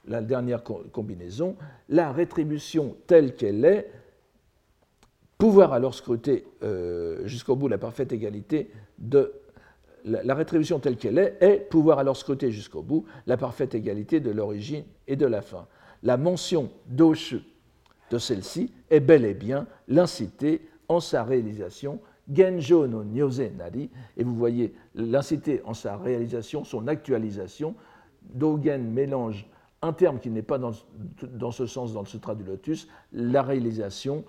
la 0.08 0.22
dernière 0.22 0.64
combinaison. 0.64 1.56
La 1.88 2.12
rétribution 2.12 2.98
telle 3.06 3.36
qu'elle 3.36 3.64
est, 3.64 3.92
pouvoir 5.38 5.72
alors 5.72 5.94
scruter 5.94 6.48
euh, 6.64 7.28
jusqu'au 7.28 7.56
bout 7.56 7.68
la 7.68 7.78
parfaite 7.78 8.12
égalité 8.12 8.72
de 8.98 9.39
la, 10.06 10.34
rétribution 10.36 10.80
telle 10.80 10.98
qu'elle 10.98 11.18
est 11.18 11.38
est 11.42 11.70
pouvoir 11.70 12.00
alors 12.00 12.18
scruter 12.18 12.52
jusqu'au 12.52 12.82
bout 12.82 13.06
la 13.28 13.38
parfaite 13.38 13.76
égalité 13.76 14.20
de 14.20 14.32
l'origine 14.32 14.84
et 15.08 15.16
de 15.16 15.26
la 15.26 15.42
fin. 15.42 15.68
La 16.04 16.18
mention 16.18 16.70
d'Oshu 16.88 17.42
de 18.12 18.18
celle-ci 18.18 18.72
est 18.90 19.00
bel 19.00 19.26
et 19.26 19.34
bien 19.34 19.68
l'inciter 19.88 20.68
en 20.88 21.00
sa 21.00 21.24
réalisation 21.24 22.00
Genjo 22.32 22.88
no 22.88 23.04
Nyose 23.04 23.42
Nari, 23.58 23.90
et 24.16 24.24
vous 24.24 24.36
voyez 24.36 24.74
l'inciter 24.96 25.62
en 25.66 25.74
sa 25.74 25.98
réalisation, 25.98 26.64
son 26.64 26.88
actualisation. 26.88 27.76
Dogen 28.22 28.92
mélange 28.92 29.48
un 29.82 29.94
terme 29.94 30.20
qui 30.20 30.30
n'est 30.30 30.42
pas 30.44 30.60
dans, 30.60 31.52
ce 31.52 31.66
sens 31.66 31.94
dans 31.94 32.02
le 32.02 32.06
Sutra 32.06 32.36
du 32.36 32.44
Lotus, 32.44 32.88
la 33.14 33.42
réalisation. 33.42 34.26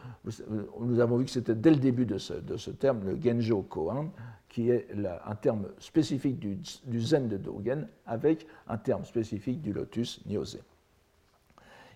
Nous 0.80 1.00
avons 1.00 1.18
vu 1.18 1.24
que 1.24 1.30
c'était 1.30 1.54
dès 1.56 1.70
le 1.70 1.76
début 1.76 2.06
de 2.06 2.18
ce, 2.18 2.34
de 2.34 2.56
ce 2.56 2.70
terme, 2.70 3.00
le 3.04 3.20
Genjo 3.20 3.62
Koan, 3.62 4.10
qui 4.50 4.70
est 4.70 4.88
un 5.24 5.34
terme 5.36 5.68
spécifique 5.78 6.38
du, 6.38 7.00
zen 7.00 7.28
de 7.28 7.38
Dogen 7.38 7.88
avec 8.04 8.46
un 8.68 8.76
terme 8.76 9.04
spécifique 9.04 9.62
du 9.62 9.72
lotus 9.72 10.20
Nyose. 10.26 10.58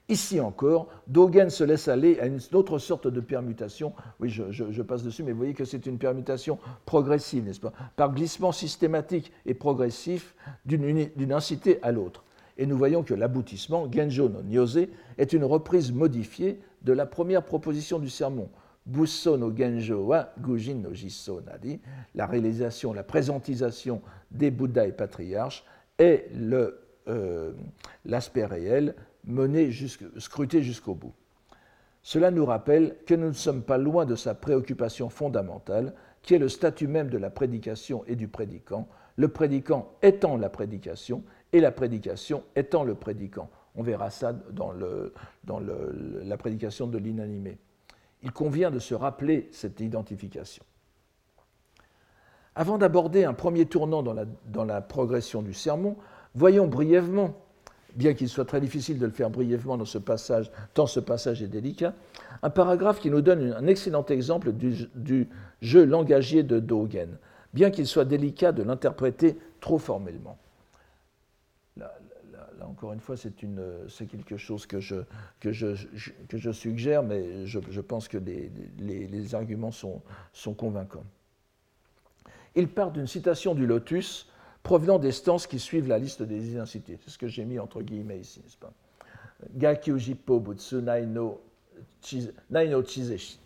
Ici 0.09 0.39
encore, 0.39 0.89
Dogen 1.09 1.51
se 1.51 1.65
laisse 1.65 1.89
aller 1.89 2.21
à 2.21 2.27
une 2.27 2.39
autre 2.53 2.79
sorte 2.79 3.09
de 3.09 3.21
permutation. 3.21 3.93
Oui, 4.21 4.29
je, 4.29 4.83
passe 4.83 5.03
dessus, 5.03 5.25
mais 5.25 5.33
vous 5.33 5.39
voyez 5.39 5.55
que 5.55 5.65
c'est 5.65 5.87
une 5.87 5.99
permutation 5.99 6.59
progressive, 6.85 7.45
n'est-ce 7.45 7.61
pas? 7.61 7.73
Par 7.97 8.13
glissement 8.15 8.53
systématique 8.53 9.33
et 9.47 9.55
progressif 9.55 10.35
d'une 10.65 11.33
incité 11.33 11.83
à 11.83 11.91
l'autre. 11.91 12.23
Et 12.57 12.67
nous 12.67 12.77
voyons 12.77 13.03
que 13.03 13.15
l'aboutissement, 13.15 13.91
Genjo 13.91 14.29
no 14.29 14.43
Nyose, 14.43 14.87
est 15.19 15.33
une 15.33 15.45
reprise 15.45 15.91
modifiée 15.91 16.61
de 16.83 16.93
la 16.93 17.07
première 17.07 17.43
proposition 17.43 17.99
du 17.99 18.11
sermon, 18.11 18.49
Busso 18.87 19.37
no 19.37 19.51
Genjo 19.51 20.05
wa 20.07 20.29
Gujin 20.39 20.83
no 20.83 20.93
Jisso 20.93 21.41
Nadi, 21.41 21.81
la 22.15 22.27
réalisation, 22.27 22.93
la 22.93 23.03
présentisation 23.03 24.03
des 24.31 24.51
Bouddhas 24.51 24.87
et 24.87 24.93
patriarches 24.93 25.65
est 25.99 26.29
euh, 27.09 27.53
l'aspect 28.05 28.45
réel 28.45 28.95
mené 29.25 29.71
scruté 30.19 30.63
jusqu'au 30.63 30.95
bout. 30.95 31.15
Cela 32.03 32.31
nous 32.31 32.45
rappelle 32.45 32.97
que 33.07 33.15
nous 33.15 33.29
ne 33.29 33.33
sommes 33.33 33.63
pas 33.63 33.79
loin 33.79 34.05
de 34.05 34.15
sa 34.15 34.35
préoccupation 34.35 35.09
fondamentale, 35.09 35.95
qui 36.21 36.35
est 36.35 36.39
le 36.39 36.51
statut 36.51 36.87
même 36.87 37.09
de 37.09 37.17
la 37.17 37.31
prédication 37.31 38.05
et 38.07 38.17
du 38.17 38.29
prédicant, 38.29 38.87
le 39.17 39.29
prédicant 39.29 39.93
étant 40.03 40.37
la 40.37 40.51
prédication 40.51 41.23
et 41.55 41.61
la 41.61 41.73
prédication 41.73 42.43
étant 42.57 42.85
le 42.85 42.95
prédicant. 42.95 43.49
On 43.77 43.83
verra 43.83 44.11
ça 44.11 44.35
dans, 44.35 44.73
le, 44.73 45.15
dans 45.45 45.61
la 45.61 46.37
prédication 46.37 46.87
de 46.87 46.99
l'inanimé 46.99 47.59
il 48.25 48.33
convient 48.33 48.71
de 48.71 48.79
se 48.79 48.95
rappeler 48.95 49.49
cette 49.53 49.81
identification. 49.81 50.65
Avant 52.57 52.79
d'aborder 52.79 53.25
un 53.25 53.35
premier 53.35 53.67
tournant 53.67 54.03
dans 54.03 54.65
la, 54.65 54.81
progression 54.81 55.43
du 55.43 55.53
sermon, 55.53 55.97
voyons 56.35 56.67
brièvement, 56.67 57.35
bien 57.95 58.15
qu'il 58.15 58.29
soit 58.29 58.45
très 58.45 58.61
difficile 58.61 58.99
de 58.99 59.07
le 59.07 59.13
faire 59.13 59.31
brièvement 59.31 59.77
dans 59.77 59.85
ce 59.85 59.99
passage, 59.99 60.51
tant 60.73 60.87
ce 60.87 61.01
passage 61.01 61.43
est 61.43 61.49
délicat, 61.49 61.95
un 62.43 62.51
paragraphe 62.51 63.01
qui 63.01 63.11
nous 63.11 63.21
donne 63.21 63.53
un 63.53 63.67
excellent 63.67 64.07
exemple 64.07 64.53
du, 64.53 64.89
du 64.95 65.29
jeu 65.61 65.85
langagier 65.85 66.43
de 66.43 66.61
Dogen, 66.61 67.19
bien 67.53 67.71
qu'il 67.71 67.87
soit 67.87 68.05
délicat 68.05 68.53
de 68.53 68.63
l'interpréter 68.63 69.37
trop 69.61 69.79
formellement 69.79 70.39
encore 72.63 72.93
une 72.93 73.01
fois, 73.01 73.17
c'est 73.17 73.35
quelque 74.07 74.37
chose 74.37 74.67
que 74.67 74.81
je, 74.81 76.53
suggère, 76.53 77.03
mais 77.03 77.47
je, 77.47 77.81
pense 77.81 78.09
que 78.09 78.19
les, 78.19 79.35
arguments 79.35 79.73
sont, 79.73 80.03
convaincants. 80.57 81.05
Il 82.55 82.69
part 82.69 82.93
d'une 82.93 83.07
citation 83.07 83.55
du 83.55 83.67
Lotus 83.67 84.29
provenant 84.63 84.99
des 84.99 85.13
stances 85.13 85.47
qui 85.47 85.59
suivent 85.59 85.89
la 85.89 85.99
liste 85.99 86.23
des 86.23 86.51
identités. 86.53 86.99
C'est 87.05 87.11
ce 87.11 87.19
que 87.19 87.29
j'ai 87.29 87.45
mis 87.45 87.59
entre 87.59 87.83
guillemets 87.83 88.21
ici, 88.21 88.41
n'est-ce 88.43 88.57
pas? 88.57 88.73
Butsu 90.41 90.77
Naino 90.77 91.41
Chizeji. 92.83 93.39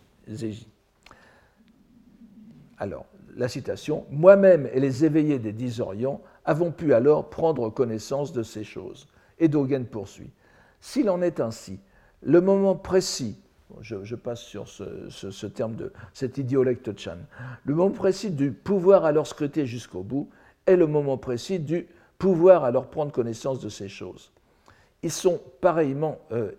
Alors, 2.77 3.05
la 3.35 3.47
citation 3.47 4.05
Moi-même 4.09 4.69
et 4.71 4.79
les 4.79 5.03
éveillés 5.05 5.39
des 5.39 5.51
dix 5.51 5.79
Orients 5.79 6.21
avons 6.49 6.71
pu 6.71 6.95
alors 6.95 7.29
prendre 7.29 7.69
connaissance 7.69 8.33
de 8.33 8.41
ces 8.41 8.63
choses. 8.63 9.07
Et 9.37 9.47
Dogen 9.47 9.85
poursuit. 9.85 10.31
S'il 10.81 11.07
en 11.11 11.21
est 11.21 11.39
ainsi, 11.39 11.79
le 12.23 12.41
moment 12.41 12.75
précis, 12.75 13.39
je, 13.81 14.15
passe 14.15 14.41
sur 14.41 14.67
ce, 14.67 15.45
terme 15.45 15.75
de 15.75 15.93
cet 16.11 16.39
idiolecte 16.39 16.97
Chan, 16.97 17.17
le 17.65 17.75
moment 17.75 17.91
précis 17.91 18.31
du 18.31 18.51
pouvoir 18.51 19.05
alors 19.05 19.27
scruter 19.27 19.67
jusqu'au 19.67 20.01
bout 20.01 20.27
est 20.65 20.75
le 20.75 20.87
moment 20.87 21.19
précis 21.19 21.59
du 21.59 21.87
pouvoir 22.17 22.63
alors 22.63 22.87
prendre 22.87 23.11
connaissance 23.11 23.59
de 23.59 23.69
ces 23.69 23.87
choses. 23.87 24.31
Ils 25.03 25.11
sont 25.11 25.39
pareillement, 25.61 26.17
euh, 26.31 26.51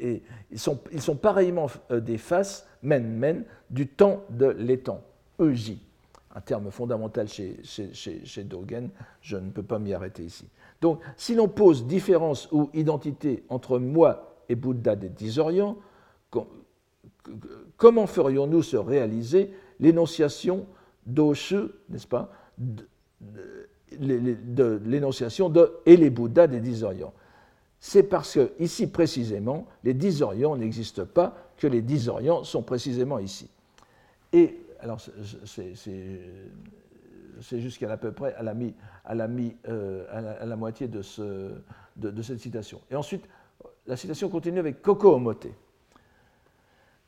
ils 0.00 0.22
sont, 0.56 0.80
ils 0.90 1.02
sont 1.02 1.16
pareillement 1.16 1.66
euh, 1.90 2.00
des 2.00 2.16
faces, 2.16 2.66
men 2.82 3.06
men, 3.18 3.44
du 3.68 3.88
temps 3.88 4.24
de 4.30 4.46
l'étang, 4.46 5.02
Euji 5.38 5.82
un 6.34 6.40
terme 6.40 6.70
fondamental 6.70 7.28
chez, 7.28 8.44
Dogen, 8.44 8.90
je 9.20 9.36
ne 9.36 9.50
peux 9.50 9.62
pas 9.62 9.78
m'y 9.78 9.94
arrêter 9.94 10.24
ici. 10.24 10.48
Donc, 10.80 11.00
si 11.16 11.34
l'on 11.34 11.48
pose 11.48 11.86
différence 11.86 12.48
ou 12.50 12.70
identité 12.74 13.44
entre 13.48 13.78
moi 13.78 14.36
et 14.48 14.56
Bouddha 14.56 14.96
des 14.96 15.08
dix 15.08 15.38
Orients, 15.38 15.78
comment 17.76 18.06
ferions-nous 18.06 18.62
se 18.62 18.76
réaliser 18.76 19.52
l'énonciation 19.78 20.66
d'Oshu, 21.06 21.68
n'est-ce 21.88 22.06
pas, 22.06 22.32
de, 22.58 22.88
l'énonciation 24.84 25.48
de 25.48 25.72
et 25.86 25.96
les 25.96 26.10
Bouddhas 26.10 26.48
des 26.48 26.60
dix 26.60 26.82
Orients 26.82 27.12
C'est 27.78 28.02
parce 28.02 28.34
que, 28.34 28.52
ici 28.58 28.88
précisément, 28.88 29.66
les 29.84 29.94
dix 29.94 30.20
Orients 30.20 30.56
n'existent 30.56 31.06
pas, 31.06 31.36
que 31.56 31.68
les 31.68 31.80
dix 31.82 32.08
Orients 32.08 32.42
sont 32.42 32.62
précisément 32.62 33.20
ici. 33.20 33.48
Et 34.32 34.63
alors 34.84 35.00
c'est 37.40 37.60
jusqu'à 37.60 37.90
à 37.90 37.96
peu 37.96 38.12
près 38.12 38.34
à 38.34 38.42
la, 38.42 38.54
mi, 38.54 38.74
à 39.06 39.14
la, 39.14 40.56
moitié 40.56 40.88
de, 40.88 41.00
ce, 41.00 41.52
de, 41.96 42.22
cette 42.22 42.38
citation. 42.38 42.80
Et 42.90 42.96
ensuite, 42.96 43.26
la 43.86 43.96
citation 43.96 44.28
continue 44.28 44.58
avec 44.58 44.82
Koko 44.82 45.14
Omote. 45.14 45.46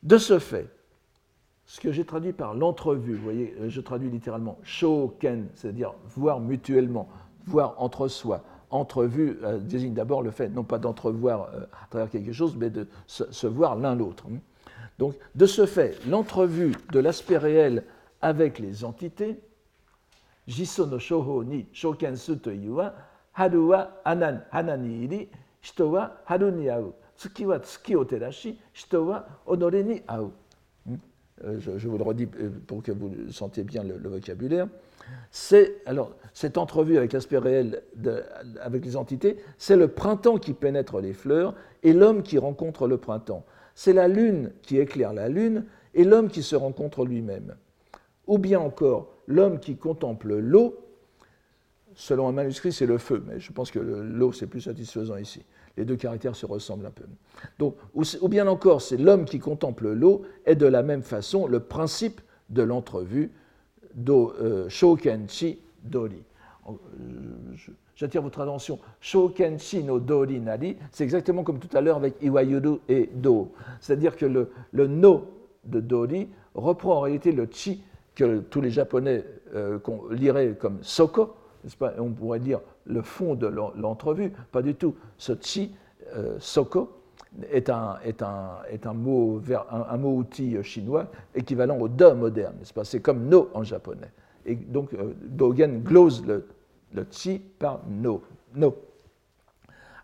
De 0.03 0.19
ce 0.19 0.39
fait, 0.39 0.69
ce 1.67 1.81
que 1.81 1.93
j'ai 1.93 2.05
traduit 2.05 2.33
par 2.33 2.55
l'entrevue, 2.55 3.15
vous 3.15 3.23
voyez, 3.23 3.55
je 3.69 3.81
traduis 3.83 4.09
littéralement 4.09 4.59
shoken, 4.63 5.49
c'est-à-dire 5.55 5.93
voir 6.09 6.41
mutuellement, 6.41 7.09
voir 7.45 7.75
entre 7.77 8.09
soi. 8.09 8.43
Entrevue 8.71 9.39
désigne 9.61 9.93
d'abord 9.93 10.23
le 10.23 10.31
fait, 10.31 10.49
non 10.49 10.65
pas 10.65 10.79
d'entrevoir 10.79 11.51
à 11.85 11.87
travers 11.91 12.09
quelque 12.09 12.33
chose, 12.33 12.57
mais 12.57 12.71
de 12.71 12.89
se 13.07 13.47
voir 13.47 13.77
l'un 13.77 13.95
l'autre. 13.95 14.27
Donc, 14.99 15.15
de 15.35 15.47
ce 15.47 15.67
fait, 15.67 15.99
l'entrevue 16.09 16.73
de 16.93 16.99
l'aspect 16.99 17.37
réel 17.37 17.85
avec 18.23 18.59
les 18.59 18.85
entités, 18.85 19.39
ni 20.49 20.65
haru 23.37 23.59
wa 23.69 24.01
anan, 24.05 24.41
hanani 24.51 25.05
iri, 25.05 25.29
hito 25.63 25.91
wa 25.91 26.11
haru 26.25 26.51
ni 26.51 26.71
au, 26.71 26.95
tsuki 27.17 27.47
wa 27.47 27.59
tsuki 27.59 27.97
o 27.97 28.05
terashi, 28.05 28.59
hito 28.73 29.05
wa 29.07 29.27
onore 29.47 29.83
ni 29.83 30.03
au. 30.09 30.33
Hmm? 30.87 30.97
Euh, 31.45 31.59
je, 31.59 31.89
vous 31.89 31.99
le 31.99 32.05
redis 32.05 32.29
euh, 32.41 32.49
pour 32.67 32.83
que 32.83 32.93
vous 32.93 33.11
sentiez 33.31 33.63
bien 33.63 33.85
le, 33.85 33.99
le 33.99 34.09
vocabulaire. 34.09 34.69
Alors 35.85 36.11
cette 36.33 36.59
entrevue 36.59 36.97
avec 36.97 37.13
l'aspect 37.13 37.39
réel 37.39 37.83
avec 38.61 38.85
les 38.85 38.97
entités, 38.97 39.37
c'est 39.59 39.77
le 39.77 39.89
printemps 39.89 40.39
qui 40.39 40.53
pénètre 40.53 40.99
les 41.01 41.13
fleurs 41.13 41.55
et 41.85 41.93
l'homme 41.93 42.23
qui 42.23 42.39
rencontre 42.39 42.89
le 42.89 42.97
printemps 42.97 43.45
c'est 43.77 43.93
la 43.93 44.09
lune 44.09 44.51
qui 44.63 44.79
éclaire 44.79 45.13
la 45.13 45.29
lune 45.29 45.67
et 45.95 46.03
l'homme 46.03 46.29
qui 46.29 46.43
se 46.43 46.57
rencontre 46.57 47.05
lui-même. 47.05 47.55
Ou 48.27 48.39
bien 48.39 48.59
encore, 48.59 49.13
l'homme 49.29 49.61
qui 49.61 49.77
contemple 49.77 50.35
l'eau, 50.35 50.77
selon 51.95 52.27
un 52.27 52.33
manuscrit, 52.33 52.73
c'est 52.73 52.87
le 52.87 52.99
feu, 52.99 53.23
mais 53.29 53.39
je 53.39 53.53
pense 53.53 53.71
que 53.71 53.79
l'eau, 53.79 54.33
c'est 54.33 54.47
plus 54.47 54.63
satisfaisant 54.63 55.17
ici. 55.19 55.43
Les 55.77 55.85
deux 55.85 55.97
caractères 55.97 56.35
se 56.35 56.47
ressemblent 56.47 56.87
un 56.87 56.91
peu. 56.91 57.05
Donc, 57.59 57.77
ou, 57.95 58.29
bien 58.29 58.47
encore, 58.47 58.81
c'est 58.81 58.97
l'homme 58.97 59.27
qui 59.27 59.39
contemple 59.39 59.93
l'eau, 59.93 60.23
est 60.47 60.57
de 60.57 60.67
la 60.67 60.83
même 60.83 61.03
façon 61.03 61.47
le 61.47 61.61
principe 61.61 62.23
de 62.49 62.63
l'entrevue, 62.63 63.31
do, 63.95 64.33
euh, 64.41 64.71
shokenchi 64.71 65.61
dori. 65.85 66.23
Euh, 66.69 66.73
j'attire 67.95 68.23
votre 68.23 68.41
attention, 68.41 68.79
Shokenshi 69.01 69.85
no 69.85 70.01
Dori 70.01 70.41
Nari, 70.41 70.77
c'est 70.91 71.05
exactement 71.05 71.45
comme 71.45 71.59
tout 71.59 71.75
à 71.77 71.81
l'heure 71.81 71.97
avec 71.97 72.21
Iwayuru 72.23 72.79
et 72.89 73.09
Do. 73.15 73.53
C'est-à-dire 73.81 74.17
que 74.17 74.27
le, 74.27 74.87
no 74.87 75.27
de 75.65 75.81
Dori 75.81 76.29
reprend 76.55 76.97
en 76.97 77.01
réalité 77.01 77.33
le 77.33 77.49
chi 77.51 77.83
que 78.15 78.41
tous 78.41 78.61
les 78.61 78.71
Japonais 78.71 79.25
euh, 79.55 79.79
liraient 80.11 80.55
comme 80.55 80.79
Soko, 80.83 81.35
on 81.99 82.11
pourrait 82.11 82.41
dire 82.41 82.61
le 82.85 83.03
fond 83.03 83.35
de 83.35 83.47
l'entrevue, 83.47 84.33
pas 84.53 84.63
du 84.63 84.75
tout. 84.75 84.95
Ce 85.19 85.33
chi, 85.41 85.75
euh, 86.15 86.37
Soko, 86.39 86.93
est 87.51 87.69
un, 87.69 87.97
est 88.05 88.23
un, 88.23 88.61
un 88.85 88.95
mot, 88.95 89.43
un, 89.71 89.97
mot 89.99 90.17
outil 90.17 90.57
chinois 90.63 91.07
équivalent 91.35 91.79
au 91.79 91.89
de 91.89 92.11
moderne, 92.13 92.57
C'est 92.85 93.01
comme 93.01 93.29
no 93.29 93.51
en 93.53 93.63
japonais. 93.63 94.11
Et 94.47 94.55
donc, 94.55 94.95
euh, 94.95 95.15
Dogen 95.23 95.83
glose 95.83 96.25
le 96.25 96.47
le 96.95 97.05
par 97.59 97.83
no. 97.89 98.23
no. 98.55 98.75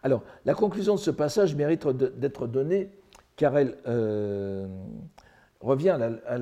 Alors, 0.02 0.22
la 0.44 0.52
conclusion 0.52 0.96
de 0.96 1.00
ce 1.00 1.10
passage 1.10 1.54
mérite 1.54 1.86
d'être 1.88 2.46
donnée 2.46 2.90
car 3.36 3.56
elle 3.56 3.78
euh, 3.86 4.66
revient 5.60 5.96
à 6.26 6.38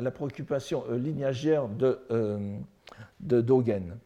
la, 0.00 0.10
préoccupation 0.10 0.82
euh, 0.90 0.96
lignagère 0.96 1.68
de, 1.68 2.00
de 3.20 3.40
Dogen. 3.40 3.96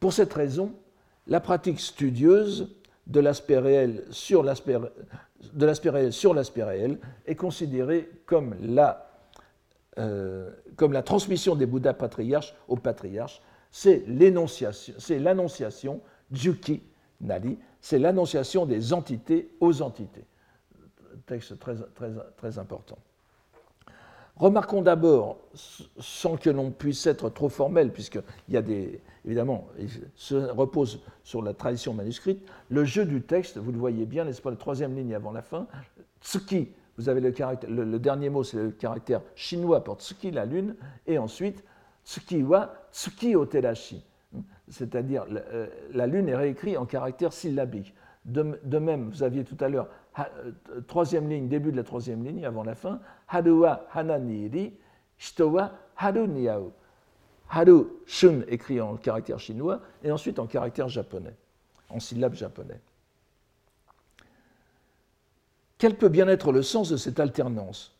Pour 0.00 0.12
cette 0.14 0.32
raison, 0.32 0.72
la 1.26 1.40
pratique 1.40 1.80
studieuse 1.80 2.74
de 3.06 3.20
l'aspect 3.20 3.58
réel 3.58 4.04
sur 4.10 4.42
l'aspect 4.42 4.78
de 5.52 5.66
l'aspect 5.66 5.90
réel 5.90 6.12
sur 6.12 6.34
l'aspect 6.34 6.62
réel 6.62 6.98
est 7.26 7.34
considérée 7.34 8.08
comme 8.26 8.54
la, 8.60 9.11
comme 9.96 10.92
la 10.92 11.02
transmission 11.02 11.54
des 11.54 11.66
Bouddhas 11.66 11.94
patriarches 11.94 12.54
aux 12.68 12.76
patriarches 12.76 13.42
c'est 13.72 14.04
l'annonciation, 14.06 16.00
Juki 16.30 16.82
Nari, 17.22 17.58
c'est 17.80 17.98
l'annonciation 17.98 18.66
des 18.66 18.92
entités 18.92 19.50
aux 19.60 19.82
entités. 19.82 20.24
Texte 21.26 21.58
très, 21.58 21.74
très, 21.94 22.10
très 22.36 22.58
important. 22.58 22.98
Remarquons 24.36 24.82
d'abord, 24.82 25.38
sans 25.98 26.36
que 26.36 26.50
l'on 26.50 26.70
puisse 26.70 27.06
être 27.06 27.30
trop 27.30 27.48
formel, 27.48 27.92
puisqu'il 27.92 28.22
y 28.54 28.56
a 28.56 28.62
des. 28.62 29.00
Évidemment, 29.24 29.68
se 30.16 30.34
repose 30.34 31.00
sur 31.22 31.42
la 31.42 31.54
tradition 31.54 31.94
manuscrite, 31.94 32.44
le 32.68 32.84
jeu 32.84 33.04
du 33.04 33.22
texte, 33.22 33.56
vous 33.56 33.70
le 33.70 33.78
voyez 33.78 34.04
bien, 34.04 34.24
n'est-ce 34.24 34.42
pas, 34.42 34.50
la 34.50 34.56
troisième 34.56 34.96
ligne 34.96 35.14
avant 35.14 35.30
la 35.30 35.42
fin, 35.42 35.68
Tsuki, 36.20 36.72
vous 36.98 37.08
avez 37.08 37.20
le, 37.20 37.98
dernier 37.98 38.28
mot, 38.28 38.44
c'est 38.44 38.58
le 38.58 38.70
caractère 38.70 39.22
chinois 39.34 39.82
pour 39.82 39.96
Tsuki, 39.96 40.30
la 40.30 40.44
lune, 40.44 40.76
et 41.06 41.18
ensuite 41.18 41.64
tsuki 42.04 42.42
wa 42.42 42.74
tsuki 42.92 43.36
o 43.36 43.46
terashi. 43.46 44.04
C'est-à-dire, 44.68 45.26
euh, 45.30 45.66
la 45.92 46.06
lune 46.06 46.28
est 46.28 46.36
réécrite 46.36 46.76
en 46.76 46.86
caractère 46.86 47.32
syllabique. 47.32 47.94
De, 48.24 48.78
même, 48.78 49.10
vous 49.10 49.22
aviez 49.22 49.44
tout 49.44 49.56
à 49.60 49.68
l'heure, 49.68 49.88
euh, 50.18 50.52
troisième 50.86 51.28
ligne, 51.28 51.48
début 51.48 51.72
de 51.72 51.76
la 51.76 51.82
troisième 51.82 52.24
ligne, 52.24 52.44
avant 52.44 52.62
la 52.62 52.74
fin, 52.74 53.00
haru 53.28 53.50
wa 53.50 53.86
hana 53.92 54.18
ni 54.18 54.46
iri, 54.46 54.72
shito 55.18 55.48
wa 55.48 55.72
haru 55.96 56.28
ni 56.28 56.48
au. 56.48 56.72
Haru, 57.50 57.86
shun, 58.06 58.42
écrit 58.48 58.80
en 58.80 58.96
caractère 58.96 59.38
chinois, 59.38 59.80
et 60.04 60.12
ensuite 60.12 60.38
en 60.38 60.46
caractère 60.46 60.88
japonais, 60.88 61.34
en 61.88 61.98
syllabe 62.00 62.34
japonais. 62.34 62.80
Quel 65.82 65.96
peut 65.96 66.08
bien 66.08 66.28
être 66.28 66.52
le 66.52 66.62
sens 66.62 66.90
de 66.90 66.96
cette 66.96 67.18
alternance 67.18 67.98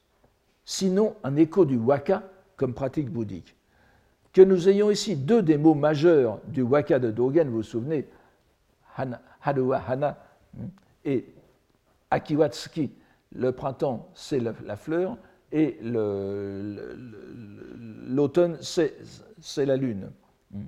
Sinon 0.64 1.16
un 1.24 1.34
écho 1.34 1.64
du 1.64 1.76
waka 1.76 2.22
comme 2.56 2.74
pratique 2.74 3.10
bouddhique? 3.10 3.56
Que 4.32 4.40
nous 4.40 4.68
ayons 4.68 4.88
ici 4.92 5.16
deux 5.16 5.42
des 5.42 5.58
mots 5.58 5.74
majeurs 5.74 6.38
du 6.46 6.62
waka 6.62 7.00
de 7.00 7.10
Dogen, 7.10 7.48
vous 7.48 7.56
vous 7.56 7.62
souvenez, 7.64 8.06
hana, 8.96 9.20
Hana 9.42 10.16
hmm, 10.54 10.66
et 11.04 11.26
Akiwatsuki, 12.12 12.92
le 13.32 13.50
printemps 13.50 14.10
c'est 14.14 14.38
la, 14.38 14.76
fleur 14.76 15.16
et 15.50 15.76
l'automne 18.12 18.58
c'est 18.60 19.66
la 19.66 19.76
lune. 19.76 20.12
Hmm. 20.52 20.66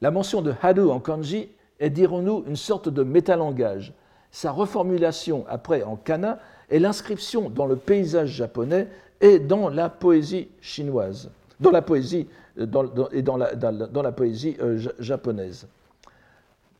La 0.00 0.12
mention 0.12 0.42
de 0.42 0.54
Haru 0.62 0.92
en 0.92 1.00
kanji 1.00 1.48
est, 1.80 1.90
dirons-nous, 1.90 2.44
une 2.46 2.54
sorte 2.54 2.88
de 2.88 3.02
métalangage. 3.02 3.92
Sa 4.30 4.52
reformulation 4.52 5.44
après 5.48 5.82
en 5.82 5.96
kana 5.96 6.38
est 6.70 6.78
l'inscription 6.78 7.50
dans 7.50 7.66
le 7.66 7.76
paysage 7.76 8.30
japonais 8.30 8.88
et 9.20 9.38
dans 9.38 9.68
la 9.68 9.88
poésie 9.88 10.48
chinoise 10.60 11.30
dans 11.60 11.70
la 11.70 11.82
poésie, 11.82 12.26
euh, 12.58 13.08
et 13.12 13.22
dans 13.22 13.36
la, 13.36 14.12
poésie 14.12 14.56
euh, 14.60 14.78
japonaise. 14.98 15.66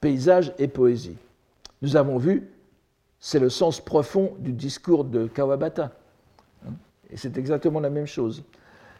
Paysage 0.01 0.53
et 0.59 0.69
poésie. 0.69 1.17
Nous 1.83 1.97
avons 1.97 2.19
vu, 2.19 2.49
c'est 3.21 3.41
le 3.41 3.51
sens 3.51 3.81
profond 3.81 4.35
du 4.39 4.53
discours 4.53 5.05
de 5.05 5.27
Kawabata. 5.27 5.93
Hein, 6.67 6.73
et 7.11 7.17
c'est 7.17 7.37
exactement 7.37 7.81
la 7.81 7.91
même 7.91 8.07
chose. 8.07 8.43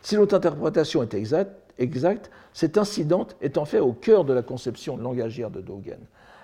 Si 0.03 0.17
notre 0.17 0.37
interprétation 0.37 1.03
est 1.03 1.15
exacte, 1.15 1.53
exacte, 1.79 2.31
cet 2.53 2.79
incident 2.79 3.27
est 3.41 3.59
en 3.59 3.65
fait 3.65 3.81
au 3.81 3.93
cœur 3.93 4.25
de 4.25 4.33
la 4.33 4.43
conception 4.43 4.97
langagière 4.97 5.51
de 5.51 5.61
Dogen. 5.61 5.99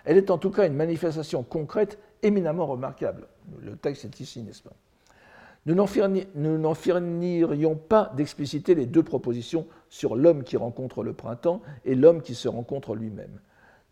Elle 0.05 0.19
est 0.19 0.31
en 0.31 0.39
tout 0.39 0.51
cas 0.51 0.67
une 0.67 0.75
manifestation 0.75 1.43
concrète 1.43 1.99
éminemment 2.23 2.67
remarquable. 2.67 3.27
Le 3.61 3.77
texte 3.77 4.05
est 4.05 4.21
ici, 4.21 4.43
n'est-ce 4.43 4.63
pas? 4.63 4.75
Nous 5.67 5.75
n'en 5.75 6.75
finirions 6.75 7.75
pas 7.77 8.13
d'expliciter 8.17 8.75
les 8.75 8.85
deux 8.85 9.03
propositions 9.03 9.67
sur 9.89 10.15
l'homme 10.15 10.45
qui 10.45 10.59
rencontre 10.59 11.03
le 11.03 11.15
printemps 11.15 11.63
et 11.87 11.95
l'homme 11.95 12.21
qui 12.21 12.35
se 12.35 12.49
rencontre 12.49 12.95
lui-même. 12.95 13.41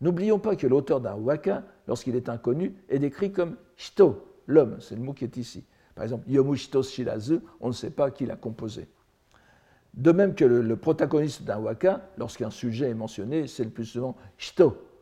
N'oublions 0.01 0.37
pas 0.37 0.55
que 0.55 0.67
l'auteur 0.67 1.01
d'un 1.01 1.15
waka, 1.15 1.63
lorsqu'il 1.87 2.15
est 2.15 2.29
inconnu, 2.29 2.75
est 2.89 2.99
décrit 2.99 3.31
comme 3.31 3.55
hito, 3.79 4.23
l'homme, 4.45 4.77
c'est 4.81 4.95
le 4.95 5.01
mot 5.01 5.13
qui 5.13 5.23
est 5.23 5.37
ici. 5.37 5.65
Par 5.95 6.03
exemple, 6.03 6.29
yomu 6.29 6.57
hito 6.57 6.83
shirazu, 6.83 7.39
on 7.59 7.69
ne 7.69 7.73
sait 7.73 7.89
pas 7.89 8.11
qui 8.11 8.25
l'a 8.27 8.35
composé. 8.35 8.87
De 9.95 10.11
même 10.11 10.35
que 10.35 10.45
le, 10.45 10.61
le 10.61 10.75
protagoniste 10.75 11.43
d'un 11.43 11.57
waka, 11.57 12.01
lorsqu'un 12.17 12.49
sujet 12.51 12.89
est 12.89 12.95
mentionné, 12.95 13.47
c'est 13.47 13.63
le 13.63 13.69
plus 13.69 13.85
souvent 13.85 14.15
hito, 14.39 14.65
euh, 14.65 14.92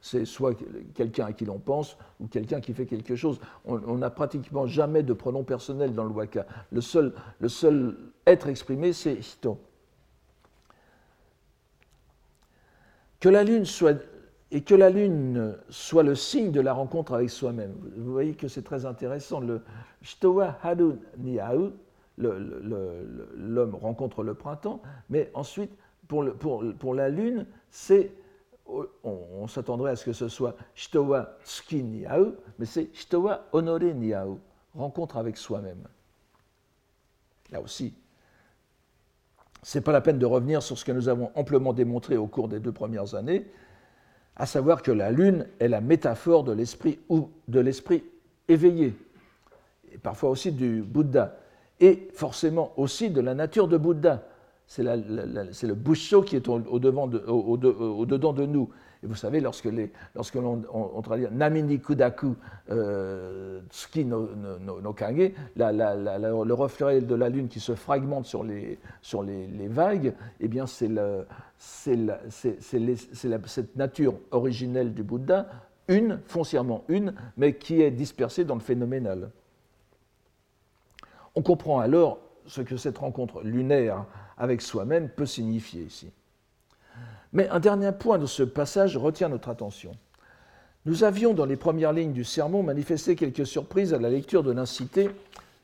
c'est 0.00 0.24
soit 0.24 0.54
quelqu'un 0.94 1.26
à 1.26 1.32
qui 1.32 1.44
l'on 1.44 1.58
pense 1.58 1.96
ou 2.20 2.26
quelqu'un 2.26 2.60
qui 2.60 2.72
fait 2.72 2.86
quelque 2.86 3.16
chose. 3.16 3.40
On 3.64 3.96
n'a 3.96 4.10
pratiquement 4.10 4.66
jamais 4.66 5.02
de 5.02 5.12
pronom 5.12 5.42
personnel 5.44 5.94
dans 5.94 6.04
le 6.04 6.10
waka. 6.10 6.46
Le 6.70 6.80
seul, 6.80 7.96
être 8.26 8.48
exprimé, 8.48 8.92
c'est 8.92 9.14
hito. 9.14 9.58
Que 13.20 13.28
la 13.28 13.42
lune 13.42 13.64
soit 13.64 13.98
et 14.50 14.62
que 14.62 14.74
la 14.74 14.88
lune 14.88 15.56
soit 15.68 16.04
le 16.04 16.14
signe 16.14 16.52
de 16.52 16.60
la 16.60 16.72
rencontre 16.72 17.14
avec 17.14 17.28
soi-même. 17.30 17.74
Vous 17.96 18.12
voyez 18.12 18.34
que 18.34 18.46
c'est 18.46 18.62
très 18.62 18.86
intéressant. 18.86 19.40
Le 19.40 19.62
shitowa 20.00 20.58
haru 20.62 20.92
ni 21.18 21.38
l'homme 22.16 23.74
rencontre 23.74 24.22
le 24.22 24.34
printemps, 24.34 24.80
mais 25.10 25.30
ensuite 25.34 25.72
pour, 26.06 26.94
la 26.94 27.08
Lune, 27.08 27.46
c'est, 27.70 28.12
on, 28.66 29.46
s'attendrait 29.46 29.92
à 29.92 29.96
ce 29.96 30.04
que 30.04 30.12
ce 30.12 30.28
soit 30.28 30.56
Shitowa 30.74 31.36
Tsuki 31.44 31.82
Niao, 31.82 32.34
mais 32.58 32.66
c'est 32.66 32.88
Shitowa 32.94 33.46
Honore 33.52 33.94
Niao, 33.94 34.38
rencontre 34.74 35.16
avec 35.16 35.36
soi-même. 35.36 35.84
Là 37.50 37.60
aussi, 37.60 37.94
ce 39.62 39.78
n'est 39.78 39.82
pas 39.82 39.92
la 39.92 40.00
peine 40.00 40.18
de 40.18 40.26
revenir 40.26 40.62
sur 40.62 40.78
ce 40.78 40.84
que 40.84 40.92
nous 40.92 41.08
avons 41.08 41.30
amplement 41.34 41.72
démontré 41.72 42.16
au 42.16 42.26
cours 42.26 42.48
des 42.48 42.60
deux 42.60 42.72
premières 42.72 43.14
années, 43.14 43.46
à 44.36 44.46
savoir 44.46 44.82
que 44.82 44.90
la 44.90 45.10
Lune 45.10 45.46
est 45.60 45.68
la 45.68 45.80
métaphore 45.80 46.44
de 46.44 46.52
l'esprit 46.52 46.98
ou 47.08 47.30
de 47.48 47.60
l'esprit 47.60 48.02
éveillé, 48.48 48.94
et 49.92 49.98
parfois 49.98 50.30
aussi 50.30 50.52
du 50.52 50.82
Bouddha, 50.82 51.36
et 51.80 52.08
forcément 52.14 52.72
aussi 52.76 53.10
de 53.10 53.20
la 53.20 53.34
nature 53.34 53.68
de 53.68 53.76
Bouddha 53.76 54.22
c'est 54.66 54.82
le 54.82 55.74
Busho 55.74 56.22
qui 56.22 56.36
est 56.36 56.48
au, 56.48 56.78
dedans 56.78 57.06
de 57.06 58.46
nous. 58.46 58.70
Et 59.02 59.06
vous 59.06 59.14
savez, 59.14 59.40
lorsque, 59.40 59.66
l'on 59.66 60.62
on, 60.72 61.02
traduit 61.02 61.26
Namini 61.30 61.78
Kudaku 61.78 62.34
euh, 62.70 63.60
Tsuki 63.68 64.06
no, 64.06 64.30
no, 64.34 64.80
le 66.44 66.54
reflet 66.54 67.02
de 67.02 67.14
la 67.14 67.28
lune 67.28 67.48
qui 67.48 67.60
se 67.60 67.74
fragmente 67.74 68.24
sur 68.24 68.42
les, 68.42 68.78
les, 69.22 69.68
vagues, 69.68 70.14
eh 70.40 70.48
bien 70.48 70.66
c'est 70.66 70.88
cette 71.58 73.76
nature 73.76 74.14
originelle 74.30 74.94
du 74.94 75.02
Bouddha, 75.02 75.48
une, 75.88 76.20
foncièrement 76.26 76.84
une, 76.88 77.12
mais 77.36 77.56
qui 77.56 77.82
est 77.82 77.90
dispersée 77.90 78.44
dans 78.44 78.54
le 78.54 78.60
phénoménal. 78.60 79.30
On 81.34 81.42
comprend 81.42 81.80
alors 81.80 82.20
ce 82.46 82.60
que 82.60 82.76
cette 82.76 82.98
rencontre 82.98 83.42
lunaire 83.42 84.04
avec 84.36 84.60
soi-même 84.60 85.08
peut 85.08 85.26
signifier 85.26 85.82
ici. 85.82 86.10
Mais 87.32 87.48
un 87.48 87.60
dernier 87.60 87.92
point 87.92 88.18
de 88.18 88.26
ce 88.26 88.42
passage 88.42 88.96
retient 88.96 89.28
notre 89.28 89.48
attention. 89.48 89.96
Nous 90.86 91.02
avions 91.02 91.34
dans 91.34 91.46
les 91.46 91.56
premières 91.56 91.92
lignes 91.92 92.12
du 92.12 92.24
sermon 92.24 92.62
manifesté 92.62 93.16
quelques 93.16 93.46
surprises 93.46 93.94
à 93.94 93.98
la 93.98 94.10
lecture 94.10 94.42
de 94.42 94.52
l'incité, 94.52 95.10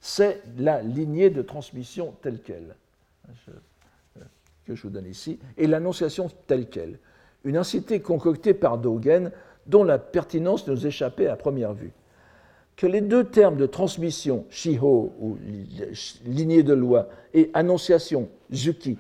c'est 0.00 0.42
la 0.56 0.80
lignée 0.80 1.30
de 1.30 1.42
transmission 1.42 2.14
telle 2.22 2.40
qu'elle, 2.40 2.74
que 4.64 4.74
je 4.74 4.82
vous 4.82 4.90
donne 4.90 5.06
ici, 5.06 5.38
et 5.58 5.66
l'annonciation 5.66 6.30
telle 6.46 6.68
qu'elle. 6.68 6.98
Une 7.44 7.56
incité 7.56 8.00
concoctée 8.00 8.54
par 8.54 8.78
Dogen 8.78 9.30
dont 9.66 9.84
la 9.84 9.98
pertinence 9.98 10.66
nous 10.66 10.86
échappait 10.86 11.28
à 11.28 11.36
première 11.36 11.74
vue 11.74 11.92
que 12.80 12.86
les 12.86 13.02
deux 13.02 13.24
termes 13.24 13.58
de 13.58 13.66
transmission, 13.66 14.46
shiho 14.48 15.12
ou 15.20 15.36
lignée 16.24 16.62
de 16.62 16.72
loi, 16.72 17.10
et 17.34 17.50
annonciation, 17.52 18.30
zuki, 18.54 18.96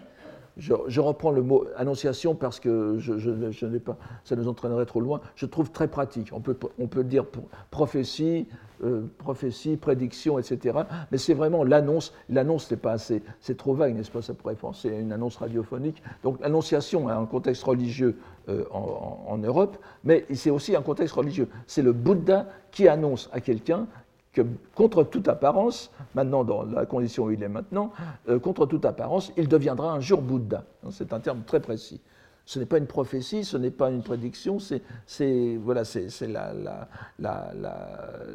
je, 0.56 1.00
reprends 1.00 1.30
le 1.30 1.42
mot 1.42 1.66
annonciation 1.76 2.34
parce 2.34 2.60
que 2.60 2.98
ça 4.24 4.36
nous 4.36 4.48
entraînerait 4.48 4.86
trop 4.86 5.00
loin, 5.00 5.20
je 5.34 5.46
trouve 5.46 5.70
très 5.70 5.88
pratique. 5.88 6.30
On 6.32 6.40
peut, 6.40 6.56
on 6.78 6.86
peut 6.86 7.04
dire 7.04 7.24
prophétie, 7.70 8.46
euh, 8.82 9.02
prophétie, 9.18 9.76
prédiction, 9.76 10.38
etc. 10.38 10.78
Mais 11.12 11.18
c'est 11.18 11.34
vraiment 11.34 11.64
l'annonce. 11.64 12.14
L'annonce, 12.28 12.66
c'est 12.68 12.76
pas 12.76 12.92
assez, 12.92 13.22
c'est 13.40 13.56
trop 13.56 13.74
vague, 13.74 13.94
n'est-ce 13.94 14.10
pas 14.10 14.22
Ça 14.22 14.32
pourrait 14.32 14.54
penser 14.54 14.90
à 14.90 14.98
une 14.98 15.12
annonce 15.12 15.36
radiophonique. 15.36 16.02
Donc 16.22 16.40
l'annonciation 16.40 17.08
a 17.08 17.14
un 17.14 17.26
contexte 17.26 17.62
religieux 17.62 18.16
euh, 18.48 18.64
en, 18.70 19.36
Europe, 19.38 19.76
mais 20.02 20.26
c'est 20.34 20.50
aussi 20.50 20.74
un 20.74 20.82
contexte 20.82 21.14
religieux. 21.14 21.48
C'est 21.66 21.82
le 21.82 21.92
Bouddha 21.92 22.46
qui 22.70 22.88
annonce 22.88 23.28
à 23.32 23.40
quelqu'un 23.40 23.86
que 24.32 24.42
contre 24.74 25.04
toute 25.04 25.28
apparence, 25.28 25.90
maintenant 26.14 26.44
dans 26.44 26.62
la 26.62 26.86
condition 26.86 27.24
où 27.24 27.30
il 27.30 27.42
est 27.42 27.48
maintenant, 27.48 27.92
euh, 28.28 28.38
contre 28.38 28.66
toute 28.66 28.84
apparence, 28.84 29.32
il 29.36 29.48
deviendra 29.48 29.92
un 29.92 30.00
jour 30.00 30.22
Bouddha. 30.22 30.64
C'est 30.90 31.12
un 31.12 31.20
terme 31.20 31.42
très 31.44 31.60
précis. 31.60 32.00
Ce 32.46 32.58
n'est 32.58 32.66
pas 32.66 32.78
une 32.78 32.86
prophétie, 32.86 33.44
ce 33.44 33.56
n'est 33.56 33.70
pas 33.70 33.90
une 33.90 34.02
prédiction, 34.02 34.58
c'est 34.58 34.82
voilà, 35.62 35.82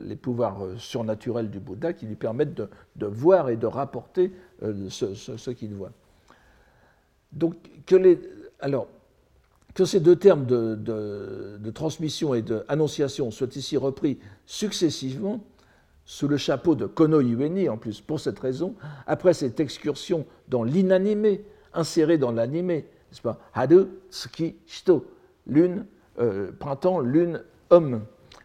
les 0.06 0.16
pouvoirs 0.16 0.64
euh, 0.64 0.76
surnaturels 0.78 1.50
du 1.50 1.60
Bouddha 1.60 1.94
qui 1.94 2.06
lui 2.06 2.16
permettent 2.16 2.54
de, 2.54 3.06
voir 3.06 3.50
et 3.50 3.58
de 3.58 3.68
rapporter 3.68 4.32
euh, 4.64 4.90
ce, 4.90 5.52
qu'il 5.52 5.74
voit. 5.74 5.92
Donc, 7.34 7.56
que 7.86 9.86
ces 9.86 10.00
deux 10.00 10.16
termes 10.16 10.46
de 10.46 11.72
transmission 11.72 12.34
et 12.34 12.42
d'annonciation 12.42 13.32
soient 13.32 13.54
ici 13.56 13.76
repris 13.76 14.20
successivement, 14.46 15.42
sous 16.06 16.28
le 16.28 16.38
chapeau 16.38 16.76
de 16.76 16.86
Kono 16.86 17.20
Iweni, 17.20 17.68
en 17.68 17.78
plus, 17.78 18.00
pour 18.00 18.20
cette 18.20 18.40
raison, 18.40 18.76
après 19.08 19.34
cette 19.34 19.60
excursion 19.60 20.26
dans 20.48 20.64
l'inanimé, 20.64 21.44
insérée 21.74 22.20
dans 22.20 22.32
l'animé, 22.32 22.86
n'est-ce 23.12 23.22
pas 23.22 23.40
lune, 25.48 25.86
euh, 26.20 26.52
printemps, 26.60 27.00
lune, 27.00 27.44
homme. 27.70 28.02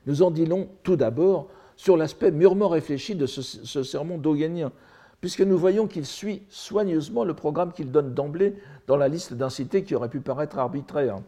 Nous 0.06 0.22
en 0.22 0.30
disons 0.30 0.68
tout 0.82 0.96
d'abord 0.96 1.48
sur 1.76 1.96
l'aspect 1.96 2.30
mûrement 2.30 2.68
réfléchi 2.68 3.14
de 3.14 3.26
ce, 3.26 3.82
sermon 3.82 4.18
dogenien, 4.18 4.72
puisque 5.20 5.40
nous 5.40 5.56
voyons 5.58 5.86
qu'il 5.86 6.06
suit 6.06 6.42
soigneusement 6.48 7.24
le 7.24 7.34
programme 7.34 7.72
qu'il 7.72 7.90
donne 7.90 8.14
d'emblée 8.14 8.54
dans 8.86 8.96
la 8.96 9.08
liste 9.08 9.34
d'incités 9.34 9.82
qui 9.82 9.94
aurait 9.94 10.08
pu 10.08 10.20
paraître 10.20 10.58
arbitraire. 10.58 11.20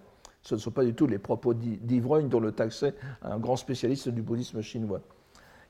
Ce 0.42 0.54
ne 0.54 0.60
sont 0.60 0.70
pas 0.70 0.84
du 0.84 0.94
tout 0.94 1.06
les 1.06 1.18
propos 1.18 1.54
d'Ivrogne 1.54 2.28
dont 2.28 2.40
le 2.40 2.52
taxait 2.52 2.94
un 3.22 3.38
grand 3.38 3.56
spécialiste 3.56 4.08
du 4.08 4.22
bouddhisme 4.22 4.60
chinois 4.60 5.00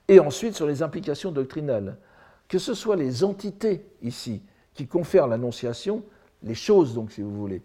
et 0.09 0.21
ensuite 0.21 0.55
sur 0.55 0.67
les 0.67 0.83
implications 0.83 1.33
doctrinales. 1.33 1.97
Que 2.49 2.59
ce 2.59 2.75
soit 2.75 2.97
les 2.97 3.25
entités 3.25 3.87
ici 4.03 4.43
qui 4.75 4.87
confèrent 4.87 5.27
l'annonciation, 5.27 6.03
les 6.43 6.55
choses 6.55 6.95
donc 6.95 7.13
si 7.13 7.23
vous 7.23 7.35
voulez, 7.35 7.63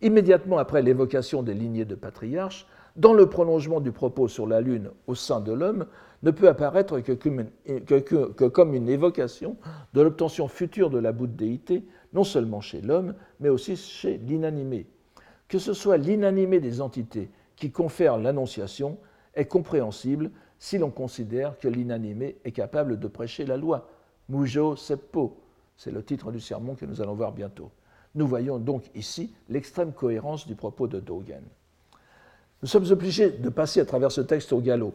immédiatement 0.00 0.58
après 0.58 0.82
l'évocation 0.82 1.42
des 1.42 1.54
lignées 1.54 1.84
de 1.84 1.94
patriarches, 1.94 2.66
dans 2.96 3.14
le 3.14 3.28
prolongement 3.28 3.80
du 3.80 3.90
propos 3.92 4.28
sur 4.28 4.46
la 4.46 4.60
Lune 4.60 4.90
au 5.06 5.14
sein 5.14 5.40
de 5.40 5.52
l'homme, 5.52 5.86
ne 6.22 6.30
peut 6.30 6.48
apparaître 6.48 7.00
que 7.00 7.12
comme, 7.12 8.74
une, 8.74 8.88
évocation 8.88 9.56
de 9.94 10.02
l'obtention 10.02 10.46
future 10.46 10.90
de 10.90 10.98
la 10.98 11.12
bouddhéité, 11.12 11.84
non 12.12 12.24
seulement 12.24 12.60
chez 12.60 12.80
l'homme, 12.80 13.14
mais 13.40 13.48
aussi 13.48 13.76
chez 13.76 14.18
l'inanimé. 14.18 14.86
Que 15.48 15.58
ce 15.58 15.72
soit 15.72 15.96
l'inanimé 15.96 16.60
des 16.60 16.80
entités 16.80 17.30
qui 17.56 17.70
confère 17.70 18.18
l'annonciation 18.18 18.98
est 19.34 19.46
compréhensible 19.46 20.30
si 20.62 20.78
l'on 20.78 20.90
considère 20.90 21.58
que 21.58 21.66
l'inanimé 21.66 22.36
est 22.44 22.52
capable 22.52 23.00
de 23.00 23.08
prêcher 23.08 23.44
la 23.44 23.56
loi. 23.56 23.88
Mujo 24.28 24.76
Seppo, 24.76 25.36
c'est 25.76 25.90
le 25.90 26.04
titre 26.04 26.30
du 26.30 26.38
sermon 26.38 26.76
que 26.76 26.86
nous 26.86 27.00
allons 27.00 27.14
voir 27.14 27.32
bientôt. 27.32 27.72
Nous 28.14 28.28
voyons 28.28 28.60
donc 28.60 28.84
ici 28.94 29.32
l'extrême 29.48 29.92
cohérence 29.92 30.46
du 30.46 30.54
propos 30.54 30.86
de 30.86 31.00
Dogen. 31.00 31.42
Nous 32.62 32.68
sommes 32.68 32.88
obligés 32.92 33.30
de 33.30 33.48
passer 33.48 33.80
à 33.80 33.84
travers 33.84 34.12
ce 34.12 34.20
texte 34.20 34.52
au 34.52 34.60
galop, 34.60 34.94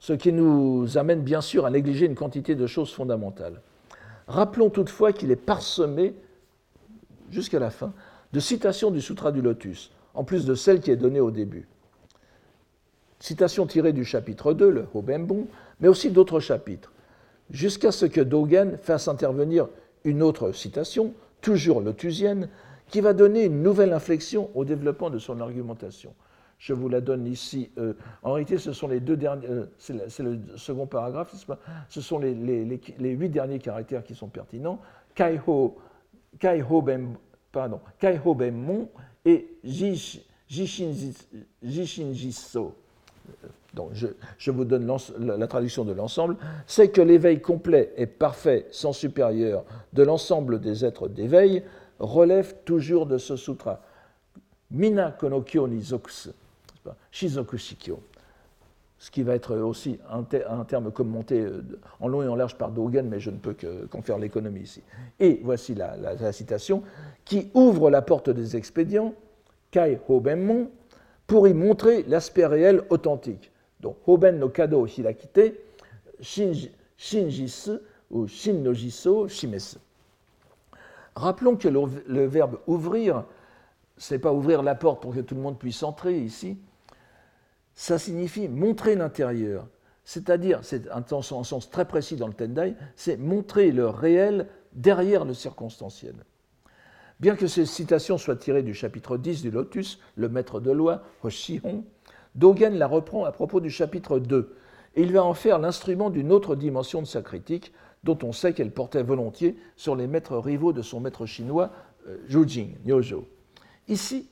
ce 0.00 0.12
qui 0.12 0.34
nous 0.34 0.98
amène 0.98 1.22
bien 1.22 1.40
sûr 1.40 1.64
à 1.64 1.70
négliger 1.70 2.04
une 2.04 2.14
quantité 2.14 2.54
de 2.54 2.66
choses 2.66 2.92
fondamentales. 2.92 3.62
Rappelons 4.26 4.68
toutefois 4.68 5.14
qu'il 5.14 5.30
est 5.30 5.36
parsemé, 5.36 6.14
jusqu'à 7.30 7.58
la 7.58 7.70
fin, 7.70 7.94
de 8.34 8.40
citations 8.40 8.90
du 8.90 9.00
Sutra 9.00 9.32
du 9.32 9.40
Lotus, 9.40 9.92
en 10.12 10.24
plus 10.24 10.44
de 10.44 10.54
celle 10.54 10.80
qui 10.80 10.90
est 10.90 10.96
donnée 10.96 11.20
au 11.20 11.30
début. 11.30 11.66
Citation 13.18 13.66
tirée 13.66 13.92
du 13.92 14.04
chapitre 14.04 14.52
2, 14.52 14.70
le 14.70 14.86
Hobembon, 14.94 15.46
mais 15.80 15.88
aussi 15.88 16.10
d'autres 16.10 16.40
chapitres, 16.40 16.92
jusqu'à 17.50 17.92
ce 17.92 18.06
que 18.06 18.20
Dogen 18.20 18.76
fasse 18.78 19.08
intervenir 19.08 19.68
une 20.04 20.22
autre 20.22 20.52
citation, 20.52 21.14
toujours 21.40 21.80
lotusienne, 21.80 22.48
qui 22.88 23.00
va 23.00 23.14
donner 23.14 23.44
une 23.44 23.62
nouvelle 23.62 23.92
inflexion 23.92 24.50
au 24.54 24.64
développement 24.64 25.10
de 25.10 25.18
son 25.18 25.40
argumentation. 25.40 26.14
Je 26.58 26.72
vous 26.72 26.88
la 26.88 27.00
donne 27.00 27.26
ici. 27.26 27.70
Euh, 27.78 27.94
en 28.22 28.32
réalité, 28.32 28.58
ce 28.58 28.72
sont 28.72 28.88
les 28.88 29.00
deux 29.00 29.16
derniers. 29.16 29.46
Euh, 29.48 29.66
c'est 29.78 30.22
le 30.22 30.38
second 30.56 30.86
paragraphe, 30.86 31.34
Ce 31.88 32.00
sont 32.00 32.18
les, 32.18 32.34
huit 33.00 33.28
derniers 33.28 33.58
caractères 33.58 34.04
qui 34.04 34.14
sont 34.14 34.28
pertinents. 34.28 34.80
Kaiho, 35.14 35.76
Kaiho, 36.38 36.84
pardon, 37.52 37.80
Kaiho 37.98 38.36
et 39.24 39.58
Jishinjiso 39.64 41.34
donc 43.74 43.90
je, 43.92 44.50
vous 44.50 44.64
donne 44.64 44.90
la, 45.18 45.46
traduction 45.46 45.84
de 45.84 45.92
l'ensemble, 45.92 46.36
c'est 46.66 46.88
que 46.88 47.02
l'éveil 47.02 47.40
complet 47.40 47.92
et 47.96 48.06
parfait, 48.06 48.66
sans 48.70 48.92
supérieur, 48.92 49.64
de 49.92 50.02
l'ensemble 50.02 50.60
des 50.60 50.84
êtres 50.84 51.08
d'éveil 51.08 51.62
relève 51.98 52.54
toujours 52.64 53.06
de 53.06 53.18
ce 53.18 53.36
sutra. 53.36 53.80
Mina 54.70 55.12
konokyo 55.12 55.68
ni 55.68 55.80
zokusu, 55.80 56.30
shizoku 57.10 57.56
shikyo. 57.56 58.00
Ce 58.98 59.10
qui 59.10 59.22
va 59.22 59.34
être 59.34 59.54
aussi 59.56 59.98
un, 60.10 60.22
terme 60.64 60.90
commenté 60.90 61.42
euh, 61.42 61.62
en 62.00 62.08
long 62.08 62.22
et 62.22 62.28
en 62.28 62.34
large 62.34 62.56
par 62.56 62.70
Dogen, 62.70 63.06
mais 63.06 63.20
je 63.20 63.30
ne 63.30 63.36
peux 63.36 63.54
qu'en 63.90 64.00
faire 64.00 64.18
l'économie 64.18 64.60
ici. 64.60 64.82
Et 65.20 65.38
voici 65.44 65.74
la, 65.74 65.96
la, 65.96 66.32
citation 66.32 66.82
qui 67.26 67.50
ouvre 67.52 67.90
la 67.90 68.00
porte 68.00 68.30
des 68.30 68.56
expédients, 68.56 69.12
Kai 69.70 70.00
Hobenmon, 70.08 70.70
pour 71.26 71.48
y 71.48 71.54
montrer 71.54 72.02
l'aspect 72.04 72.46
réel 72.46 72.82
authentique. 72.90 73.50
Donc, 73.80 73.96
Hoben 74.06 74.38
no 74.38 74.48
Kado 74.48 74.86
Hirakite, 74.86 75.54
Shinjisu 76.20 77.78
ou 78.10 78.26
Shin 78.26 78.54
no 78.54 78.72
Shimesu. 79.28 79.78
Rappelons 81.14 81.56
que 81.56 81.68
le, 81.68 82.26
verbe 82.26 82.58
ouvrir 82.66 83.24
ce 83.98 84.14
n'est 84.14 84.20
pas 84.20 84.32
ouvrir 84.32 84.62
la 84.62 84.74
porte 84.74 85.02
pour 85.02 85.14
que 85.14 85.20
tout 85.20 85.34
le 85.34 85.40
monde 85.40 85.58
puisse 85.58 85.82
entrer 85.82 86.18
ici, 86.18 86.58
ça 87.74 87.98
signifie 87.98 88.48
montrer 88.48 88.94
l'intérieur. 88.94 89.66
C'est-à-dire, 90.04 90.60
c'est 90.62 90.88
un 90.90 91.22
sens 91.22 91.70
très 91.70 91.84
précis 91.84 92.16
dans 92.16 92.28
le 92.28 92.32
Tendai, 92.32 92.74
c'est 92.94 93.16
montrer 93.16 93.72
le 93.72 93.88
réel 93.88 94.46
derrière 94.72 95.24
le 95.24 95.34
circonstanciel. 95.34 96.14
Bien 97.18 97.34
que 97.34 97.46
ces 97.46 97.64
citations 97.64 98.18
soient 98.18 98.36
tirées 98.36 98.62
du 98.62 98.74
chapitre 98.74 99.16
10 99.16 99.42
du 99.42 99.50
Lotus, 99.50 100.00
le 100.16 100.28
maître 100.28 100.60
de 100.60 100.70
loi, 100.70 101.02
Hoshihon, 101.22 101.84
Dogen 102.34 102.76
la 102.76 102.86
reprend 102.86 103.24
à 103.24 103.32
propos 103.32 103.60
du 103.60 103.70
chapitre 103.70 104.18
2, 104.18 104.54
et 104.96 105.02
il 105.02 105.12
va 105.12 105.24
en 105.24 105.32
faire 105.32 105.58
l'instrument 105.58 106.10
d'une 106.10 106.30
autre 106.30 106.56
dimension 106.56 107.00
de 107.00 107.06
sa 107.06 107.22
critique, 107.22 107.72
dont 108.04 108.18
on 108.22 108.32
sait 108.32 108.52
qu'elle 108.52 108.70
portait 108.70 109.02
volontiers 109.02 109.56
sur 109.76 109.96
les 109.96 110.06
maîtres 110.06 110.36
rivaux 110.36 110.74
de 110.74 110.82
son 110.82 111.00
maître 111.00 111.24
chinois, 111.24 111.70
euh, 112.06 112.44
Jing, 112.46 112.76
Nyojo. 112.84 113.26
Ici, 113.88 114.28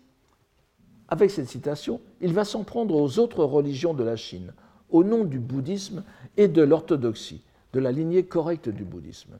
avec 1.08 1.30
cette 1.30 1.48
citation, 1.48 2.00
il 2.20 2.34
va 2.34 2.44
s'en 2.44 2.64
prendre 2.64 2.94
aux 2.94 3.18
autres 3.18 3.44
religions 3.44 3.94
de 3.94 4.04
la 4.04 4.16
Chine, 4.16 4.52
au 4.90 5.04
nom 5.04 5.24
du 5.24 5.38
bouddhisme 5.38 6.04
et 6.36 6.48
de 6.48 6.62
l'orthodoxie, 6.62 7.42
de 7.72 7.80
la 7.80 7.92
lignée 7.92 8.24
correcte 8.24 8.68
du 8.68 8.84
bouddhisme. 8.84 9.38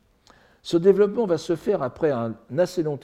Ce 0.64 0.78
développement 0.78 1.26
va 1.26 1.36
se 1.36 1.56
faire 1.56 1.82
après 1.82 2.10
un 2.10 2.34
assez 2.58 2.82
long, 2.82 2.98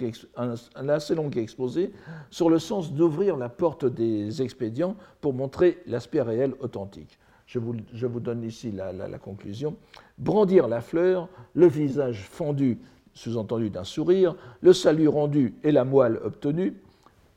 exposé 1.37 1.93
sur 2.31 2.49
le 2.49 2.59
sens 2.59 2.95
d'ouvrir 2.95 3.37
la 3.37 3.51
porte 3.51 3.85
des 3.85 4.41
expédients 4.41 4.97
pour 5.21 5.35
montrer 5.35 5.83
l'aspect 5.87 6.23
réel 6.23 6.55
authentique. 6.61 7.19
Je 7.45 7.59
vous, 7.59 8.21
donne 8.21 8.45
ici 8.45 8.73
la, 8.73 9.19
conclusion. 9.19 9.77
Brandir 10.17 10.69
la 10.69 10.81
fleur, 10.81 11.29
le 11.53 11.67
visage 11.67 12.23
fendu, 12.23 12.79
sous-entendu 13.13 13.69
d'un 13.69 13.85
sourire, 13.85 14.37
le 14.63 14.73
salut 14.73 15.09
rendu 15.09 15.55
et 15.63 15.71
la 15.71 15.85
moelle 15.85 16.19
obtenue, 16.25 16.81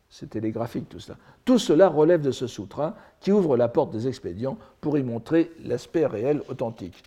c'est 0.10 0.30
télégraphique 0.30 0.88
tout 0.88 1.02
cela. 1.02 1.18
Tout 1.44 1.60
cela 1.60 1.90
relève 1.90 2.22
de 2.22 2.32
ce 2.32 2.48
sutra 2.48 2.96
qui 3.20 3.34
ouvre 3.34 3.58
la 3.58 3.68
porte 3.68 3.92
des 3.92 4.08
expédients 4.08 4.58
pour 4.80 4.98
y 4.98 5.04
montrer 5.04 5.52
l'aspect 5.66 6.06
réel 6.06 6.42
authentique. 6.48 7.04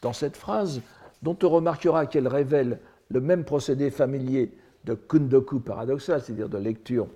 Dans 0.00 0.14
cette 0.14 0.38
phrase, 0.38 0.80
dont 1.24 1.36
on 1.42 1.48
remarquera 1.48 2.06
qu'elle 2.06 2.28
révèle 2.28 2.78
le 3.08 3.20
même 3.20 3.44
procédé 3.44 3.90
familier 3.90 4.52
de 4.84 4.94
kundoku 4.94 5.60
paradoxal, 5.60 6.20
c'est-à-dire 6.20 6.50
de 6.50 6.58
lecture, 6.58 7.08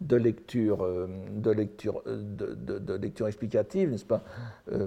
de 0.00 0.16
lecture, 0.16 0.84
euh, 0.84 1.08
de 1.34 1.50
lecture, 1.50 2.02
euh, 2.06 2.22
de, 2.22 2.94
lecture 2.94 3.26
explicative, 3.26 3.90
n'est-ce 3.90 4.04
pas 4.04 4.22
euh, 4.72 4.86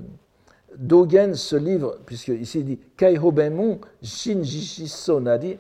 Dogen 0.78 1.36
se 1.36 1.58
livre, 1.58 2.00
puisque 2.06 2.30
ici 2.30 2.62
il 2.62 2.66
dit 2.66 2.80
Kaiho 2.98 3.32
Benmon 3.32 3.80
Shinjishi 4.02 4.88
Sonari, 4.88 5.58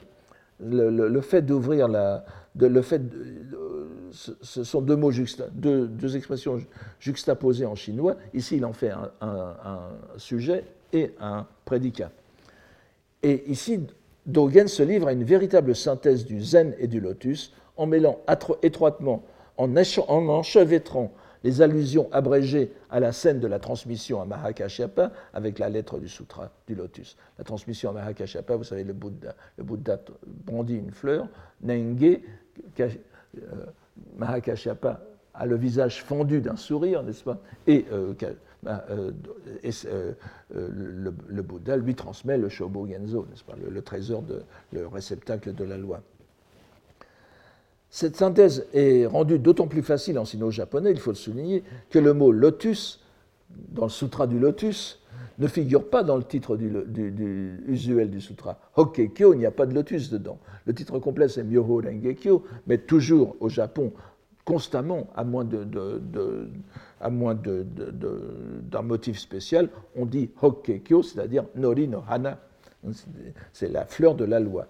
le, 0.59 1.21
fait 1.21 1.41
d'ouvrir 1.41 1.89
la, 1.89 2.23
le 2.55 2.81
fait 2.81 3.01
ce 4.13 4.63
sont 4.63 4.81
deux 4.81 4.95
mots 4.95 5.11
deux, 5.51 6.15
expressions 6.15 6.59
juxtaposées 6.99 7.65
en 7.65 7.75
chinois. 7.75 8.15
Ici, 8.33 8.57
il 8.57 8.65
en 8.65 8.73
fait 8.73 8.91
un, 9.21 9.79
sujet 10.17 10.63
et 10.93 11.13
un 11.19 11.45
prédicat. 11.65 12.11
Et 13.23 13.49
ici, 13.49 13.79
Dogen 14.25 14.67
se 14.67 14.83
livre 14.83 15.07
à 15.07 15.13
une 15.13 15.23
véritable 15.23 15.75
synthèse 15.75 16.25
du 16.25 16.41
zen 16.41 16.75
et 16.77 16.87
du 16.87 16.99
lotus 16.99 17.53
en 17.77 17.85
mêlant 17.87 18.19
étroitement, 18.61 19.23
en, 19.57 19.73
en 19.75 20.29
enchevêtrant 20.29 21.11
les 21.43 21.61
allusions 21.61 22.07
abrégées 22.11 22.71
à 22.89 22.99
la 22.99 23.11
scène 23.11 23.39
de 23.39 23.47
la 23.47 23.59
transmission 23.59 24.21
à 24.21 24.25
Mahakashyapa 24.25 25.11
avec 25.33 25.59
la 25.59 25.69
lettre 25.69 25.99
du 25.99 26.07
sutra 26.07 26.51
du 26.67 26.75
lotus. 26.75 27.17
La 27.37 27.43
transmission 27.43 27.89
à 27.89 27.93
Mahakashyapa, 27.93 28.55
vous 28.55 28.63
savez, 28.63 28.83
le 28.83 28.93
Bouddha, 28.93 29.35
le 29.57 29.63
brandit 30.45 30.77
une 30.77 30.91
fleur, 30.91 31.27
Nenge, 31.61 32.19
euh, 32.79 32.87
Mahakashyapa 34.17 35.01
a 35.33 35.45
le 35.45 35.55
visage 35.57 36.03
fendu 36.03 36.39
d'un 36.41 36.55
sourire, 36.55 37.03
n'est-ce 37.03 37.23
pas? 37.23 37.39
Euh, 37.67 38.13
bah, 38.63 38.85
euh, 38.89 39.11
le, 40.49 41.41
Bouddha 41.41 41.77
lui 41.77 41.95
transmet 41.95 42.37
le 42.37 42.49
Shobo 42.49 42.87
Genzo, 42.87 43.25
pas 43.45 43.55
le, 43.55 43.81
trésor, 43.81 44.23
le 44.71 44.87
réceptacle 44.87 45.53
de 45.53 45.63
la 45.63 45.77
loi. 45.77 46.01
Cette 47.89 48.15
synthèse 48.15 48.65
est 48.73 49.05
rendue 49.05 49.37
d'autant 49.37 49.67
plus 49.67 49.83
facile 49.83 50.17
en 50.17 50.25
sino-japonais, 50.25 50.91
il 50.91 50.99
faut 50.99 51.11
le 51.11 51.15
souligner, 51.15 51.63
que 51.89 51.99
le 51.99 52.13
mot 52.13 52.31
lotus, 52.31 53.01
dans 53.49 53.83
le 53.83 53.89
sutra 53.89 54.25
du 54.25 54.39
lotus, 54.39 54.99
ne 55.39 55.47
figure 55.47 55.89
pas 55.89 56.03
dans 56.03 56.17
le 56.17 56.23
titre 56.23 56.57
du, 56.57 57.59
usuel 57.67 58.09
du 58.09 58.21
sutra. 58.21 58.59
Hokkekyo, 58.75 59.33
il 59.33 59.39
n'y 59.39 59.45
a 59.45 59.51
pas 59.51 59.65
de 59.65 59.73
lotus 59.73 60.09
dedans. 60.09 60.39
Le 60.65 60.73
titre 60.73 60.99
complet, 60.99 61.27
c'est 61.27 61.43
Myoho 61.43 61.81
Rengekyo, 61.81 62.43
mais 62.67 62.77
toujours 62.77 63.35
au 63.39 63.49
Japon, 63.49 63.91
constamment, 64.45 65.07
à 65.15 65.23
moins 65.23 65.45
de, 65.45 65.63
d'un 68.61 68.81
motif 68.81 69.19
spécial, 69.19 69.69
on 69.95 70.05
dit 70.05 70.31
Hokkekyo, 70.41 71.03
c'est-à-dire 71.03 71.45
Nori 71.55 71.87
no 71.87 72.03
Hana. 72.07 72.39
C'est 73.53 73.69
la 73.69 73.85
fleur 73.85 74.15
de 74.15 74.25
la 74.25 74.39
loi. 74.39 74.67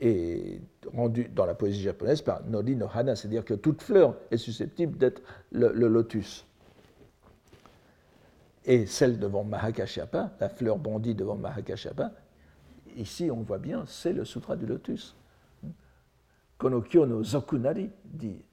Et 0.00 0.60
rendu 0.92 1.28
dans 1.34 1.46
la 1.46 1.54
poésie 1.54 1.82
japonaise 1.82 2.22
par 2.22 2.44
Nori 2.44 2.76
no 2.76 2.86
Hana, 2.92 3.16
c'est-à-dire 3.16 3.44
que 3.44 3.54
toute 3.54 3.82
fleur 3.82 4.16
est 4.30 4.36
susceptible 4.36 4.96
d'être 4.98 5.22
le 5.52 5.88
lotus 5.88 6.44
et 8.68 8.84
celle 8.84 9.18
devant 9.18 9.44
Mahakashyapa, 9.44 10.32
la 10.38 10.48
fleur 10.50 10.76
bondie 10.78 11.14
devant 11.14 11.36
Mahakashyapa, 11.36 12.12
ici 12.96 13.30
on 13.30 13.40
voit 13.40 13.58
bien, 13.58 13.84
c'est 13.86 14.12
le 14.12 14.26
sutra 14.26 14.56
du 14.56 14.66
lotus. 14.66 15.16
Konokyo 16.58 17.06
no 17.06 17.24
Zokunari 17.24 17.90
dit 18.04 18.44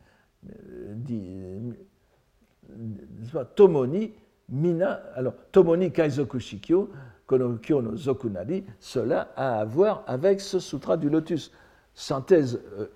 Tomoni 3.55 4.13
Mina, 4.49 5.01
alors 5.15 5.33
Tomoni 5.51 5.91
Kaizoku 5.91 6.39
Shikyo, 6.39 6.89
Konokyo 7.25 7.81
no 7.81 7.95
Zokunari, 7.95 8.63
cela 8.79 9.31
a 9.35 9.59
à 9.59 9.65
voir 9.65 10.03
avec 10.07 10.39
ce 10.39 10.59
sutra 10.59 10.97
du 10.97 11.09
lotus. 11.09 11.51
Synthèse 11.95 12.61
euh, 12.77 12.87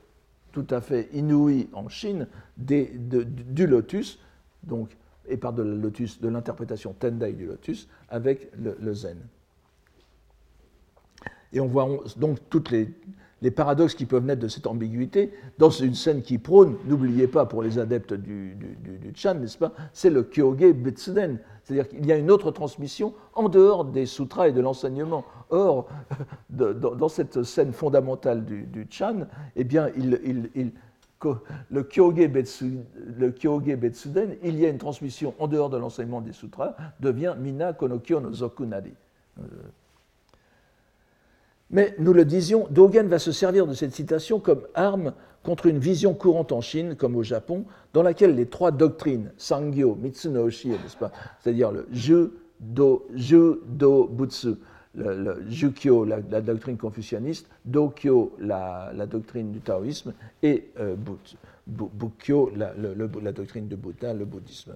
tout 0.51 0.67
à 0.69 0.81
fait 0.81 1.09
inouïe 1.13 1.69
en 1.73 1.89
Chine 1.89 2.27
du 2.57 3.67
lotus, 3.67 4.19
donc 4.63 4.95
et 5.27 5.37
par 5.37 5.53
de, 5.53 5.63
lotus, 5.63 6.19
de 6.21 6.27
l'interprétation 6.27 6.93
Tendai 6.93 7.33
du 7.33 7.45
lotus 7.45 7.87
avec 8.09 8.51
le, 8.57 8.93
zen. 8.93 9.17
Et 11.53 11.59
on 11.59 11.67
voit 11.67 11.87
donc 12.17 12.39
toutes 12.49 12.71
les, 12.71 12.89
paradoxes 13.51 13.95
qui 13.95 14.05
peuvent 14.05 14.25
naître 14.25 14.41
de 14.41 14.47
cette 14.47 14.67
ambiguïté 14.67 15.31
dans 15.57 15.69
une 15.69 15.95
scène 15.95 16.21
qui 16.21 16.37
prône, 16.37 16.75
n'oubliez 16.85 17.27
pas 17.27 17.45
pour 17.45 17.63
les 17.63 17.79
adeptes 17.79 18.13
du, 18.13 18.55
du, 18.55 19.11
Chan, 19.15 19.35
n'est-ce 19.35 19.57
pas, 19.57 19.71
c'est 19.93 20.09
le 20.09 20.23
Kyoge 20.23 20.73
Betsuden. 20.73 21.39
C'est-à-dire 21.63 21.87
qu'il 21.87 22.05
y 22.05 22.11
a 22.11 22.17
une 22.17 22.31
autre 22.31 22.51
transmission 22.51 23.13
en 23.33 23.47
dehors 23.47 23.85
des 23.85 24.05
sutras 24.05 24.49
et 24.49 24.51
de 24.51 24.61
l'enseignement. 24.61 25.23
Or, 25.49 25.87
dans, 26.49 27.09
cette 27.09 27.43
scène 27.43 27.73
fondamentale 27.73 28.43
du, 28.45 28.87
Chan, 28.89 29.27
eh 29.55 29.63
bien, 29.63 29.89
il 29.95 30.71
le 31.69 31.83
Kyoge, 31.83 32.27
Betsuden, 33.77 34.35
il 34.43 34.59
y 34.59 34.65
a 34.65 34.69
une 34.69 34.77
transmission 34.77 35.33
en 35.39 35.47
dehors 35.47 35.69
de 35.69 35.77
l'enseignement 35.77 36.21
des 36.21 36.33
sutras, 36.33 36.75
devient 36.99 37.35
Mina 37.37 37.73
Konokyo 37.73 38.19
no 38.19 38.31
Zokunari. 38.31 38.93
Mais 41.71 41.95
nous 41.99 42.13
le 42.13 42.25
disions, 42.25 42.67
Dogen 42.71 43.07
va 43.07 43.19
se 43.19 43.31
servir 43.31 43.67
de 43.67 43.73
cette 43.73 43.93
citation 43.93 44.39
comme 44.39 44.61
arme 44.73 45.13
contre 45.43 45.67
une 45.67 45.79
vision 45.79 46.13
courante 46.13 46.51
en 46.51 46.61
Chine, 46.61 46.95
comme 46.95 47.15
au 47.15 47.23
Japon, 47.23 47.65
dans 47.93 48.03
laquelle 48.03 48.35
les 48.35 48.47
trois 48.47 48.71
doctrines, 48.71 49.31
Sangyo, 49.37 49.95
Mitsunoshi, 49.95 50.69
n'est-ce 50.69 50.97
c'est-à-dire 51.39 51.71
le 51.71 51.87
Ju, 51.91 52.29
Do, 52.59 53.07
Ju, 53.15 53.59
Do, 53.67 54.07
Butsu, 54.07 54.55
le, 54.95 55.43
Jukyo, 55.49 56.03
la, 56.05 56.41
doctrine 56.41 56.77
confucianiste, 56.77 57.47
Dokyo, 57.63 58.35
la, 58.39 58.91
doctrine 59.09 59.51
du 59.51 59.59
taoïsme, 59.61 60.13
et 60.43 60.71
euh, 60.79 60.95
Bukyo, 61.67 62.51
la, 62.55 63.31
doctrine 63.31 63.67
du 63.67 63.75
Bouddha, 63.75 64.13
le 64.13 64.25
bouddhisme. 64.25 64.75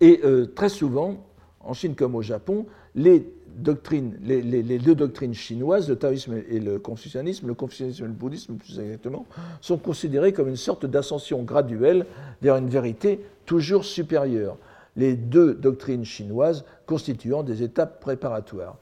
Et 0.00 0.20
euh, 0.24 0.46
très 0.46 0.70
souvent, 0.70 1.26
en 1.60 1.74
Chine 1.74 1.94
comme 1.94 2.14
au 2.14 2.22
Japon, 2.22 2.66
les, 2.94 3.24
deux 3.56 4.94
doctrines 4.94 5.34
chinoises, 5.34 5.88
le 5.88 5.96
taoïsme 5.96 6.40
et 6.48 6.60
le 6.60 6.78
confucianisme, 6.78 7.46
le 7.46 7.54
confucianisme 7.54 8.04
et 8.04 8.08
le 8.08 8.14
bouddhisme 8.14 8.54
plus 8.54 8.78
exactement, 8.78 9.26
sont 9.60 9.78
considérés 9.78 10.32
comme 10.32 10.48
une 10.48 10.56
sorte 10.56 10.86
d'ascension 10.86 11.42
graduelle 11.42 12.06
vers 12.42 12.56
une 12.56 12.68
vérité 12.68 13.20
toujours 13.46 13.84
supérieure 13.84 14.56
les 14.96 15.14
deux 15.14 15.54
doctrines 15.54 16.04
chinoises 16.04 16.64
constituant 16.86 17.42
des 17.42 17.62
étapes 17.62 18.00
préparatoires. 18.00 18.76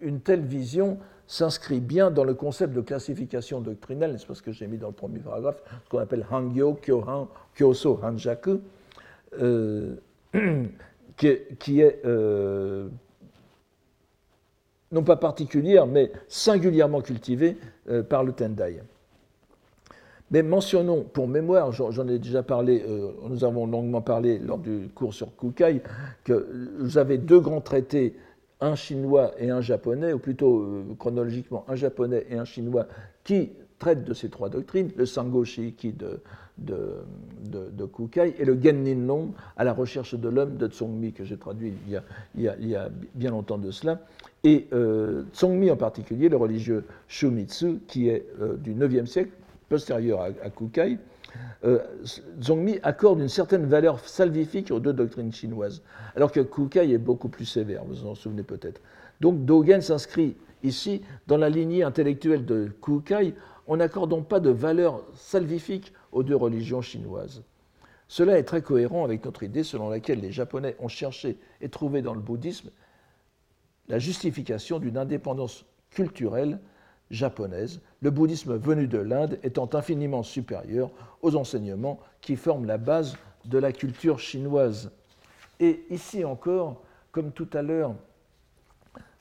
Une 0.00 0.20
telle 0.20 0.42
vision 0.42 0.98
s'inscrit 1.26 1.80
bien 1.80 2.10
dans 2.10 2.24
le 2.24 2.34
concept 2.34 2.74
de 2.74 2.80
classification 2.80 3.60
doctrinale, 3.60 4.18
c'est 4.18 4.34
ce 4.34 4.42
que 4.42 4.52
j'ai 4.52 4.66
mis 4.66 4.76
dans 4.76 4.88
le 4.88 4.92
premier 4.92 5.20
paragraphe, 5.20 5.62
ce 5.84 5.88
qu'on 5.88 5.98
appelle 5.98 6.26
Hangyo, 6.30 6.78
Kyohan, 6.84 7.28
Kyoso, 7.56 8.00
Hanjaku, 8.02 8.60
euh, 9.40 9.94
qui, 11.16 11.80
est 11.80 12.00
euh, 12.04 12.88
non 14.90 15.02
pas 15.02 15.16
particulière, 15.16 15.86
mais 15.86 16.12
singulièrement 16.28 17.00
cultivée 17.00 17.56
euh, 17.88 18.02
par 18.02 18.24
le 18.24 18.32
Tendai. 18.32 18.80
Mais 20.30 20.42
mentionnons, 20.42 21.02
pour 21.02 21.28
mémoire, 21.28 21.72
j'en 21.72 22.08
ai 22.08 22.18
déjà 22.18 22.42
parlé, 22.42 22.82
euh, 22.88 23.10
nous 23.28 23.44
avons 23.44 23.66
longuement 23.66 24.00
parlé 24.00 24.38
lors 24.38 24.58
du 24.58 24.88
cours 24.94 25.12
sur 25.12 25.36
Kukai, 25.36 25.82
que 26.24 26.48
vous 26.78 26.96
avez 26.96 27.18
deux 27.18 27.40
grands 27.40 27.60
traités, 27.60 28.16
un 28.60 28.74
chinois 28.74 29.32
et 29.38 29.50
un 29.50 29.60
japonais, 29.60 30.12
ou 30.12 30.18
plutôt 30.18 30.84
chronologiquement 30.98 31.64
un 31.68 31.74
japonais 31.74 32.26
et 32.30 32.36
un 32.36 32.44
chinois, 32.44 32.86
qui 33.24 33.50
traitent 33.78 34.04
de 34.04 34.14
ces 34.14 34.30
trois 34.30 34.48
doctrines, 34.48 34.90
le 34.96 35.04
Sango 35.04 35.44
Shiiki 35.44 35.92
de, 35.92 36.20
de, 36.58 37.86
Kukai 37.86 38.34
et 38.38 38.44
le 38.44 38.60
Gennin 38.60 39.06
Long 39.06 39.32
à 39.56 39.64
la 39.64 39.72
recherche 39.72 40.14
de 40.14 40.28
l'homme 40.28 40.56
de 40.56 40.68
Tsongmi, 40.68 41.12
que 41.12 41.24
j'ai 41.24 41.36
traduit 41.36 41.72
il 41.86 42.42
y, 42.42 42.76
a, 42.76 42.88
bien 43.14 43.30
longtemps 43.30 43.58
de 43.58 43.70
cela. 43.70 44.00
Et 44.44 44.68
euh, 44.72 45.24
Tsongmi 45.32 45.70
en 45.70 45.76
particulier, 45.76 46.28
le 46.28 46.36
religieux 46.36 46.84
Shumitsu, 47.08 47.80
qui 47.86 48.08
est 48.08 48.26
du 48.58 48.72
IXe 48.72 49.10
siècle, 49.10 49.32
postérieur 49.68 50.20
à, 50.20 50.50
Kukai, 50.50 50.98
euh, 51.64 51.78
Zongmi 52.42 52.78
accorde 52.82 53.20
une 53.20 53.28
certaine 53.28 53.64
valeur 53.64 54.00
salvifique 54.00 54.70
aux 54.70 54.80
deux 54.80 54.92
doctrines 54.92 55.32
chinoises, 55.32 55.82
alors 56.14 56.30
que 56.30 56.40
Kukai 56.40 56.92
est 56.92 56.98
beaucoup 56.98 57.28
plus 57.28 57.46
sévère, 57.46 57.84
vous 57.84 57.94
vous 57.94 58.06
en 58.06 58.14
souvenez 58.14 58.42
peut-être. 58.42 58.82
Donc 59.20 59.44
Dogen 59.46 59.80
s'inscrit 59.80 60.36
ici 60.62 61.02
dans 61.26 61.38
la 61.38 61.48
lignée 61.48 61.84
intellectuelle 61.84 62.44
de 62.44 62.70
Kukai 62.82 63.34
en 63.72 63.78
n'accordant 63.78 64.20
pas 64.20 64.38
de 64.38 64.50
valeur 64.50 65.02
salvifique 65.14 65.94
aux 66.12 66.22
deux 66.22 66.36
religions 66.36 66.82
chinoises. 66.82 67.42
Cela 68.06 68.38
est 68.38 68.42
très 68.42 68.60
cohérent 68.60 69.02
avec 69.02 69.24
notre 69.24 69.44
idée 69.44 69.64
selon 69.64 69.88
laquelle 69.88 70.20
les 70.20 70.30
Japonais 70.30 70.76
ont 70.78 70.88
cherché 70.88 71.38
et 71.62 71.70
trouvé 71.70 72.02
dans 72.02 72.12
le 72.12 72.20
bouddhisme 72.20 72.68
la 73.88 73.98
justification 73.98 74.78
d'une 74.78 74.98
indépendance 74.98 75.64
culturelle 75.88 76.60
japonaise, 77.10 77.80
le 78.02 78.10
bouddhisme 78.10 78.56
venu 78.56 78.86
de 78.88 78.98
l'Inde 78.98 79.38
étant 79.42 79.70
infiniment 79.72 80.22
supérieur 80.22 80.90
aux 81.22 81.34
enseignements 81.34 81.98
qui 82.20 82.36
forment 82.36 82.66
la 82.66 82.76
base 82.76 83.16
de 83.46 83.56
la 83.56 83.72
culture 83.72 84.18
chinoise. 84.18 84.90
Et 85.60 85.86
ici 85.88 86.26
encore, 86.26 86.82
comme 87.10 87.32
tout 87.32 87.48
à 87.54 87.62
l'heure, 87.62 87.94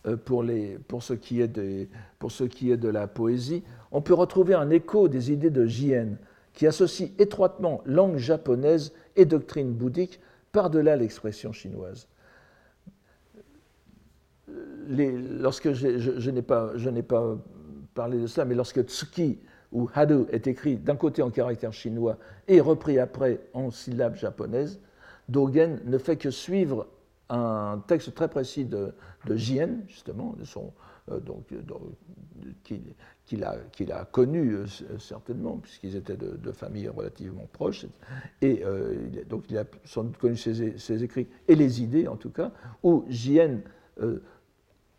euh, 0.08 0.18
pour, 0.18 1.04
ce 1.04 1.14
qui 1.14 1.42
est 1.42 1.48
de, 1.48 2.88
la 2.88 3.08
poésie, 3.08 3.64
on 3.92 4.02
peut 4.02 4.14
retrouver 4.14 4.56
un 4.56 4.70
écho 4.70 5.08
des 5.08 5.32
idées 5.32 5.50
de 5.52 5.66
Jien, 5.66 6.18
qui 6.54 6.66
associe 6.68 7.12
étroitement 7.20 7.82
langue 7.86 8.18
japonaise 8.18 8.94
et 9.16 9.26
doctrine 9.26 9.72
bouddhique 9.72 10.20
par-delà 10.52 10.96
l'expression 10.96 11.54
chinoise. 11.54 12.08
Lorsque 14.90 15.72
je, 15.72 16.30
n'ai 16.30 16.42
pas, 16.42 16.74
parler 17.94 18.20
de 18.20 18.28
ça, 18.28 18.44
mais 18.44 18.56
lorsque 18.56 18.82
Tsuki 18.82 19.40
ou 19.72 19.88
Hadu 19.94 20.26
est 20.32 20.48
écrit 20.48 20.76
d'un 20.76 20.96
côté 20.96 21.22
en 21.22 21.30
caractère 21.30 21.72
chinois 21.72 22.18
et 22.48 22.60
repris 22.60 23.00
après 23.00 23.40
en 23.54 23.72
syllabes 23.72 24.16
japonaises, 24.16 24.82
Dogen 25.30 25.80
ne 25.86 25.98
fait 25.98 26.18
que 26.18 26.32
suivre 26.32 26.88
un 27.32 27.80
texte 27.88 28.14
très 28.14 28.28
précis 28.28 28.66
de, 28.66 28.94
de 29.26 29.36
justement, 29.36 30.36
de 30.38 30.44
son, 30.44 30.74
euh, 31.12 31.20
donc, 31.20 31.46
qu'il 33.24 33.44
a, 33.44 33.56
a, 33.92 34.06
connu 34.06 34.54
euh, 34.54 34.66
certainement, 35.00 35.58
puisqu'ils 35.58 35.96
étaient 35.96 36.18
de, 36.18 36.52
familles 36.52 36.90
relativement 36.90 37.48
proches, 37.54 37.86
et 38.42 38.62
euh, 38.66 38.96
donc 39.30 39.46
il 39.50 39.58
a 39.58 39.64
sans 39.86 40.04
doute 40.04 40.18
connu 40.18 40.36
ses, 40.36 41.04
écrits, 41.04 41.28
et 41.48 41.56
les 41.56 41.82
idées 41.82 42.08
en 42.08 42.18
tout 42.18 42.32
cas, 42.32 42.52
où 42.84 43.06
Jien 43.08 43.62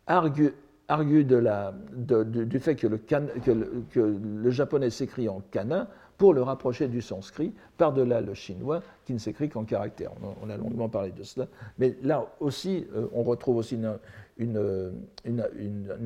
argue 0.07 0.53
argue 0.89 1.25
de 1.25 1.37
la, 1.37 1.75
du 1.93 2.59
fait 2.59 2.77
que 2.77 2.87
le, 2.87 2.99
que 2.99 4.01
le, 4.01 4.51
japonais 4.51 4.91
s'écrit 4.91 5.29
en 5.29 5.41
kana 5.51 5.89
pour 6.23 6.35
le 6.35 6.43
rapprocher 6.43 6.87
du 6.87 7.03
sanskrit, 7.03 7.51
par-delà 7.79 8.21
le 8.21 8.33
chinois 8.33 8.81
qui 9.05 9.13
ne 9.13 9.19
s'écrit 9.19 9.49
qu'en 9.49 9.65
caractère. 9.65 10.13
On 10.41 10.51
a 10.51 10.57
longuement 10.57 10.89
parlé 10.89 11.11
de 11.11 11.25
cela. 11.25 11.49
Mais 11.81 11.97
là 12.01 12.33
aussi, 12.39 12.87
euh, 12.95 13.09
on 13.13 13.25
retrouve 13.25 13.57
aussi 13.57 13.77
une, 14.39 14.93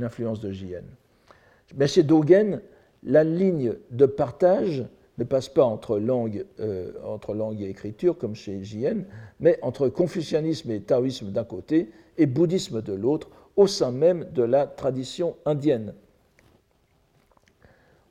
influence 0.00 0.40
de 0.40 0.50
JN. 0.50 0.84
Mais 1.76 1.86
chez 1.86 2.02
Dogen, 2.02 2.62
la 3.02 3.24
ligne 3.24 3.74
de 3.90 4.06
partage 4.06 4.86
ne 5.18 5.24
passe 5.24 5.50
pas 5.50 5.64
entre 5.66 5.98
langue, 5.98 6.46
euh, 6.60 6.92
et 7.58 7.68
écriture, 7.68 8.16
comme 8.16 8.34
chez 8.34 8.64
JN, 8.64 9.04
mais 9.38 9.58
entre 9.60 9.90
confucianisme 9.90 10.70
et 10.70 10.80
taoïsme 10.80 11.30
d'un 11.30 11.44
côté 11.44 11.90
et 12.16 12.24
bouddhisme 12.24 12.80
de 12.80 12.94
l'autre, 12.94 13.28
au 13.54 13.66
sein 13.66 13.90
même 13.90 14.24
de 14.32 14.44
la 14.44 14.66
tradition 14.66 15.36
indienne. 15.44 15.92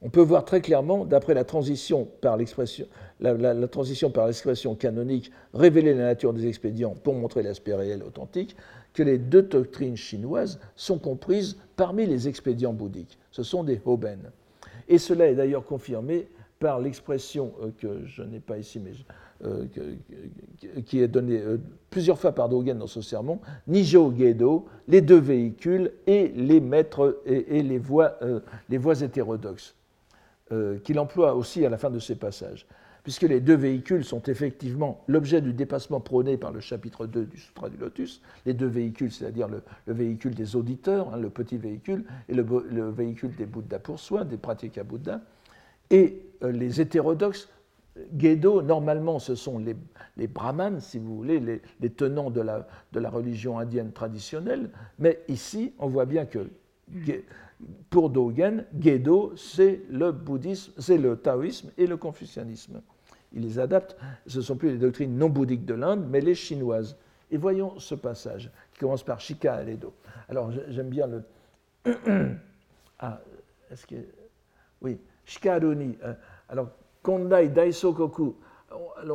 On 0.06 0.10
peut 0.10 0.22
voir 0.22 0.45
très 0.45 0.62
clairement, 0.62 1.03
d'après 1.03 1.34
la 1.34 1.43
transition 1.43 2.08
par 2.22 2.38
l'expression, 2.38 2.86
canonique, 4.76 5.32
révéler 5.51 5.95
la 5.95 6.03
nature 6.03 6.32
des 6.32 6.45
expédients 6.45 6.93
pour 6.93 7.16
montrer 7.16 7.41
l'aspect 7.41 7.74
réel 7.74 8.03
authentique, 8.03 8.56
que 8.93 9.01
les 9.01 9.18
deux 9.18 9.41
doctrines 9.41 9.97
chinoises 9.97 10.60
sont 10.76 10.99
comprises 10.99 11.58
parmi 11.76 12.06
les 12.06 12.28
expédients 12.28 12.72
bouddhiques. 12.72 13.18
Ce 13.32 13.41
sont 13.41 13.64
des 13.64 13.82
hoben. 13.84 14.20
Et 14.88 14.99
cela 14.99 15.26
est 15.26 15.34
d'ailleurs 15.34 15.66
confirmé 15.66 16.28
par 16.60 16.80
l'expression 16.80 17.53
euh, 17.64 17.72
que 17.76 18.06
je 18.06 18.22
n'ai 18.22 18.39
pas 18.39 18.60
ici, 18.60 18.80
mais 18.80 18.91
euh, 19.43 19.66
qui 20.86 21.01
est 21.01 21.08
donné 21.08 21.39
euh, 21.39 21.58
plusieurs 21.89 22.20
fois 22.20 22.32
par 22.32 22.47
Dogen 22.47 22.78
dans 22.78 22.86
ce 22.86 23.01
sermon, 23.01 23.39
Nijo 23.68 24.14
Gedo, 24.16 24.68
les 24.88 25.01
deux 25.01 25.20
véhicules 25.20 25.93
et 26.06 26.28
les 26.28 26.60
maîtres 26.60 27.24
et, 27.26 27.64
les 27.64 27.80
voies 27.80 28.14
hétérodoxes, 29.01 29.74
qu'il 30.83 30.99
emploie 30.99 31.35
aussi 31.35 31.65
à 31.65 31.69
la 31.69 31.77
fin 31.77 31.89
de 31.89 31.99
ses 31.99 32.15
passages. 32.15 32.67
Puisque 33.03 33.23
les 33.23 33.39
deux 33.39 33.55
véhicules 33.55 34.03
sont 34.03 34.21
effectivement 34.23 35.03
l'objet 35.07 35.39
du 35.39 35.53
dépassement 35.53 35.99
prôné 35.99 36.37
par 36.37 36.51
le 36.51 36.59
chapitre 36.59 37.05
2 37.05 37.25
du 37.25 37.37
Sutra 37.37 37.69
du 37.69 37.77
Lotus, 37.77 38.21
les 38.47 38.53
deux 38.53 38.67
véhicules, 38.67 39.11
c'est-à-dire 39.11 39.47
le, 39.47 39.61
véhicule 39.87 40.33
des 40.33 40.55
auditeurs, 40.55 41.13
hein, 41.13 41.17
le 41.17 41.29
petit 41.29 41.57
véhicule, 41.57 42.03
et 42.29 42.33
le, 42.33 42.43
véhicule 42.89 43.35
des 43.35 43.45
Bouddhas 43.45 43.79
pour 43.79 43.99
soi, 43.99 44.23
des 44.23 44.37
pratiques 44.37 44.79
à 44.79 44.83
Bouddha, 44.83 45.21
et 45.91 46.19
les 46.41 46.81
hétérodoxes 46.81 47.47
Gedo, 48.17 48.61
normalement, 48.61 49.19
ce 49.19 49.35
sont 49.35 49.59
les, 49.59 50.27
brahmanes, 50.27 50.81
si 50.81 50.99
vous 50.99 51.15
voulez, 51.15 51.39
les, 51.39 51.89
tenants 51.89 52.29
de 52.29 52.41
la, 52.41 53.09
religion 53.09 53.57
indienne 53.57 53.91
traditionnelle, 53.91 54.69
mais 54.99 55.19
ici, 55.27 55.73
on 55.79 55.87
voit 55.87 56.05
bien 56.05 56.25
que 56.25 56.49
pour 57.89 58.09
Dogen, 58.09 58.65
Gedo, 58.79 59.33
c'est 59.36 59.81
le 59.89 60.11
bouddhisme, 60.11 60.73
c'est 60.77 60.97
le 60.97 61.17
taoïsme 61.17 61.71
et 61.77 61.88
le 61.88 61.97
confucianisme. 61.97 62.81
Il 63.33 63.41
les 63.41 63.59
adapte, 63.59 63.97
ce 64.27 64.38
ne 64.38 64.43
sont 64.43 64.55
plus 64.55 64.71
les 64.71 64.77
doctrines 64.77 65.17
non 65.17 65.29
bouddhiques 65.29 65.65
de 65.65 65.73
l'Inde, 65.73 66.05
mais 66.09 66.21
les 66.21 66.36
chinoises. 66.36 66.97
Et 67.31 67.38
voyons 67.38 67.79
ce 67.79 67.95
passage, 67.95 68.51
qui 68.73 68.79
commence 68.79 69.03
par 69.03 69.19
Shika 69.19 69.55
Aledo. 69.55 69.93
Alors, 70.29 70.51
j'aime 70.69 70.89
bien 70.89 71.07
le. 71.07 71.23
ah, 72.99 73.19
est-ce 73.71 73.88
que. 73.88 73.95
Oui, 74.81 74.99
Shika 75.25 75.55
Aruni. 75.55 75.97
Euh, 76.03 76.13
alors, 76.49 76.69
Kondai 77.01 77.49
Daisokoku, 77.49 78.36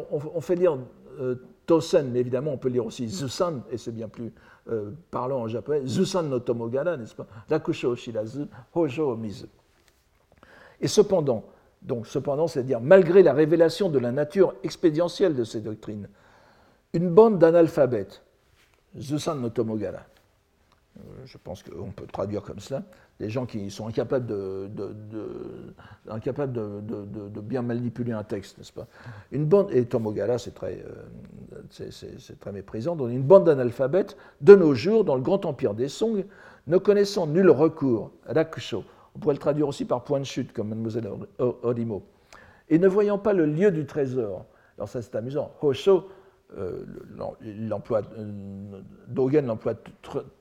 on, 0.01 0.41
fait 0.41 0.55
lire 0.55 0.79
euh, 1.19 1.35
Tosen, 1.67 2.11
mais 2.11 2.21
évidemment 2.21 2.53
on 2.53 2.59
peut 2.59 2.69
lire 2.69 2.87
aussi 2.87 3.09
Zusan, 3.09 3.63
et 3.71 3.79
c'est 3.79 3.93
bien 3.93 4.09
plus 4.09 4.33
euh, 4.71 4.91
parlant 5.11 5.43
en 5.43 5.49
japonais, 5.49 5.83
Zusan 5.87 6.25
no 6.25 6.39
Tomogara, 6.39 6.97
n'est-ce 6.97 7.15
pas? 7.15 7.27
Rakusho 7.49 7.95
Shirazu, 7.97 8.47
Hojo 8.75 9.17
Mizu. 9.17 9.47
Et 10.81 10.89
cependant, 10.89 11.45
donc 11.83 12.07
cependant, 12.07 12.47
c'est-à-dire 12.47 12.81
malgré 12.81 13.23
la 13.23 13.33
révélation 13.33 13.89
de 13.89 13.99
la 13.99 14.13
nature 14.13 14.55
expédientielle 14.63 15.35
de 15.35 15.45
ces 15.45 15.61
doctrines, 15.61 16.09
une 16.93 17.11
bande 17.11 17.39
d'analphabètes, 17.39 18.23
Zusan 18.99 19.37
no 19.37 19.51
Tomogara, 19.51 20.01
je 21.25 21.39
pense 21.39 21.63
qu'on 21.63 21.91
peut 21.91 22.07
traduire 22.07 22.43
comme 22.43 22.59
cela, 22.59 22.83
des 23.19 23.31
gens 23.31 23.47
qui 23.47 23.71
sont 23.71 23.87
incapables 23.87 24.27
de, 24.27 24.69
bien 27.43 27.63
manipuler 27.63 28.13
un 28.13 28.25
texte, 28.25 28.59
n'est-ce 28.59 28.73
pas? 28.73 28.87
Une 29.31 29.47
bande, 29.47 29.71
et 29.73 29.87
très, 29.87 30.03
euh, 30.03 31.63
c'est, 31.71 32.41
très 32.41 32.53
méprisant, 32.53 32.97
donc 32.97 33.11
une 33.11 33.23
bande 33.23 33.45
d'analphabètes, 33.45 34.17
de 34.41 34.55
nos 34.55 34.75
jours, 34.75 35.05
dans 35.05 35.15
le 35.15 35.23
grand 35.23 35.45
empire 35.45 35.75
des 35.75 35.89
Song, 35.89 36.25
ne 36.67 36.79
connaissant 36.79 37.27
nul 37.27 37.51
recours, 37.51 38.11
rakusho, 38.27 38.85
on 39.15 39.19
pourrait 39.19 39.35
le 39.35 39.41
traduire 39.41 39.69
aussi 39.69 39.85
par 39.85 40.05
point 40.05 40.21
de 40.21 40.25
chute, 40.25 40.53
comme 40.53 40.69
Mademoiselle 40.69 41.11
Orimo, 41.39 42.03
et 42.69 42.79
ne 42.79 42.89
voyant 42.89 43.19
pas 43.19 43.33
le 43.33 43.47
lieu 43.47 43.71
du 43.71 43.87
trésor, 43.87 44.47
alors 44.77 44.89
ça 44.89 45.03
c'est 45.03 45.15
amusant, 45.15 45.53
Hosho, 45.61 45.97
euh, 45.97 46.01
l'emploi, 46.57 48.03
euh, 48.19 48.81
Dogen 49.09 49.47
l'emploie 49.47 49.75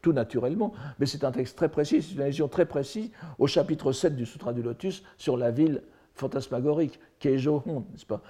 tout 0.01 0.13
naturellement, 0.13 0.73
mais 0.99 1.05
c'est 1.05 1.23
un 1.23 1.31
texte 1.31 1.57
très 1.57 1.69
précis, 1.69 2.01
c'est 2.01 2.15
une 2.15 2.21
allusion 2.21 2.47
très 2.47 2.65
précise 2.65 3.11
au 3.37 3.47
chapitre 3.47 3.91
7 3.91 4.15
du 4.15 4.25
Sutra 4.25 4.53
du 4.53 4.61
Lotus 4.61 5.03
sur 5.17 5.37
la 5.37 5.51
ville 5.51 5.81
fantasmagorique, 6.15 6.99
Keijo-hon, 7.19 7.85
n'est-ce 7.91 8.05
pas? 8.05 8.21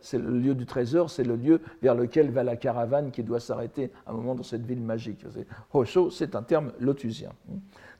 C'est 0.00 0.18
le 0.18 0.38
lieu 0.38 0.54
du 0.54 0.64
trésor, 0.64 1.10
c'est 1.10 1.24
le 1.24 1.36
lieu 1.36 1.60
vers 1.82 1.94
lequel 1.94 2.30
va 2.30 2.42
la 2.42 2.56
caravane 2.56 3.10
qui 3.10 3.22
doit 3.22 3.40
s'arrêter 3.40 3.92
à 4.06 4.12
un 4.12 4.14
moment 4.14 4.34
dans 4.34 4.42
cette 4.42 4.64
ville 4.64 4.80
magique. 4.80 5.24
Hosho, 5.72 6.10
c'est 6.10 6.34
un 6.34 6.42
terme 6.42 6.72
lotusien. 6.80 7.30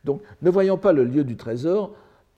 Donc, 0.04 0.22
ne 0.40 0.50
voyant 0.50 0.78
pas 0.78 0.92
le 0.92 1.04
lieu 1.04 1.22
du 1.22 1.36
trésor, 1.36 1.92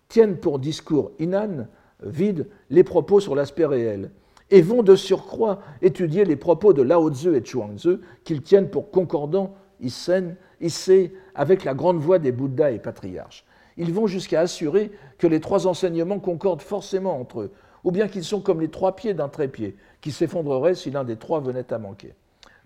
tiennent 0.08 0.38
pour 0.38 0.58
discours 0.58 1.12
inan 1.18 1.68
vide 2.02 2.48
les 2.70 2.84
propos 2.84 3.20
sur 3.20 3.34
l'aspect 3.34 3.66
réel 3.66 4.10
et 4.50 4.62
vont 4.62 4.82
de 4.82 4.96
surcroît 4.96 5.60
étudier 5.82 6.24
les 6.24 6.36
propos 6.36 6.72
de 6.72 6.82
Lao 6.82 7.10
Tzu 7.10 7.36
et 7.36 7.44
Chuang-Tzu 7.44 8.00
qu'ils 8.24 8.42
tiennent 8.42 8.70
pour 8.70 8.90
concordants 8.90 9.54
ici 9.80 11.12
avec 11.34 11.64
la 11.64 11.74
grande 11.74 11.98
voix 11.98 12.18
des 12.18 12.32
Bouddhas 12.32 12.70
et 12.70 12.78
patriarches. 12.78 13.44
Ils 13.76 13.92
vont 13.92 14.06
jusqu'à 14.06 14.40
assurer 14.40 14.90
que 15.18 15.26
les 15.26 15.40
trois 15.40 15.66
enseignements 15.66 16.18
concordent 16.18 16.62
forcément 16.62 17.20
entre 17.20 17.42
eux, 17.42 17.52
ou 17.84 17.92
bien 17.92 18.08
qu'ils 18.08 18.24
sont 18.24 18.40
comme 18.40 18.60
les 18.60 18.70
trois 18.70 18.96
pieds 18.96 19.14
d'un 19.14 19.28
trépied 19.28 19.76
qui 20.00 20.10
s'effondrerait 20.10 20.74
si 20.74 20.90
l'un 20.90 21.04
des 21.04 21.16
trois 21.16 21.40
venait 21.40 21.72
à 21.72 21.78
manquer. 21.78 22.14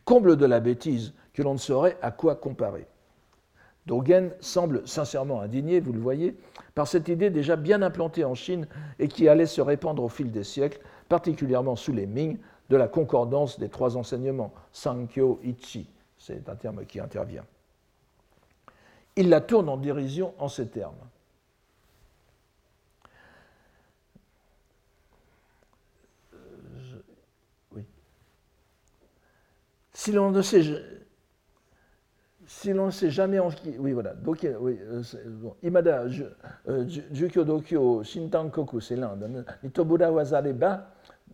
Comble 0.05 0.37
de 0.37 0.47
la 0.47 0.61
bêtise 0.61 1.13
que 1.35 1.43
l'on 1.43 1.53
ne 1.53 1.59
saurait 1.59 1.99
à 2.01 2.11
quoi 2.11 2.35
comparer. 2.35 2.87
Dogen 3.87 4.31
semble 4.41 4.87
sincèrement 4.87 5.41
indigné, 5.41 5.81
vous 5.81 5.93
le 5.93 5.99
voyez, 5.99 6.37
par 6.75 6.87
cette 6.87 7.09
idée 7.09 7.31
déjà 7.31 7.57
bien 7.57 7.83
implantée 7.83 8.25
en 8.25 8.35
Chine 8.35 8.67
et 8.99 9.09
qui 9.09 9.29
allait 9.29 9.47
se 9.47 9.61
répandre 9.61 10.05
au 10.05 10.09
fil 10.09 10.31
des 10.31 10.45
siècles, 10.45 10.81
particulièrement 11.09 11.77
sous 11.77 11.93
les 11.93 12.07
Ming, 12.07 12.39
de 12.71 12.77
la 12.77 12.89
concordance 12.89 13.59
des 13.59 13.69
trois 13.69 13.97
enseignements, 13.97 14.53
Sankyo 14.73 15.41
Ichi, 15.45 15.89
c'est 16.17 16.49
un 16.49 16.57
terme 16.57 16.87
qui 16.87 17.01
intervient. 17.01 17.45
Il 19.17 19.29
la 19.29 19.41
tourne 19.41 19.69
en 19.69 19.77
dérision 19.77 20.33
en 20.39 20.49
ces 20.49 20.69
termes. 20.69 20.95
oui. 27.73 27.85
Si 29.93 30.13
l'on 30.13 30.31
ne 30.31 30.41
sait 30.41 30.63
si 32.63 32.73
l'on 32.73 32.87
ne 32.87 32.91
sait 32.93 33.11
jamais 33.11 33.41
en 33.41 33.49
oui 33.79 33.93
voilà. 33.93 34.15
Oui 34.25 34.79
euh, 34.81 35.03
imada 35.65 36.05
euh, 36.69 36.85
jukyo 37.13 37.43
dokyo 37.43 38.05
shintankoku 38.05 38.81
c'est 38.81 38.95
l'Inde. 38.95 39.45
Nitobura 39.65 40.13
wazareba 40.13 40.87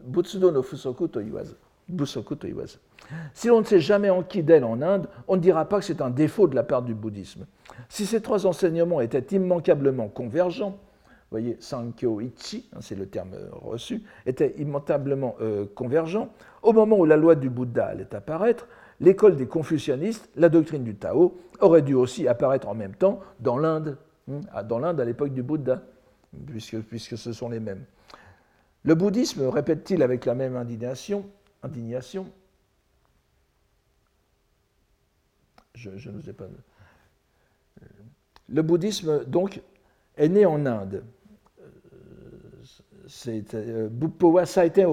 butsudo 0.03 0.51
no 0.51 0.63
fusoku 0.63 1.07
to 1.09 1.21
iwazu. 1.21 1.55
Si 3.35 3.49
l'on 3.49 3.61
ne 3.61 3.65
sait 3.65 3.81
jamais 3.81 4.11
en 4.11 4.23
qui 4.23 4.43
d'elle 4.43 4.65
en 4.65 4.81
Inde 4.81 5.07
on 5.27 5.37
ne 5.37 5.41
dira 5.41 5.67
pas 5.69 5.81
que 5.81 5.85
c'est 5.85 6.01
un 6.01 6.11
défaut 6.11 6.49
de 6.49 6.55
la 6.55 6.63
part 6.63 6.83
du 6.83 6.95
bouddhisme. 6.95 7.45
Si 7.91 8.07
ces 8.07 8.23
trois 8.23 8.47
enseignements 8.47 9.01
étaient 9.03 9.37
immanquablement 9.37 10.09
convergents 10.09 10.79
vous 11.31 11.37
voyez, 11.37 11.59
Sankyo 11.61 12.23
Ichi, 12.23 12.71
hein, 12.73 12.79
c'est 12.81 12.95
le 12.95 13.05
terme 13.05 13.35
euh, 13.35 13.51
reçu, 13.53 14.03
étaient 14.25 14.55
immanquablement 14.57 15.37
euh, 15.43 15.67
convergents. 15.75 16.31
Au 16.63 16.73
moment 16.73 16.97
où 16.97 17.05
la 17.05 17.19
loi 17.19 17.35
du 17.35 17.51
Bouddha 17.51 17.89
allait 17.89 18.15
apparaître, 18.15 18.67
l'école 19.01 19.37
des 19.37 19.47
confucianistes, 19.47 20.29
la 20.37 20.49
doctrine 20.49 20.85
du 20.85 20.95
Tao, 20.95 21.39
aurait 21.61 21.83
dû 21.83 21.95
aussi 21.95 22.29
apparaître 22.29 22.69
en 22.69 22.75
même 22.75 22.95
temps 22.95 23.21
dans 23.41 23.59
l'Inde, 23.59 23.99
hein, 24.31 24.63
dans 24.63 24.79
l'Inde 24.79 25.01
à 25.01 25.05
l'époque 25.05 25.33
du 25.33 25.43
Bouddha, 25.43 25.83
puisque, 26.89 27.17
ce 27.19 27.33
sont 27.33 27.49
les 27.49 27.61
mêmes. 27.61 27.85
Le 28.85 28.95
bouddhisme, 28.95 29.47
répète-t-il 29.49 30.03
avec 30.03 30.25
la 30.25 30.35
même 30.35 30.57
indignation, 30.57 31.27
indignation 31.63 32.31
je, 35.75 36.11
ne 36.11 36.33
pas. 36.33 36.47
Le 38.49 38.63
bouddhisme, 38.63 39.25
donc, 39.27 39.61
est 40.17 40.29
né 40.29 40.45
en 40.45 40.67
Inde. 40.67 41.05
C'est 43.07 43.55
euh, 43.55 43.89
Buppowa 43.89 44.45
Saiten. 44.45 44.89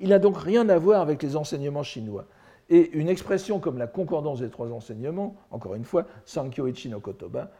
Il 0.00 0.08
n'a 0.10 0.18
donc 0.18 0.36
rien 0.38 0.68
à 0.68 0.78
voir 0.78 1.00
avec 1.00 1.22
les 1.22 1.34
enseignements 1.34 1.82
chinois. 1.82 2.26
Et 2.70 2.92
une 2.92 3.08
expression 3.08 3.58
comme 3.58 3.78
la 3.78 3.88
concordance 3.88 4.40
des 4.40 4.48
trois 4.48 4.72
enseignements, 4.72 5.36
encore 5.50 5.74
une 5.74 5.84
fois, 5.84 6.06
Sankyo 6.24 6.68
Ichi 6.68 6.88
no 6.88 7.00
Kotoba, 7.00 7.50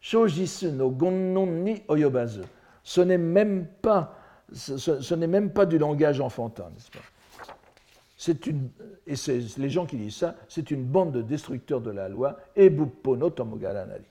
Shojisu 0.00 0.70
no 0.70 0.90
Gonnon 0.90 1.46
ni 1.46 1.82
Oyobazu, 1.88 2.42
ce 2.84 3.00
n'est 3.00 3.18
même 3.18 3.66
pas, 3.82 4.16
ce, 4.52 5.14
n'est 5.14 5.26
même 5.26 5.50
pas 5.50 5.66
du 5.66 5.78
langage 5.78 6.20
enfantin, 6.20 6.70
n'est-ce 6.72 6.90
pas? 6.90 7.04
C'est 8.16 8.46
une, 8.46 8.68
et 9.06 9.16
c'est 9.16 9.40
les 9.58 9.70
gens 9.70 9.86
qui 9.86 9.96
disent 9.96 10.16
ça, 10.16 10.36
c'est 10.48 10.70
une 10.70 10.84
bande 10.84 11.12
de 11.12 11.22
destructeurs 11.22 11.80
de 11.80 11.90
la 11.90 12.08
loi, 12.08 12.36
et 12.54 12.70
Buppo 12.70 13.16
no 13.16 13.30
Tomogaranari. 13.30 14.04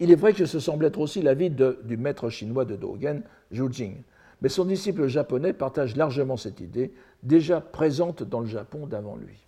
Il 0.00 0.10
est 0.10 0.16
vrai 0.16 0.32
que 0.34 0.46
ce 0.46 0.60
semble 0.60 0.84
être 0.84 0.98
aussi 0.98 1.22
l'avis 1.22 1.48
du 1.48 1.96
maître 1.96 2.28
chinois 2.28 2.64
de 2.64 2.76
Dogen, 2.76 3.22
Zhu 3.52 3.72
Jing, 3.72 4.02
mais 4.42 4.48
son 4.48 4.64
disciple 4.64 5.06
japonais 5.06 5.52
partage 5.52 5.96
largement 5.96 6.36
cette 6.36 6.60
idée, 6.60 6.92
déjà 7.22 7.60
présente 7.60 8.24
dans 8.24 8.40
le 8.40 8.46
Japon 8.46 8.86
d'avant 8.86 9.16
lui. 9.16 9.38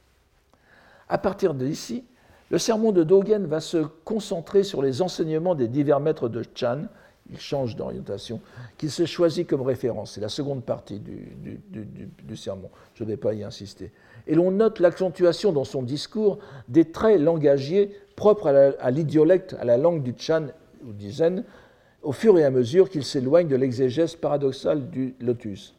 À 1.08 1.18
partir 1.18 1.52
d'ici, 1.52 2.04
le 2.50 2.58
sermon 2.58 2.92
de 2.92 3.02
Dogen 3.02 3.46
va 3.46 3.60
se 3.60 3.78
concentrer 4.04 4.62
sur 4.62 4.82
les 4.82 5.02
enseignements 5.02 5.56
des 5.56 5.66
divers 5.66 5.98
maîtres 5.98 6.28
de 6.28 6.44
Chan, 6.54 6.82
il 7.30 7.40
change 7.40 7.74
d'orientation, 7.74 8.40
qu'il 8.76 8.90
s'est 8.90 9.06
choisi 9.06 9.46
comme 9.46 9.62
référence. 9.62 10.12
C'est 10.12 10.20
la 10.20 10.28
seconde 10.28 10.62
partie 10.62 11.00
du, 11.00 12.36
sermon, 12.36 12.70
je 12.94 13.02
ne 13.02 13.08
vais 13.08 13.16
pas 13.16 13.32
y 13.32 13.42
insister. 13.42 13.90
Et 14.26 14.34
l'on 14.34 14.50
note 14.50 14.78
l'accentuation 14.78 15.52
dans 15.52 15.64
son 15.64 15.82
discours 15.82 16.38
des 16.68 16.90
traits 16.90 17.20
langagiers 17.20 17.96
propres 18.14 18.74
à 18.78 18.90
l'idiolecte, 18.90 19.56
à, 19.58 19.64
la 19.64 19.76
langue 19.76 20.02
du 20.02 20.14
Chan 20.16 20.46
ou 20.86 20.92
du 20.92 21.10
Zen, 21.10 21.44
au 22.04 22.12
fur 22.12 22.38
et 22.38 22.44
à 22.44 22.50
mesure 22.50 22.90
qu'il 22.90 23.04
s'éloigne 23.04 23.48
de 23.48 23.56
l'exégèse 23.56 24.14
paradoxale 24.14 24.90
du 24.90 25.14
lotus. 25.20 25.74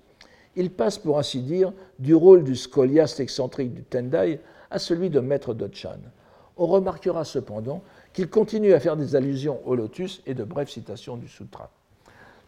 Il 0.56 0.72
passe, 0.72 0.98
pour 0.98 1.20
ainsi 1.20 1.42
dire, 1.42 1.72
du 2.00 2.16
rôle 2.16 2.44
du 2.44 2.56
scoliaste 2.56 3.20
excentrique 3.20 3.74
du 3.74 3.84
Tendai 3.84 4.40
à 4.72 4.80
celui 4.80 5.10
de 5.10 5.20
maître 5.20 5.54
de 5.54 5.70
Chan. 5.72 6.00
On 6.58 6.66
remarquera 6.66 7.26
cependant 7.26 7.84
qu'il 8.14 8.30
continue 8.30 8.74
à 8.74 8.80
faire 8.80 8.98
des 8.98 9.16
allusions 9.16 9.60
au 9.66 9.76
lotus 9.76 10.22
et 10.26 10.34
de 10.34 10.44
brèves 10.44 10.70
citations 10.70 11.18
du 11.18 11.28
sutra. 11.28 11.70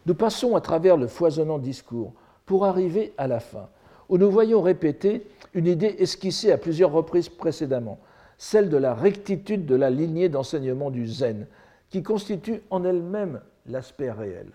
Nous 0.06 0.14
passons 0.14 0.56
à 0.56 0.60
travers 0.60 0.96
le 0.96 1.06
foisonnant 1.06 1.58
discours 1.58 2.14
pour 2.46 2.64
arriver 2.64 3.12
à 3.18 3.28
la 3.28 3.40
fin, 3.40 3.68
où 4.08 4.16
nous 4.16 4.30
voyons 4.30 4.62
répéter 4.62 5.26
une 5.52 5.66
idée 5.66 5.94
esquissée 5.98 6.50
à 6.50 6.58
plusieurs 6.58 6.92
reprises 6.92 7.28
précédemment, 7.28 7.98
celle 8.38 8.70
de 8.70 8.76
la 8.78 8.94
rectitude 8.94 9.66
de 9.66 9.74
la 9.74 9.90
lignée 9.90 10.30
d'enseignement 10.30 10.90
du 10.90 11.06
zen, 11.06 11.46
qui 11.90 12.02
constitue 12.02 12.62
en 12.70 12.84
elle-même 12.84 13.40
l'aspect 13.68 14.10
réel. 14.10 14.48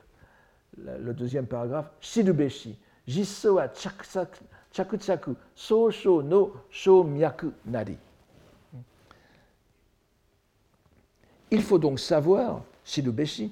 Le 0.78 1.14
deuxième 1.14 1.45
paragraphe, 1.45 1.91
Shidubeshi, 2.01 2.78
Jisoa 3.07 3.72
Chakutsaku, 4.72 5.36
So 5.55 5.91
Sho 5.91 6.24
no 6.24 6.53
Sho 6.70 7.03
Myaku 7.03 7.51
Nari. 7.66 7.97
Il 11.51 11.61
faut 11.61 11.78
donc 11.78 11.99
savoir, 11.99 12.64
Shidubeshi, 12.84 13.51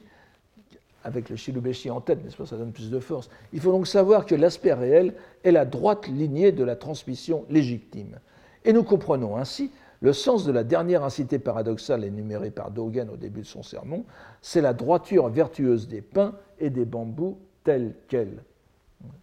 avec 1.04 1.30
le 1.30 1.36
Shidubeshi 1.36 1.92
en 1.92 2.02
tête, 2.02 2.24
n'est-ce 2.24 2.36
pas, 2.36 2.46
ça 2.46 2.58
donne 2.58 2.72
plus 2.72 2.90
de 2.90 3.00
force, 3.00 3.30
il 3.54 3.60
faut 3.60 3.72
donc 3.72 3.88
savoir 3.88 4.26
que 4.26 4.34
l'aspect 4.34 4.74
réel 4.74 5.14
est 5.44 5.52
la 5.52 5.66
droite 5.66 6.08
lignée 6.08 6.52
de 6.52 6.64
la 6.64 6.76
transmission 6.76 7.46
légitime. 7.50 8.20
Et 8.66 8.74
nous 8.74 8.84
comprenons 8.84 9.38
ainsi 9.38 9.72
le 10.02 10.14
sens 10.14 10.46
de 10.46 10.52
la 10.52 10.64
dernière 10.64 11.04
incité 11.04 11.38
paradoxale 11.38 12.04
énumérée 12.04 12.50
par 12.50 12.72
Dogen 12.72 13.10
au 13.10 13.18
début 13.18 13.42
de 13.42 13.46
son 13.46 13.62
sermon, 13.62 14.04
c'est 14.42 14.62
la 14.62 14.74
droiture 14.74 15.30
vertueuse 15.30 15.88
des 15.88 16.02
pins 16.02 16.34
et 16.60 16.72
des 16.72 16.86
bambous 16.86 17.38
tels 17.64 17.94
quels. 18.08 18.44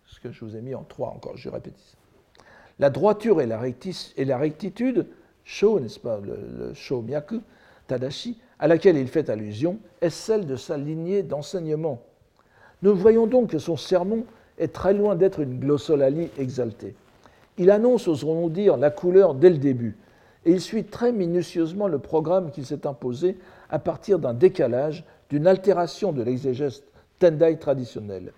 Ce 0.06 0.20
que 0.20 0.30
je 0.30 0.44
vous 0.44 0.56
ai 0.56 0.60
mis 0.60 0.76
en 0.76 0.84
trois 0.84 1.08
encore, 1.08 1.36
je 1.36 1.48
répète 1.48 1.76
ça. 1.78 1.96
La 2.78 2.90
droiture 2.90 3.40
et 3.40 3.46
la, 3.46 3.58
rectitude, 3.58 5.06
sho, 5.42 5.80
n'est-ce 5.80 5.98
pas, 5.98 6.20
le, 6.20 6.72
sho 6.74 7.02
myaku, 7.02 7.40
tadashi, 7.88 8.38
à 8.60 8.68
laquelle 8.68 8.96
il 8.96 9.08
fait 9.08 9.30
allusion, 9.30 9.78
est 10.00 10.10
celle 10.10 10.46
de 10.46 10.54
sa 10.54 10.76
lignée 10.76 11.24
d'enseignement. 11.24 12.00
Nous 12.82 12.94
voyons 12.94 13.26
donc 13.26 13.50
que 13.50 13.58
son 13.58 13.76
sermon 13.76 14.24
est 14.58 14.72
très 14.72 14.94
loin 14.94 15.16
d'être 15.16 15.40
une 15.40 15.58
glossolalie 15.58 16.30
exaltée. 16.38 16.94
Il 17.56 17.72
annonce, 17.72 18.06
oserons-nous 18.06 18.50
dire, 18.50 18.76
la 18.76 18.90
couleur 18.90 19.34
dès 19.34 19.50
le 19.50 19.58
début, 19.58 19.96
et 20.44 20.52
il 20.52 20.60
suit 20.60 20.84
très 20.84 21.12
minutieusement 21.12 21.88
le 21.88 21.98
programme 21.98 22.50
qu'il 22.50 22.64
s'est 22.64 22.86
imposé 22.86 23.36
à 23.70 23.78
partir 23.78 24.18
d'un 24.18 24.34
décalage, 24.34 25.04
d'une 25.30 25.46
altération 25.46 26.12
de 26.12 26.22
l'exégèse 26.22 26.84
Tendai 27.18 27.58
traditionnelle. 27.58 28.32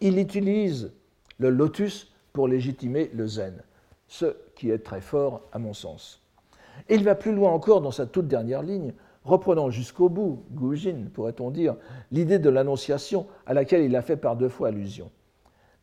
Il 0.00 0.18
utilise 0.18 0.90
le 1.38 1.50
lotus 1.50 2.12
pour 2.32 2.48
légitimer 2.48 3.10
le 3.14 3.26
zen, 3.26 3.62
ce 4.08 4.36
qui 4.56 4.70
est 4.70 4.78
très 4.78 5.00
fort 5.00 5.42
à 5.52 5.58
mon 5.58 5.72
sens. 5.72 6.20
Et 6.88 6.96
il 6.96 7.04
va 7.04 7.14
plus 7.14 7.32
loin 7.32 7.50
encore 7.52 7.80
dans 7.80 7.90
sa 7.90 8.06
toute 8.06 8.28
dernière 8.28 8.62
ligne, 8.62 8.92
reprenant 9.24 9.70
jusqu'au 9.70 10.08
bout, 10.08 10.44
Gujin 10.52 11.06
pourrait-on 11.12 11.50
dire, 11.50 11.76
l'idée 12.10 12.38
de 12.38 12.50
l'annonciation 12.50 13.26
à 13.46 13.54
laquelle 13.54 13.82
il 13.82 13.94
a 13.94 14.02
fait 14.02 14.16
par 14.16 14.36
deux 14.36 14.48
fois 14.48 14.68
allusion. 14.68 15.10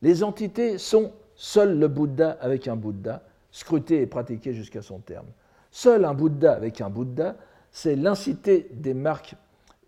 Les 0.01 0.23
entités 0.23 0.77
sont 0.77 1.11
seul 1.35 1.77
le 1.79 1.87
Bouddha 1.87 2.31
avec 2.41 2.67
un 2.67 2.75
Bouddha, 2.75 3.23
scruté 3.51 4.01
et 4.01 4.07
pratiqué 4.07 4.53
jusqu'à 4.53 4.81
son 4.81 4.99
terme. 4.99 5.27
Seul 5.75 6.05
un 6.05 6.13
Bouddha 6.13 6.53
avec 6.53 6.79
un 6.79 6.89
Bouddha, 6.89 7.35
c'est 7.69 7.97
l'incité 7.97 8.69
des 8.71 8.93
marques 8.93 9.35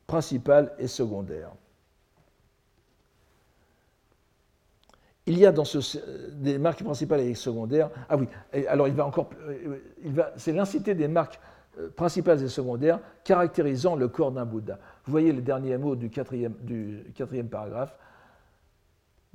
principales 0.06 0.74
et 0.80 0.88
secondaires. 0.88 1.54
Il 5.26 5.38
y 5.38 5.46
a 5.46 5.54
dans 5.54 5.64
ce, 5.64 5.80
des 6.34 6.58
marques 6.58 6.84
principales 6.84 7.22
et 7.22 7.34
secondaires. 7.36 7.90
Ah 8.10 8.18
oui, 8.18 8.28
alors 8.68 8.90
il 8.90 8.96
va 8.96 9.06
encore. 9.06 9.30
c'est 10.36 10.52
l'incité 10.52 10.94
des 10.94 11.08
marques 11.08 11.40
euh, 11.80 11.88
principales 11.96 12.44
et 12.44 12.50
secondaires 12.50 13.00
caractérisant 13.24 13.96
le 13.96 14.10
corps 14.10 14.34
d'un 14.34 14.44
Bouddha. 14.44 14.80
Vous 15.06 15.12
voyez 15.12 15.32
mots 15.78 15.96
du 15.96 16.10
quatrième, 16.10 16.56
du 16.64 17.06
quatrième 17.16 17.48
paragraphe. 17.48 17.96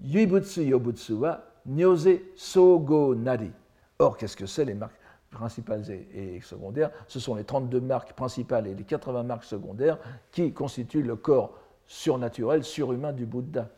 Yuibutsu 0.05 0.65
Yobutsu 0.65 1.15
wa 1.15 1.43
Nyose 1.65 2.11
Sogo 2.37 3.15
Nari. 3.15 3.53
Or, 3.99 4.19
qu'est-ce 4.19 4.37
que 4.37 4.45
c'est 4.45 4.67
les 4.67 4.75
marques 4.75 5.02
principales 5.33 5.83
et, 5.91 6.41
secondaires 6.43 6.91
Ce 7.09 7.19
sont 7.19 7.35
les 7.35 7.45
32 7.45 7.81
marques 7.81 8.13
principales 8.13 8.69
et 8.69 8.75
les 8.75 8.85
80 8.85 9.25
marques 9.25 9.45
secondaires 9.45 9.99
qui 10.31 10.53
constituent 10.53 11.03
le 11.03 11.17
corps 11.17 11.59
surnaturel, 11.87 12.63
surhumain 12.63 13.13
du 13.13 13.27
Bouddha. 13.27 13.69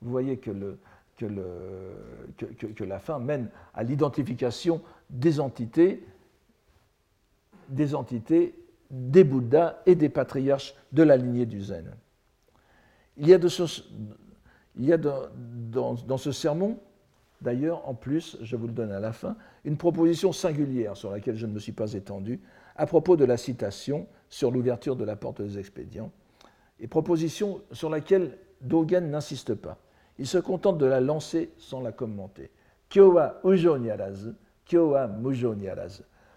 Vous 0.00 0.10
voyez 0.10 0.38
que, 0.38 0.50
la 2.84 2.98
fin 2.98 3.18
mène 3.18 3.50
à 3.74 3.82
l'identification 3.82 4.80
des 5.10 5.40
entités, 5.40 6.06
des 7.68 7.94
entités, 7.94 8.54
des 8.90 9.24
Bouddhas 9.24 9.82
et 9.84 9.94
des 9.94 10.08
patriarches 10.08 10.74
de 10.92 11.02
la 11.02 11.16
lignée 11.16 11.44
du 11.44 11.60
Zen. 11.60 11.92
Il 13.18 13.28
y 13.28 13.34
a, 13.34 13.38
dans 14.96 16.16
ce 16.16 16.32
sermon 16.32 16.78
D'ailleurs, 17.40 17.88
en 17.88 17.94
plus, 17.94 18.36
je 18.42 18.56
vous 18.56 18.66
le 18.66 18.72
donne 18.72 18.90
à 18.90 19.00
la 19.00 19.12
fin, 19.12 19.36
une 19.64 19.76
proposition 19.76 20.32
singulière 20.32 20.96
sur 20.96 21.10
laquelle 21.10 21.36
je 21.36 21.46
ne 21.46 21.52
me 21.52 21.58
suis 21.58 21.72
pas 21.72 21.92
étendu 21.92 22.40
à 22.74 22.86
propos 22.86 23.16
de 23.16 23.24
la 23.24 23.36
citation 23.36 24.06
sur 24.28 24.50
l'ouverture 24.50 24.96
de 24.96 25.04
la 25.04 25.16
porte 25.16 25.42
des 25.42 25.58
expédients, 25.58 26.10
et 26.80 26.86
proposition 26.86 27.60
sur 27.72 27.90
laquelle 27.90 28.38
Dogen 28.60 29.10
n'insiste 29.10 29.54
pas. 29.54 29.78
Il 30.18 30.26
se 30.26 30.38
contente 30.38 30.78
de 30.78 30.86
la 30.86 31.00
lancer 31.00 31.50
sans 31.58 31.80
la 31.80 31.92
commenter. 31.92 32.50
Kyowa 32.88 33.40
ujo 33.44 33.76
kyowa 34.64 35.06
mujo. 35.06 35.54